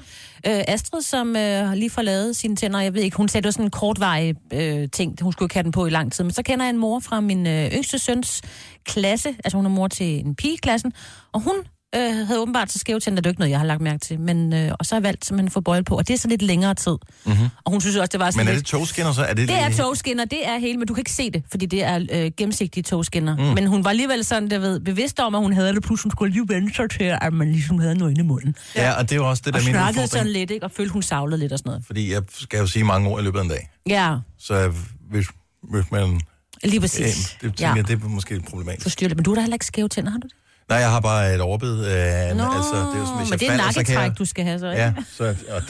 Øh, 0.46 0.64
Astrid, 0.68 1.02
som 1.02 1.36
øh, 1.36 1.72
lige 1.72 1.90
får 1.90 2.02
lavet 2.02 2.36
sine 2.36 2.56
tænder. 2.56 2.80
Jeg 2.80 2.94
ved 2.94 3.02
ikke, 3.02 3.16
hun 3.16 3.28
sagde, 3.28 3.42
det 3.42 3.46
var 3.46 3.52
sådan 3.52 3.66
en 3.66 3.70
kortvarig 3.70 4.34
øh, 4.52 4.88
ting. 4.92 5.22
Hun 5.22 5.32
skulle 5.32 5.46
ikke 5.46 5.54
have 5.54 5.62
den 5.62 5.72
på 5.72 5.86
i 5.86 5.90
lang 5.90 6.12
tid. 6.12 6.24
Men 6.24 6.30
så 6.30 6.42
kender 6.42 6.64
jeg 6.64 6.70
en 6.70 6.78
mor 6.78 7.00
fra 7.00 7.20
min 7.20 7.46
øh, 7.46 7.72
yngste 7.72 7.98
søns 7.98 8.42
klasse. 8.84 9.28
Altså, 9.28 9.56
hun 9.56 9.64
er 9.66 9.70
mor 9.70 9.88
til 9.88 10.26
en 10.26 10.34
pige 10.34 10.54
i 10.54 10.56
klassen. 10.56 10.92
Og 11.32 11.40
hun 11.40 11.54
øh, 11.96 12.26
havde 12.26 12.40
åbenbart 12.40 12.72
så 12.72 12.78
skæve 12.78 13.00
tænder. 13.00 13.20
Det 13.20 13.26
er 13.26 13.30
ikke 13.30 13.40
noget, 13.40 13.50
jeg 13.50 13.58
har 13.58 13.66
lagt 13.66 13.80
mærke 13.80 13.98
til. 13.98 14.20
Men, 14.20 14.52
øh, 14.52 14.72
og 14.78 14.86
så 14.86 14.94
har 14.94 15.00
jeg 15.00 15.02
valgt 15.04 15.24
simpelthen 15.24 15.46
at 15.46 15.52
få 15.52 15.60
bøjle 15.60 15.84
på. 15.84 15.96
Og 15.96 16.08
det 16.08 16.14
er 16.14 16.18
så 16.18 16.28
lidt 16.28 16.42
længere 16.42 16.74
tid. 16.74 16.96
Mm-hmm. 17.26 17.44
Og 17.64 17.72
hun 17.72 17.80
synes 17.80 17.96
også, 17.96 18.08
det 18.12 18.20
var 18.20 18.30
sådan 18.30 18.40
Men 18.46 18.48
er 18.48 18.52
lidt... 18.56 18.64
det 18.64 18.70
togskinner 18.70 19.12
så? 19.12 19.22
Er 19.22 19.34
det, 19.34 19.48
Det 19.48 19.56
er 19.56 19.70
togskinner, 19.70 20.24
det 20.24 20.46
er 20.48 20.58
hele, 20.58 20.78
men 20.78 20.86
du 20.88 20.94
kan 20.94 21.00
ikke 21.00 21.12
se 21.12 21.30
det, 21.30 21.42
fordi 21.50 21.66
det 21.66 21.84
er 21.84 22.06
øh, 22.12 22.30
gennemsigtige 22.36 22.82
togskinner. 22.82 23.36
Mm. 23.36 23.42
Men 23.42 23.66
hun 23.66 23.84
var 23.84 23.90
alligevel 23.90 24.24
sådan, 24.24 24.50
der 24.50 24.58
ved, 24.58 24.80
bevidst 24.80 25.20
om, 25.20 25.34
at 25.34 25.40
hun 25.40 25.52
havde 25.52 25.74
det, 25.74 25.82
plus 25.82 26.02
hun 26.02 26.10
skulle 26.10 26.32
lige 26.32 26.48
vende 26.48 26.74
sig 26.74 26.90
til, 26.90 27.04
at 27.20 27.32
man 27.32 27.52
ligesom 27.52 27.78
havde 27.78 27.94
noget 27.94 28.10
inde 28.10 28.20
i 28.20 28.26
munden. 28.26 28.54
Ja, 28.76 28.92
og 28.92 29.02
det 29.02 29.12
er 29.12 29.16
jo 29.16 29.28
også 29.30 29.42
det, 29.46 29.54
der 29.54 29.60
Og 29.60 29.64
min 29.64 29.72
snakkede 29.74 30.06
sådan 30.06 30.20
udfordring. 30.26 30.32
lidt, 30.32 30.50
ikke? 30.50 30.66
Og 30.66 30.70
følte, 30.70 30.92
hun 30.92 31.02
savlede 31.02 31.38
lidt 31.40 31.52
og 31.52 31.58
sådan 31.58 31.70
noget. 31.70 31.84
Fordi 31.86 32.12
jeg 32.12 32.22
skal 32.38 32.58
jo 32.58 32.66
sige 32.66 32.84
mange 32.84 33.08
ord 33.08 33.20
i 33.20 33.24
løbet 33.24 33.38
af 33.38 33.42
en 33.42 33.48
dag. 33.50 33.70
Ja, 33.88 34.16
Så 34.38 34.72
hvis, 35.10 35.26
hvis 35.62 35.90
man... 35.90 36.20
lige 36.64 36.74
Ja, 36.74 36.80
præcis. 36.80 37.36
det 37.42 37.56
tænker 37.56 37.76
ja. 37.76 37.82
det 37.82 38.02
er 38.04 38.08
måske 38.08 38.40
problematisk. 38.50 38.82
Forstyrret. 38.82 39.16
Men 39.16 39.24
du 39.24 39.30
har 39.30 39.34
da 39.34 39.40
heller 39.40 39.54
ikke 39.54 39.66
skæve 39.66 39.88
tænder, 39.88 40.10
har 40.10 40.18
du 40.18 40.26
det? 40.26 40.36
Nej, 40.68 40.78
jeg 40.78 40.90
har 40.90 41.00
bare 41.00 41.34
et 41.34 41.40
overbid. 41.40 41.72
Øh, 41.72 41.78
Nå, 41.80 41.84
altså, 41.86 42.36
det 42.36 42.94
er 42.94 42.98
jo 42.98 43.06
sådan, 43.06 43.18
hvis 43.18 43.30
men 43.30 43.30
jeg 43.30 43.40
det 43.40 43.46
er 43.46 43.50
falder, 43.50 43.70
så 43.72 43.84
kan 43.84 43.94
jeg... 43.94 44.18
du 44.18 44.24
skal 44.24 44.44
have 44.44 44.58
så, 44.58 44.70
ikke? 44.70 44.82
Ja, 44.82 44.94
så... 45.12 45.24
Og, 45.24 45.62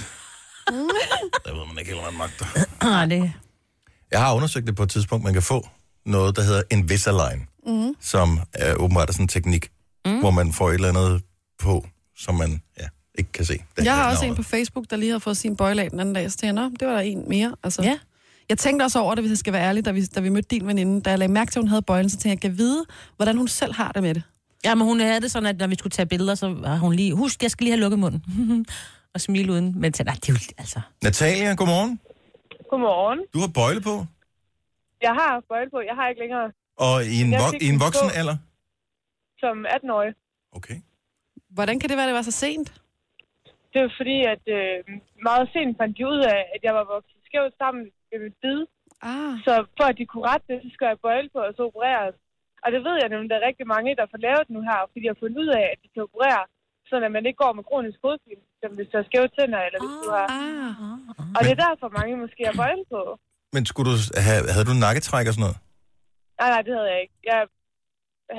der 1.44 1.52
ved 1.58 1.66
man 1.68 1.78
ikke 1.78 1.90
helt, 1.90 2.02
hvad 2.02 2.12
man 2.12 2.18
magter. 2.18 2.46
Ah, 3.00 3.10
det. 3.10 3.32
Jeg 4.12 4.20
har 4.20 4.34
undersøgt 4.34 4.66
det 4.66 4.76
på 4.76 4.82
et 4.82 4.90
tidspunkt, 4.90 5.24
man 5.24 5.32
kan 5.32 5.42
få 5.42 5.68
noget, 6.06 6.36
der 6.36 6.42
hedder 6.42 6.62
Invisalign, 6.70 7.46
mm. 7.66 7.94
som 8.00 8.40
er 8.52 8.74
åbenbart 8.74 9.08
er 9.08 9.12
sådan 9.12 9.24
en 9.24 9.28
teknik, 9.28 9.68
mm. 10.06 10.18
hvor 10.20 10.30
man 10.30 10.52
får 10.52 10.68
et 10.68 10.74
eller 10.74 10.88
andet 10.88 11.22
på, 11.58 11.86
som 12.18 12.34
man 12.34 12.62
ja, 12.80 12.86
ikke 13.18 13.32
kan 13.32 13.44
se. 13.44 13.58
Det 13.76 13.84
Jeg 13.84 13.94
har 13.96 14.10
også 14.10 14.22
en 14.24 14.28
navnet. 14.28 14.36
på 14.44 14.50
Facebook, 14.50 14.84
der 14.90 14.96
lige 14.96 15.12
har 15.12 15.18
fået 15.18 15.36
sin 15.36 15.56
bøjle 15.56 15.82
af 15.82 15.90
den 15.90 16.00
anden 16.00 16.14
dag, 16.14 16.30
så 16.32 16.36
tænkte 16.38 16.62
jeg, 16.62 16.68
"Nå, 16.70 16.76
det 16.80 16.88
var 16.88 16.94
der 16.94 17.00
en 17.00 17.24
mere. 17.28 17.56
Altså. 17.64 17.82
Ja. 17.82 17.98
Jeg 18.48 18.58
tænkte 18.58 18.82
også 18.84 18.98
over 19.00 19.14
det, 19.14 19.22
hvis 19.24 19.30
jeg 19.30 19.38
skal 19.38 19.52
være 19.52 19.62
ærlig, 19.68 19.84
da 19.84 19.90
vi, 19.90 20.04
da 20.06 20.20
vi 20.20 20.28
mødte 20.28 20.48
din 20.50 20.66
veninde. 20.66 21.00
Da 21.02 21.10
jeg 21.10 21.18
lagde 21.18 21.32
mærke 21.32 21.50
til, 21.52 21.58
at 21.58 21.62
hun 21.62 21.68
havde 21.68 21.82
bøjlen, 21.82 22.10
så 22.10 22.16
tænkte 22.16 22.28
jeg, 22.30 22.40
kan 22.40 22.58
vide, 22.58 22.84
hvordan 23.16 23.36
hun 23.36 23.48
selv 23.48 23.74
har 23.74 23.92
det 23.92 24.02
med 24.02 24.14
det. 24.14 24.22
Ja, 24.64 24.74
men 24.74 24.84
hun 24.86 25.00
havde 25.00 25.20
det 25.20 25.30
sådan, 25.30 25.48
at 25.52 25.56
når 25.58 25.66
vi 25.66 25.74
skulle 25.74 25.90
tage 25.98 26.06
billeder, 26.06 26.34
så 26.34 26.46
var 26.66 26.76
hun 26.76 26.92
lige, 26.94 27.14
husk, 27.14 27.42
jeg 27.42 27.50
skal 27.50 27.64
lige 27.64 27.72
have 27.74 27.80
lukket 27.84 27.98
munden. 27.98 28.20
og 29.14 29.20
smile 29.20 29.52
uden. 29.52 29.80
Men 29.80 29.94
så, 29.94 30.04
nej, 30.04 30.14
det 30.14 30.28
er 30.28 30.32
jo, 30.32 30.38
altså... 30.62 30.80
Natalia, 31.02 31.54
godmorgen. 31.60 32.00
Godmorgen. 32.70 33.20
Du 33.34 33.38
har 33.44 33.50
bøjle 33.60 33.80
på, 33.90 33.94
Jeg 35.06 35.14
har 35.20 35.32
bøjle 35.50 35.70
på. 35.74 35.78
Jeg 35.90 35.94
har 35.98 36.06
ikke 36.10 36.20
længere 36.24 36.46
og 36.86 36.94
i 37.14 37.16
en, 37.22 37.28
Jeg 37.32 37.40
fik 37.52 37.62
i 37.62 37.66
en 37.66 37.70
den 37.72 37.78
på. 37.80 37.84
voksen 37.86 38.08
alder. 38.20 38.36
som 39.42 39.54
18-årig. 39.76 40.12
Okay. 40.58 40.76
Hvordan 41.56 41.76
kan 41.80 41.88
det 41.90 41.96
være, 41.98 42.08
det 42.10 42.14
var 42.20 42.26
så 42.30 42.36
sent? 42.44 42.68
Det 43.72 43.78
var 43.84 43.92
fordi, 44.00 44.18
at 44.34 44.44
øh, 44.58 44.76
meget 45.28 45.46
sent 45.54 45.72
fandt 45.80 45.92
de 45.98 46.04
ud 46.14 46.20
af, 46.34 46.40
at 46.54 46.60
jeg 46.66 46.74
var 46.78 46.84
vokset 46.94 47.18
skævt 47.28 47.54
sammen 47.62 47.82
med 48.10 48.18
mit 48.24 48.36
bid. 48.42 48.60
Ah. 49.10 49.34
Så 49.46 49.52
for 49.78 49.84
at 49.90 49.96
de 50.00 50.04
kunne 50.10 50.26
rette 50.30 50.46
det, 50.50 50.58
så 50.64 50.68
skal 50.74 50.86
jeg 50.92 50.98
bøjle 51.06 51.28
på 51.34 51.38
og 51.48 51.52
så 51.56 51.62
opereres. 51.70 52.16
Og 52.64 52.68
det 52.74 52.80
ved 52.86 52.94
jeg 53.02 53.08
nemlig, 53.12 53.28
der 53.32 53.38
er 53.40 53.48
rigtig 53.50 53.66
mange, 53.74 53.90
der 54.00 54.06
får 54.12 54.20
lavet 54.26 54.46
nu 54.54 54.60
her, 54.68 54.78
fordi 54.90 55.00
de 55.04 55.10
har 55.12 55.18
fundet 55.22 55.38
ud 55.44 55.50
af, 55.60 55.64
at 55.72 55.78
de 55.82 55.88
kan 55.94 56.02
operere, 56.08 56.42
så 56.88 56.92
at 57.08 57.12
man 57.16 57.24
ikke 57.28 57.40
går 57.44 57.52
med 57.58 57.64
kronisk 57.70 57.98
hovedpine, 58.04 58.42
som 58.60 58.70
hvis 58.76 58.88
du 58.90 58.96
har 59.00 59.06
skæve 59.10 59.28
tænder, 59.36 59.60
eller 59.66 59.78
hvis 59.84 59.96
du 60.04 60.08
har... 60.16 60.26
Ah. 60.38 61.34
Og 61.36 61.40
det 61.44 61.50
er 61.56 61.60
derfor, 61.66 61.86
mange 61.98 62.12
måske 62.24 62.40
har 62.50 62.56
bøjle 62.62 62.84
på. 62.94 63.00
Men 63.54 63.62
skulle 63.70 63.88
du 63.92 63.96
have, 64.26 64.40
havde 64.54 64.66
du 64.70 64.74
nakketræk 64.86 65.26
og 65.28 65.34
sådan 65.34 65.44
noget? 65.46 65.58
Nej, 66.40 66.48
nej, 66.54 66.60
det 66.66 66.72
havde 66.76 66.88
jeg 66.94 67.00
ikke. 67.04 67.16
Jeg 67.32 67.40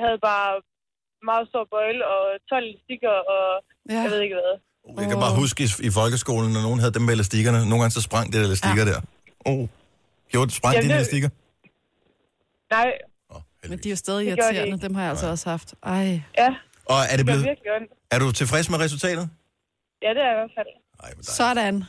havde 0.02 0.18
bare 0.30 0.50
meget 1.30 1.44
stor 1.50 1.64
bøjle 1.74 2.02
og 2.14 2.22
12 2.50 2.64
stikker 2.84 3.14
og 3.34 3.44
Ja. 3.92 4.00
jeg 4.04 4.10
ved 4.14 4.20
ikke 4.26 4.36
hvad. 4.40 4.54
Jeg 5.02 5.08
kan 5.12 5.18
bare 5.26 5.34
huske 5.42 5.58
i, 5.66 5.68
i 5.88 5.90
folkeskolen, 6.00 6.48
når 6.56 6.62
nogen 6.68 6.80
havde 6.82 6.94
dem 6.96 7.02
med 7.08 7.14
elastikkerne. 7.18 7.58
Nogle 7.70 7.80
gange 7.82 7.94
så 7.98 8.02
sprang 8.08 8.26
det 8.32 8.38
elastikker 8.48 8.84
ja. 8.86 8.90
der. 8.92 9.00
Oh. 9.50 9.62
Gjorde, 10.32 10.50
sprang 10.60 10.72
Jamen, 10.74 10.82
dine 10.84 10.92
det- 10.94 11.00
elastikker? 11.00 11.30
Nej, 12.76 12.88
Men 13.68 13.78
de 13.78 13.88
er 13.88 13.92
jo 13.92 13.96
stadig 13.96 14.26
irriterende. 14.28 14.80
Dem 14.86 14.94
har 14.94 15.02
jeg 15.02 15.10
altså 15.10 15.26
også 15.30 15.50
haft. 15.50 15.74
Ej. 15.82 16.20
ja, 16.38 16.48
Og 16.84 16.98
er, 17.10 17.16
det 17.16 17.26
blevet, 17.26 17.44
virkelig 17.44 17.72
ondt. 17.80 17.90
er 18.10 18.18
du 18.18 18.32
tilfreds 18.32 18.70
med 18.70 18.78
resultatet? 18.78 19.28
Ja, 20.02 20.08
det 20.08 20.18
er 20.18 20.24
jeg 20.30 20.32
i 20.32 20.40
hvert 20.40 20.50
fald. 20.58 20.66
Ej, 21.04 21.10
men. 21.16 21.24
Sådan. 21.24 21.84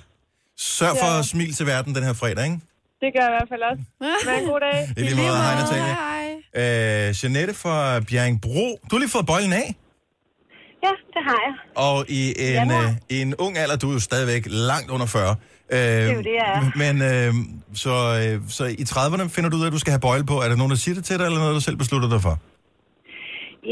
Sørg 0.57 0.97
for 0.97 1.11
Ja. 1.13 1.19
at 1.19 1.25
smil 1.25 1.53
til 1.53 1.65
verden 1.65 1.95
den 1.95 2.03
her 2.03 2.13
fredag, 2.13 2.43
ikke? 2.45 2.59
Det 3.01 3.09
gør 3.15 3.23
jeg 3.25 3.30
i 3.34 3.36
hvert 3.38 3.49
fald 3.51 3.61
også. 3.71 3.84
Men 4.25 4.43
en 4.43 4.49
god 4.49 4.59
dag. 4.59 4.89
I 4.97 5.01
lige 5.01 5.15
måde, 5.15 5.38
hej 5.38 5.55
Natalia. 5.61 5.93
Hej. 5.93 7.09
Øh, 7.09 7.15
Jeanette 7.23 7.53
fra 7.53 7.99
Bjerringbro. 7.99 8.80
Du 8.89 8.95
har 8.95 8.99
lige 8.99 9.09
fået 9.09 9.25
bøjlen 9.25 9.53
af. 9.53 9.75
Ja, 10.84 10.89
det 11.13 11.21
har 11.30 11.39
jeg. 11.47 11.53
Og 11.75 12.05
i 12.09 12.21
en, 12.57 12.71
øh, 12.71 12.91
i 13.09 13.21
en 13.21 13.36
ung 13.36 13.57
alder, 13.57 13.75
du 13.75 13.89
er 13.89 13.93
jo 13.93 13.99
stadigvæk 13.99 14.43
langt 14.49 14.91
under 14.91 15.05
40. 15.05 15.36
Øh, 15.76 15.80
det 15.80 16.11
er 16.11 16.13
jo 16.20 16.26
det, 16.30 16.36
jeg 16.41 16.49
er. 16.55 16.59
Men 16.84 16.95
øh, 17.11 17.30
så, 17.84 17.93
øh, 18.22 18.36
så 18.57 18.63
i 18.82 18.84
30'erne 18.91 19.26
finder 19.36 19.49
du 19.49 19.55
ud 19.57 19.63
af, 19.65 19.70
at 19.72 19.76
du 19.78 19.82
skal 19.84 19.91
have 19.95 20.03
bøjle 20.07 20.26
på. 20.32 20.36
Er 20.43 20.47
der 20.51 20.57
nogen, 20.61 20.74
der 20.76 20.82
siger 20.84 20.95
det 20.95 21.03
til 21.09 21.15
dig, 21.20 21.26
eller 21.26 21.39
noget, 21.39 21.55
du 21.59 21.65
selv 21.70 21.78
beslutter 21.84 22.09
dig 22.15 22.22
for? 22.28 22.36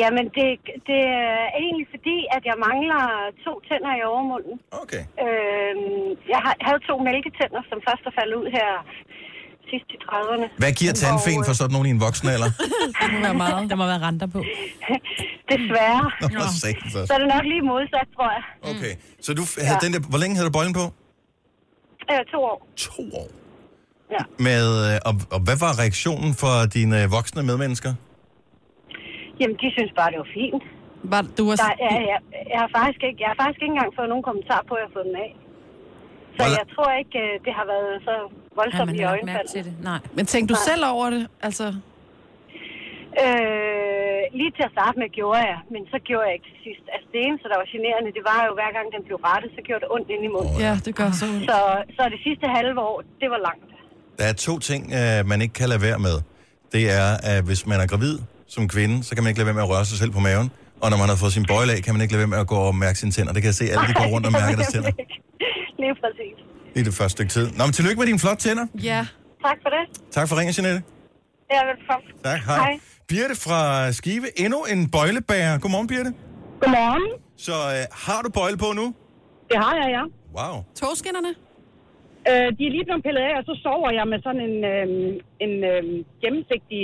Jamen, 0.02 0.26
det, 0.38 0.48
det 0.90 1.02
er 1.24 1.60
egentlig 1.64 1.88
fordi, 1.96 2.18
at 2.36 2.44
jeg 2.50 2.58
mangler 2.68 3.04
to 3.46 3.54
tænder 3.68 3.92
i 4.00 4.02
overmunden. 4.12 4.56
Okay. 4.84 5.04
Øhm, 5.26 6.08
jeg 6.34 6.40
har, 6.46 6.54
havde 6.68 6.82
to 6.90 6.96
mælketænder, 7.10 7.62
som 7.70 7.78
først 7.88 8.04
er 8.10 8.14
faldet 8.20 8.36
ud 8.42 8.48
her 8.58 8.70
sidst 9.70 9.88
i 9.96 9.98
30'erne. 10.06 10.48
Hvad 10.64 10.74
giver 10.80 10.94
tandfen 11.04 11.38
Og, 11.40 11.44
øh, 11.44 11.48
for 11.48 11.54
sådan 11.60 11.74
nogen 11.76 11.88
i 11.90 11.94
en 11.98 12.02
voksen 12.08 12.28
alder? 12.36 12.52
Det 13.02 13.08
må 13.14 13.20
være 13.28 13.38
meget. 13.46 13.62
Der 13.72 13.78
må 13.82 13.86
være 13.94 14.02
renter 14.08 14.28
på. 14.36 14.40
Desværre. 15.52 16.04
Nå, 16.22 16.28
for 16.40 16.48
satan 16.64 16.88
så. 16.96 17.00
Så 17.10 17.12
er 17.18 17.20
det 17.24 17.30
nok 17.36 17.46
lige 17.54 17.64
modsat, 17.72 18.08
tror 18.16 18.30
jeg. 18.38 18.44
Okay. 18.72 18.94
Så 19.26 19.30
du 19.40 19.44
havde 19.68 19.80
den 19.86 19.92
der, 19.96 20.02
hvor 20.12 20.20
længe 20.24 20.34
havde 20.38 20.48
du 20.50 20.56
bøjlen 20.60 20.76
på? 20.82 20.86
Øh, 22.12 22.22
to 22.34 22.38
år. 22.52 22.58
To 22.88 23.04
år. 23.22 23.28
Ja. 24.16 24.24
Med, 24.48 24.66
øh, 24.88 24.96
og, 25.10 25.14
og 25.36 25.40
hvad 25.46 25.58
var 25.66 25.72
reaktionen 25.84 26.32
for 26.42 26.54
dine 26.78 26.96
øh, 27.04 27.06
voksne 27.18 27.42
medmennesker? 27.50 27.94
Jamen, 29.40 29.56
de 29.62 29.68
synes 29.78 29.92
bare, 30.00 30.10
det 30.14 30.20
var 30.24 30.30
fint. 30.42 30.64
Var, 31.14 31.22
du 31.38 31.44
var, 31.50 31.56
Der, 31.64 31.72
jeg, 31.86 31.94
jeg, 32.12 32.20
jeg, 32.54 32.60
har 32.64 32.70
faktisk 32.80 33.02
ikke, 33.08 33.20
jeg 33.24 33.30
har 33.32 33.38
faktisk 33.44 33.62
ikke 33.64 33.74
engang 33.76 33.92
fået 34.00 34.10
nogen 34.14 34.26
kommentar 34.30 34.62
på, 34.70 34.74
at 34.76 34.80
jeg 34.82 34.88
har 34.90 34.96
fået 34.98 35.08
den 35.12 35.18
af. 35.26 35.32
Så 36.36 36.40
Hvor 36.44 36.50
jeg 36.62 36.68
tror 36.76 36.90
ikke, 37.02 37.18
øh, 37.26 37.34
det 37.46 37.54
har 37.60 37.66
været 37.74 37.94
så 38.10 38.16
Ja, 38.22 38.62
voldsomt 38.62 38.86
man 38.92 38.96
i 39.02 39.04
øjenfaldet. 39.14 39.52
til 39.56 39.62
det. 39.68 39.74
Nej. 39.90 40.00
men 40.18 40.24
tænkte 40.34 40.50
du 40.54 40.60
selv 40.70 40.84
over 40.94 41.06
det? 41.16 41.24
Altså, 41.48 41.66
Øh, 43.24 44.22
lige 44.40 44.52
til 44.58 44.64
at 44.70 44.74
starte 44.78 44.96
med 45.02 45.08
gjorde 45.20 45.44
jeg, 45.52 45.60
men 45.74 45.82
så 45.94 45.98
gjorde 46.08 46.26
jeg 46.28 46.34
ikke 46.38 46.48
til 46.52 46.60
sidst. 46.68 46.84
Altså 46.94 47.08
det 47.14 47.20
eneste, 47.28 47.46
der 47.52 47.58
var 47.62 47.68
generende, 47.76 48.10
det 48.18 48.24
var 48.32 48.40
jo 48.48 48.52
hver 48.60 48.72
gang 48.78 48.86
den 48.96 49.02
blev 49.08 49.18
rettet, 49.30 49.50
så 49.58 49.62
gjorde 49.68 49.82
det 49.86 49.90
ondt 49.96 50.08
ind 50.16 50.24
i 50.30 50.32
munden. 50.36 50.56
ja, 50.68 50.74
det 50.86 50.94
gør 51.00 51.10
så 51.20 51.26
ondt. 51.34 51.44
Så, 51.52 51.58
så 51.98 52.02
det 52.14 52.20
sidste 52.28 52.46
halve 52.58 52.80
år, 52.90 52.96
det 53.22 53.28
var 53.34 53.40
langt. 53.50 53.66
Der 54.20 54.26
er 54.32 54.36
to 54.48 54.54
ting, 54.70 54.82
øh, 55.00 55.18
man 55.32 55.38
ikke 55.44 55.56
kan 55.62 55.68
lade 55.74 55.82
være 55.88 56.00
med. 56.08 56.16
Det 56.76 56.84
er, 57.02 57.08
at 57.34 57.40
hvis 57.50 57.62
man 57.72 57.78
er 57.84 57.88
gravid 57.94 58.16
som 58.56 58.64
kvinde, 58.76 58.96
så 59.08 59.12
kan 59.16 59.22
man 59.24 59.30
ikke 59.32 59.40
lade 59.42 59.50
være 59.50 59.58
med 59.60 59.66
at 59.68 59.72
røre 59.74 59.86
sig 59.92 59.98
selv 60.02 60.12
på 60.18 60.22
maven. 60.28 60.48
Og 60.84 60.88
når 60.92 60.98
man 61.04 61.08
har 61.14 61.18
fået 61.24 61.34
sin 61.38 61.46
bøjle 61.52 61.72
af, 61.76 61.80
kan 61.86 61.92
man 61.96 62.02
ikke 62.04 62.14
lade 62.14 62.24
være 62.26 62.34
med 62.36 62.40
at 62.46 62.50
gå 62.54 62.60
og 62.70 62.76
mærke 62.86 62.98
sine 63.02 63.12
tænder. 63.16 63.32
Det 63.36 63.42
kan 63.44 63.50
jeg 63.54 63.60
se, 63.62 63.66
alle 63.74 63.86
de 63.92 63.96
går 64.02 64.08
rundt 64.14 64.26
og 64.30 64.34
mærker 64.40 64.56
deres 64.60 64.72
tænder 64.76 64.92
Lige 65.84 65.96
præcis. 66.04 66.36
i 66.80 66.82
det 66.88 66.94
første 67.00 67.14
stykke 67.18 67.32
tid. 67.38 67.46
Nå, 67.58 67.62
men 67.68 67.74
tillykke 67.80 68.00
med 68.02 68.08
dine 68.12 68.20
flotte 68.24 68.42
tænder. 68.48 68.66
Ja. 68.92 69.02
Tak 69.46 69.58
for 69.64 69.70
det. 69.76 69.84
Tak 70.16 70.26
for 70.30 70.36
ringen, 70.40 70.54
Jeanette. 70.58 70.80
Ja, 71.54 71.60
velkommen. 71.72 72.08
Tak, 72.30 72.40
hej. 72.50 72.58
Hej. 72.66 72.74
Birte 73.10 73.36
fra 73.46 73.92
Skive. 73.92 74.28
Endnu 74.44 74.60
en 74.74 74.80
bøjlebærer. 74.96 75.54
Godmorgen, 75.64 75.88
Birte. 75.94 76.12
Godmorgen. 76.62 77.06
Så 77.48 77.52
øh, 77.76 77.84
har 78.06 78.20
du 78.26 78.30
bøjle 78.40 78.58
på 78.58 78.70
nu? 78.80 78.86
Det 79.52 79.58
har 79.66 79.74
jeg, 79.82 79.88
ja. 79.98 80.04
Wow. 80.38 80.56
Togskinnerne? 80.82 81.32
Øh, 82.30 82.48
de 82.58 82.62
er 82.68 82.72
lige 82.76 82.86
blevet 82.90 83.04
pillet 83.08 83.24
af, 83.30 83.34
og 83.40 83.44
så 83.50 83.54
sover 83.66 83.90
jeg 84.00 84.06
med 84.14 84.20
sådan 84.26 84.42
en, 84.50 84.56
øh, 84.74 84.86
en 85.46 85.54
øh, 85.72 85.84
gennemsigtig 86.24 86.82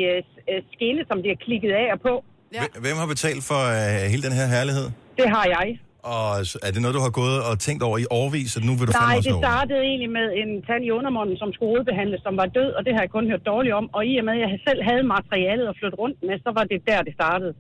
øh, 0.52 0.60
skinne, 0.74 1.02
som 1.10 1.18
bliver 1.24 1.38
klikket 1.46 1.72
af 1.82 1.86
og 1.96 2.00
på. 2.08 2.14
Ja. 2.56 2.60
Hvem- 2.62 2.82
Hvem 2.86 2.98
har 3.02 3.08
betalt 3.16 3.44
for 3.52 3.62
øh, 3.78 4.02
hele 4.12 4.24
den 4.28 4.34
her 4.40 4.48
herlighed? 4.56 4.88
Det 5.20 5.28
har 5.36 5.46
jeg. 5.58 5.68
Og 6.04 6.28
er 6.68 6.72
det 6.74 6.82
noget, 6.84 6.96
du 7.00 7.04
har 7.08 7.14
gået 7.22 7.38
og 7.50 7.54
tænkt 7.68 7.82
over 7.88 7.98
i 8.04 8.06
årvis, 8.20 8.52
at 8.58 8.64
nu 8.70 8.74
vil 8.80 8.86
du 8.88 8.92
Nej, 8.92 9.16
det 9.26 9.32
over? 9.34 9.42
startede 9.46 9.82
egentlig 9.92 10.12
med 10.20 10.28
en 10.42 10.50
tand 10.68 10.82
i 10.90 10.92
undermunden, 10.98 11.36
som 11.42 11.48
skulle 11.54 11.70
hovedbehandles, 11.74 12.20
som 12.28 12.34
var 12.42 12.48
død, 12.58 12.70
og 12.78 12.82
det 12.86 12.92
har 12.96 13.02
jeg 13.06 13.12
kun 13.18 13.26
hørt 13.32 13.44
dårligt 13.52 13.74
om. 13.80 13.86
Og 13.98 14.02
i 14.12 14.14
og 14.22 14.26
med, 14.28 14.34
at 14.38 14.42
jeg 14.46 14.52
selv 14.68 14.80
havde 14.90 15.04
materialet 15.18 15.66
at 15.72 15.76
flytte 15.80 15.98
rundt 16.04 16.18
med, 16.28 16.36
så 16.46 16.50
var 16.58 16.64
det 16.72 16.80
der, 16.90 17.00
det 17.08 17.14
startede. 17.20 17.54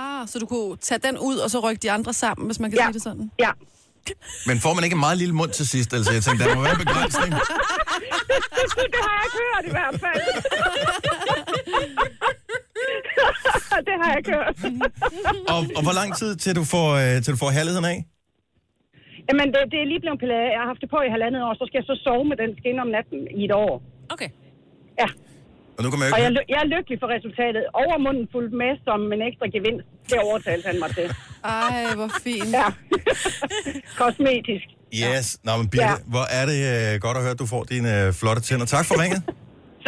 Ah, 0.00 0.22
så 0.30 0.36
du 0.42 0.46
kunne 0.46 0.76
tage 0.88 1.00
den 1.06 1.16
ud, 1.28 1.36
og 1.44 1.48
så 1.52 1.58
rykke 1.66 1.80
de 1.86 1.90
andre 1.96 2.12
sammen, 2.24 2.44
hvis 2.48 2.60
man 2.62 2.68
kan 2.70 2.78
Ja. 2.78 2.84
sige 2.86 2.94
det 2.98 3.02
sådan? 3.08 3.26
Ja. 3.46 3.52
Men 4.48 4.56
får 4.64 4.72
man 4.76 4.82
ikke 4.86 4.94
en 5.00 5.04
meget 5.06 5.18
lille 5.22 5.34
mund 5.40 5.50
til 5.50 5.66
sidst? 5.68 5.90
Altså, 5.96 6.10
jeg 6.16 6.22
tænkte, 6.22 6.44
der 6.44 6.54
må 6.56 6.62
være 6.62 6.76
en 6.78 6.82
begrænsning. 6.86 7.32
det 8.94 9.00
har 9.06 9.14
jeg 9.22 9.28
hørt 9.40 9.64
i 9.70 9.72
hvert 9.76 9.96
fald. 10.04 10.22
det 13.88 13.94
har 14.02 14.08
jeg 14.16 14.22
hørt. 14.34 14.56
Og, 15.52 15.60
og 15.78 15.82
hvor 15.86 15.94
lang 16.00 16.10
tid 16.20 16.30
til 16.42 16.52
du 16.60 16.64
får, 16.74 16.88
øh, 17.02 17.14
til 17.22 17.30
du 17.34 17.38
får 17.44 17.50
herligheden 17.58 17.88
af? 17.94 17.98
Jamen, 19.28 19.46
det, 19.54 19.60
det 19.72 19.78
er 19.82 19.86
lige 19.92 20.00
blevet 20.04 20.18
pillet 20.22 20.38
af. 20.44 20.48
Jeg 20.54 20.60
har 20.62 20.68
haft 20.72 20.82
det 20.84 20.90
på 20.96 20.98
i 21.08 21.10
halvandet 21.14 21.40
år, 21.46 21.52
så 21.60 21.64
skal 21.68 21.76
jeg 21.80 21.86
så 21.92 21.96
sove 22.06 22.24
med 22.30 22.36
den 22.42 22.50
skinne 22.60 22.80
om 22.86 22.90
natten 22.96 23.20
i 23.40 23.40
et 23.48 23.54
år. 23.66 23.72
Okay. 24.14 24.30
Ja, 25.02 25.08
Og 25.76 25.80
nu 25.84 25.88
kan 25.90 25.98
man 26.00 26.06
jo 26.08 26.12
og 26.16 26.20
jeg, 26.24 26.30
er 26.40 26.44
jeg 26.54 26.58
er 26.64 26.68
lykkelig 26.76 26.96
for 27.02 27.08
resultatet. 27.16 27.62
Overmunden 27.82 28.24
fulgte 28.34 28.54
med 28.62 28.72
som 28.88 28.98
en 29.16 29.22
ekstra 29.28 29.46
gevinst. 29.56 29.86
Det 30.10 30.18
overtalte 30.28 30.64
han 30.70 30.76
mig 30.84 30.90
til. 30.98 31.06
Ej, 31.44 31.94
hvor 31.98 32.10
fint. 32.26 32.50
Ja. 32.60 32.68
Kosmetisk. 34.00 34.66
Yes. 35.02 35.26
Nå, 35.46 35.52
men 35.60 35.66
Birte, 35.72 35.84
Ja. 35.84 35.94
hvor 36.14 36.26
er 36.38 36.44
det 36.50 36.58
øh, 36.74 37.00
godt 37.04 37.16
at 37.18 37.22
høre, 37.24 37.34
at 37.36 37.40
du 37.44 37.46
får 37.54 37.62
dine 37.74 37.90
øh, 38.06 38.06
flotte 38.20 38.42
tænder. 38.48 38.66
Tak 38.76 38.84
for 38.88 38.94
ringet. 39.02 39.20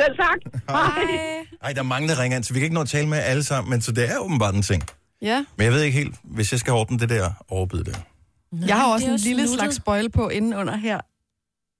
Selv 0.00 0.16
tak. 0.16 0.62
Hej. 0.68 1.44
Ej, 1.62 1.72
der 1.72 1.78
er 1.78 1.82
mange, 1.82 2.08
der 2.08 2.22
ringer 2.22 2.36
ind, 2.36 2.44
så 2.44 2.52
vi 2.54 2.58
kan 2.58 2.64
ikke 2.64 2.74
nå 2.74 2.80
at 2.80 2.88
tale 2.88 3.08
med 3.08 3.18
alle 3.18 3.42
sammen, 3.42 3.70
men 3.70 3.80
så 3.82 3.92
det 3.92 4.10
er 4.10 4.18
åbenbart 4.18 4.54
en 4.54 4.62
ting. 4.62 4.82
Ja. 5.22 5.44
Men 5.56 5.64
jeg 5.64 5.72
ved 5.72 5.82
ikke 5.82 5.98
helt, 5.98 6.14
hvis 6.24 6.52
jeg 6.52 6.60
skal 6.60 6.72
ordne 6.72 6.98
det 6.98 7.08
der 7.08 7.30
overbid 7.48 7.84
der. 7.84 7.92
Jeg 8.66 8.76
har 8.76 8.92
også 8.92 9.06
en 9.06 9.12
også 9.12 9.28
lille 9.28 9.48
slags 9.48 9.80
bøjle 9.80 10.10
på 10.10 10.28
inden 10.28 10.54
under 10.54 10.76
her. 10.76 11.00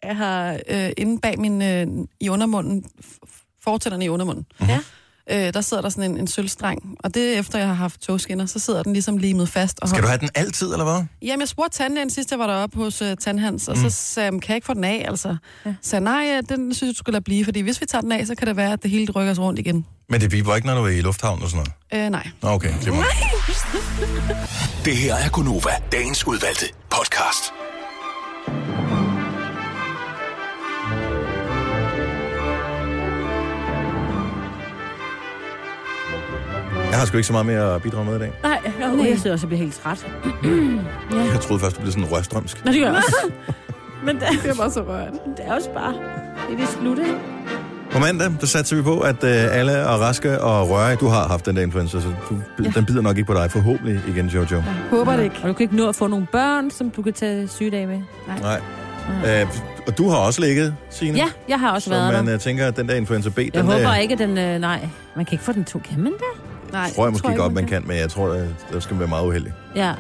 Jeg 0.03 0.17
har 0.17 0.61
øh, 0.69 0.91
inde 0.97 1.21
bag 1.21 1.39
min 1.41 1.63
øh, 1.63 1.87
i 2.21 2.29
undermunden, 2.29 2.85
fortænderne 3.65 4.05
i 4.05 4.09
undermunden. 4.09 4.47
Ja. 4.61 4.81
Øh, 5.31 5.55
der 5.55 5.61
sidder 5.61 5.83
der 5.83 5.89
sådan 5.89 6.11
en, 6.11 6.19
en 6.19 6.27
sølvstreng, 6.27 6.97
og 7.05 7.15
det 7.15 7.35
er 7.35 7.39
efter 7.39 7.59
jeg 7.59 7.69
har 7.69 7.75
haft 7.75 8.01
togskinner, 8.01 8.47
så 8.47 8.59
sidder 8.59 8.83
den 8.83 8.93
ligesom 8.93 9.17
limet 9.17 9.49
fast. 9.49 9.79
Og 9.83 9.89
Skal 9.89 10.03
du 10.03 10.09
have 10.09 10.19
den 10.19 10.29
altid, 10.35 10.73
eller 10.73 10.85
hvad? 10.85 11.05
Jamen, 11.23 11.41
jeg 11.41 11.49
spurgte 11.49 11.79
tandlægen 11.79 12.11
sidst, 12.11 12.31
jeg 12.31 12.39
var 12.39 12.47
deroppe 12.47 12.77
hos 12.77 13.03
uh, 13.03 13.09
Tandhans, 13.21 13.69
og 13.69 13.77
mm. 13.77 13.91
så 13.91 13.97
sagde 13.97 14.31
kan 14.31 14.49
jeg 14.49 14.57
ikke 14.57 14.67
få 14.67 14.75
den 14.75 14.85
af, 14.85 15.05
altså? 15.09 15.37
Ja. 15.67 15.75
Så 15.83 15.97
jeg, 15.97 16.01
nej, 16.01 16.27
øh, 16.37 16.43
den 16.49 16.75
synes 16.75 16.89
jeg, 16.89 16.95
du 16.95 16.99
skulle 16.99 17.13
lade 17.13 17.25
blive, 17.25 17.45
fordi 17.45 17.61
hvis 17.61 17.81
vi 17.81 17.87
tager 17.87 18.03
den 18.03 18.13
af, 18.13 18.27
så 18.27 18.35
kan 18.35 18.47
det 18.49 18.57
være, 18.57 18.73
at 18.73 18.83
det 18.83 18.91
hele 18.91 19.13
rykker 19.13 19.35
sig 19.35 19.45
rundt 19.45 19.59
igen. 19.59 19.87
Men 20.09 20.21
det 20.21 20.31
biber 20.31 20.57
ikke, 20.57 20.67
når 20.67 20.75
du 20.75 20.85
er 20.85 20.89
i 20.89 21.01
lufthavnen 21.01 21.43
og 21.43 21.51
sådan 21.51 21.67
noget? 21.93 22.05
Øh, 22.07 22.11
nej. 22.11 22.29
Okay. 22.43 22.73
Det 22.85 22.95
må. 22.95 23.03
Det 24.85 24.97
her 24.97 25.15
er 25.15 25.29
Gunova, 25.29 25.71
dagens 25.93 26.27
udvalgte 26.27 26.67
podcast. 26.91 27.60
Jeg 36.91 36.99
har 36.99 37.07
sgu 37.07 37.17
ikke 37.17 37.27
så 37.27 37.33
meget 37.33 37.47
mere 37.47 37.75
at 37.75 37.83
bidrage 37.83 38.05
med 38.05 38.17
i 38.17 38.19
dag. 38.19 38.33
Nej, 38.43 38.59
oh, 38.93 39.09
jeg 39.09 39.19
sidder 39.19 39.33
også 39.35 39.47
og 39.47 39.49
bliver 39.49 39.59
helt 39.63 39.75
træt. 39.75 40.07
Jeg 41.33 41.41
troede 41.41 41.61
først, 41.63 41.77
du 41.77 41.81
blev 41.81 41.93
sådan 41.93 42.13
rørstrømsk. 42.13 42.65
Nå, 42.65 42.73
det 42.73 42.81
gør 42.81 42.87
jeg 42.87 42.97
også. 42.97 43.31
Men 44.07 44.17
det, 44.17 44.25
Det 44.43 44.51
er 44.51 44.55
bare 44.55 44.71
så 44.71 44.81
rørt. 44.83 45.13
det 45.37 45.45
er 45.47 45.55
også 45.55 45.71
bare... 45.75 45.93
Det 45.93 46.55
er 46.55 46.57
det 46.59 46.69
slut, 46.69 46.99
ikke? 46.99 47.15
På 47.93 47.99
mandag, 47.99 48.31
der 48.41 48.47
satser 48.47 48.77
vi 48.77 48.83
på, 48.83 49.01
at 49.01 49.25
øh, 49.25 49.31
alle 49.59 49.73
er 49.73 49.87
raske 49.89 50.41
og 50.41 50.71
røre. 50.71 50.95
Du 50.95 51.07
har 51.09 51.29
haft 51.29 51.47
den 51.47 51.57
der 51.57 51.63
influenza, 51.63 52.01
så 52.01 52.09
du, 52.31 52.37
ja. 52.65 52.71
den 52.75 52.85
bider 52.87 53.01
nok 53.03 53.17
ikke 53.17 53.27
på 53.27 53.35
dig. 53.35 53.51
Forhåbentlig 53.51 54.01
igen, 54.09 54.27
Jojo. 54.27 54.47
Jeg 54.57 54.65
håber 54.91 55.17
det 55.17 55.25
ikke. 55.25 55.37
Og 55.43 55.49
du 55.49 55.53
kan 55.53 55.65
ikke 55.65 55.77
nå 55.77 55.89
at 55.89 55.97
få 55.97 56.07
nogle 56.07 56.27
børn, 56.33 56.71
som 56.71 56.91
du 56.91 57.03
kan 57.03 57.13
tage 57.13 57.49
sygedage 57.49 57.87
med. 57.87 58.01
Nej. 58.41 58.61
Øh, 59.43 59.47
og 59.87 59.99
du 59.99 60.09
har 60.09 60.17
også 60.17 60.41
ligget, 60.41 60.75
Signe. 60.91 61.19
Ja, 61.19 61.27
jeg 61.49 61.61
har 61.61 61.73
også 61.73 61.85
Så 61.85 61.91
været 61.91 62.13
man 62.15 62.27
der. 62.27 62.35
øh, 62.35 62.41
tænker, 62.41 62.67
at 62.67 62.77
den 62.77 62.89
der 62.89 62.95
influenza 62.95 63.31
B, 63.31 63.39
Jeg 63.39 63.55
den 63.55 63.65
håber 63.65 63.91
øh, 63.91 64.01
ikke, 64.01 64.13
at 64.13 64.19
den... 64.19 64.39
Øh, 64.39 64.59
nej, 64.59 64.89
man 65.17 65.25
kan 65.25 65.33
ikke 65.35 65.45
få 65.45 65.53
den 65.53 65.65
to. 65.65 65.79
Kan 65.79 66.01
man 66.01 66.13
det? 66.13 66.50
Nej, 66.73 66.91
tror 66.95 67.05
jeg 67.05 67.13
måske 67.13 67.29
ikke, 67.29 67.41
godt, 67.41 67.53
man 67.53 67.67
kan, 67.67 67.83
men 67.87 67.97
jeg 67.97 68.11
tror, 68.11 68.29
at 68.33 68.45
der 68.73 68.81
skal 68.81 68.95
man 68.95 69.01
være 69.01 69.09
meget 69.09 69.27
uheldig. 69.27 69.53
Ja. 69.77 69.93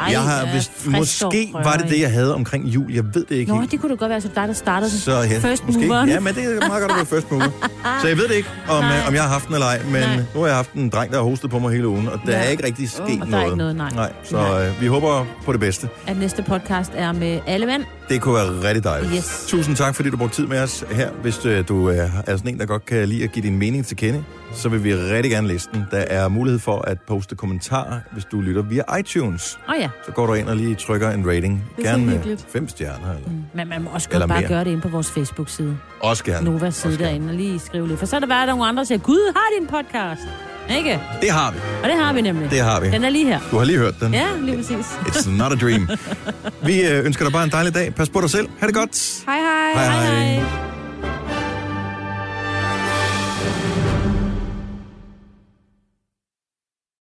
Ej, 0.00 0.12
jeg 0.12 0.20
har, 0.22 0.46
hvis, 0.52 0.70
måske 0.86 1.50
var 1.52 1.76
det 1.76 1.88
det, 1.90 2.00
jeg 2.00 2.10
havde 2.12 2.34
omkring 2.34 2.64
jul. 2.66 2.92
Jeg 2.92 3.04
ved 3.14 3.24
det 3.28 3.30
ikke 3.36 3.52
Nå, 3.52 3.58
helt. 3.60 3.70
det 3.72 3.80
kunne 3.80 3.90
da 3.90 3.94
godt 3.96 4.10
være, 4.10 4.20
så 4.20 4.28
dig, 4.34 4.48
der 4.48 4.54
startede. 4.54 4.90
Så 4.90 5.12
ja, 5.12 5.38
First 5.38 5.66
måske. 5.66 5.86
mover. 5.86 6.06
Ja, 6.06 6.20
men 6.20 6.34
det 6.34 6.44
er 6.44 6.68
meget 6.68 6.80
godt 6.80 6.90
at 6.92 6.96
være 6.96 7.06
first 7.06 7.30
mover. 7.30 7.44
Så 8.02 8.08
jeg 8.08 8.16
ved 8.16 8.28
det 8.28 8.34
ikke, 8.34 8.48
om, 8.68 8.84
øh, 8.84 9.08
om 9.08 9.14
jeg 9.14 9.22
har 9.22 9.28
haft 9.28 9.46
den 9.46 9.54
eller 9.54 9.66
ej, 9.66 9.82
men 9.84 9.92
Nej. 10.00 10.16
nu 10.34 10.40
har 10.40 10.46
jeg 10.46 10.56
haft 10.56 10.72
en 10.72 10.88
dreng, 10.88 11.12
der 11.12 11.16
har 11.18 11.24
hostet 11.24 11.50
på 11.50 11.58
mig 11.58 11.70
hele 11.72 11.88
ugen, 11.88 12.08
og 12.08 12.20
der 12.26 12.32
Ja. 12.32 12.38
er 12.44 12.48
ikke 12.48 12.66
rigtig 12.66 12.90
sket 12.90 13.00
Og 13.00 13.08
der 13.08 13.22
er 13.24 13.26
noget. 13.26 13.44
ikke 13.44 13.56
noget, 13.56 13.76
nej. 13.76 13.90
nej 13.94 14.12
så 14.24 14.36
øh, 14.38 14.80
vi 14.80 14.86
håber 14.86 15.24
på 15.44 15.52
det 15.52 15.60
bedste. 15.60 15.88
At 16.06 16.18
næste 16.18 16.42
podcast 16.42 16.90
er 16.94 17.12
med 17.12 17.40
alle 17.46 17.66
mænd. 17.66 17.82
Det 18.08 18.20
kunne 18.20 18.34
være 18.34 18.68
rigtig 18.68 18.84
dejligt. 18.84 19.12
Yes. 19.16 19.44
Tusind 19.48 19.76
tak, 19.76 19.94
fordi 19.94 20.10
du 20.10 20.16
brugte 20.16 20.36
tid 20.36 20.46
med 20.46 20.60
os 20.60 20.84
her. 20.90 21.10
Hvis 21.22 21.44
øh, 21.46 21.68
du 21.68 21.90
øh, 21.90 21.96
er 22.26 22.36
sådan 22.36 22.48
en, 22.54 22.58
der 22.60 22.66
godt 22.66 22.86
kan 22.86 23.08
lide 23.08 23.24
at 23.24 23.32
give 23.32 23.42
din 23.42 23.58
mening 23.58 23.86
til 23.86 23.96
kende, 23.96 24.24
så 24.54 24.68
vil 24.68 24.84
vi 24.84 24.94
rigtig 24.94 25.30
gerne 25.30 25.48
læse 25.48 25.68
den. 25.74 25.84
Der 25.90 25.96
er 25.98 26.28
mulighed 26.28 26.58
for 26.60 26.78
at 26.80 26.98
poste 27.08 27.34
kommentarer, 27.36 28.00
hvis 28.12 28.24
du 28.24 28.40
lytter 28.40 28.62
via 28.62 28.96
iTunes. 28.98 29.58
Åh 29.68 29.74
oh, 29.74 29.80
ja, 29.80 29.88
Så 30.06 30.12
går 30.12 30.26
du 30.26 30.34
ind 30.34 30.48
og 30.48 30.56
lige 30.56 30.74
trykker 30.74 31.10
en 31.10 31.26
rating. 31.28 31.64
Det 31.76 31.86
er 31.86 31.90
gerne 31.90 32.10
hyggeligt. 32.10 32.46
fem 32.52 32.68
stjerner. 32.68 33.10
Eller. 33.14 33.28
men 33.54 33.68
man 33.68 33.82
må 33.82 33.90
også 33.92 34.08
godt 34.10 34.28
bare 34.28 34.40
mere. 34.40 34.48
gøre 34.48 34.64
det 34.64 34.70
inde 34.70 34.82
på 34.82 34.88
vores 34.88 35.10
Facebook-side. 35.10 35.76
Også 36.00 36.24
gerne. 36.24 36.44
Novas 36.50 36.74
side 36.74 36.90
Også 36.92 37.04
derinde 37.04 37.28
og 37.28 37.34
lige 37.34 37.58
skrive 37.58 37.88
lidt. 37.88 37.98
For 37.98 38.06
så 38.06 38.16
er 38.16 38.20
der 38.20 38.26
bare 38.26 38.46
nogle 38.46 38.66
andre, 38.66 38.84
siger, 38.84 38.98
Gud, 38.98 39.32
har 39.36 39.44
de 39.58 39.62
en 39.62 39.66
podcast? 39.66 40.28
Ikke? 40.78 41.00
Det 41.20 41.30
har 41.30 41.50
vi. 41.52 41.58
Og 41.82 41.88
det 41.88 41.98
har 41.98 42.12
vi 42.12 42.20
nemlig. 42.20 42.50
Det 42.50 42.60
har 42.60 42.80
vi. 42.80 42.90
Den 42.90 43.04
er 43.04 43.10
lige 43.10 43.26
her. 43.26 43.40
Du 43.50 43.56
har 43.56 43.64
lige 43.64 43.78
hørt 43.78 43.94
den. 44.00 44.14
Ja, 44.14 44.26
lige 44.40 44.56
præcis. 44.56 44.86
It's 45.08 45.30
not 45.30 45.52
a 45.52 45.56
dream. 45.56 45.88
Vi 46.66 46.82
øh, 46.88 47.04
ønsker 47.04 47.24
dig 47.24 47.32
bare 47.32 47.44
en 47.44 47.50
dejlig 47.50 47.74
dag. 47.74 47.94
Pas 47.94 48.08
på 48.08 48.20
dig 48.20 48.30
selv. 48.30 48.48
Ha' 48.60 48.66
det 48.66 48.74
godt. 48.74 49.22
Hej. 49.26 49.38
Hej 49.38 49.84
hej. 49.84 50.04
Hej 50.04 50.36
hej. 50.40 50.75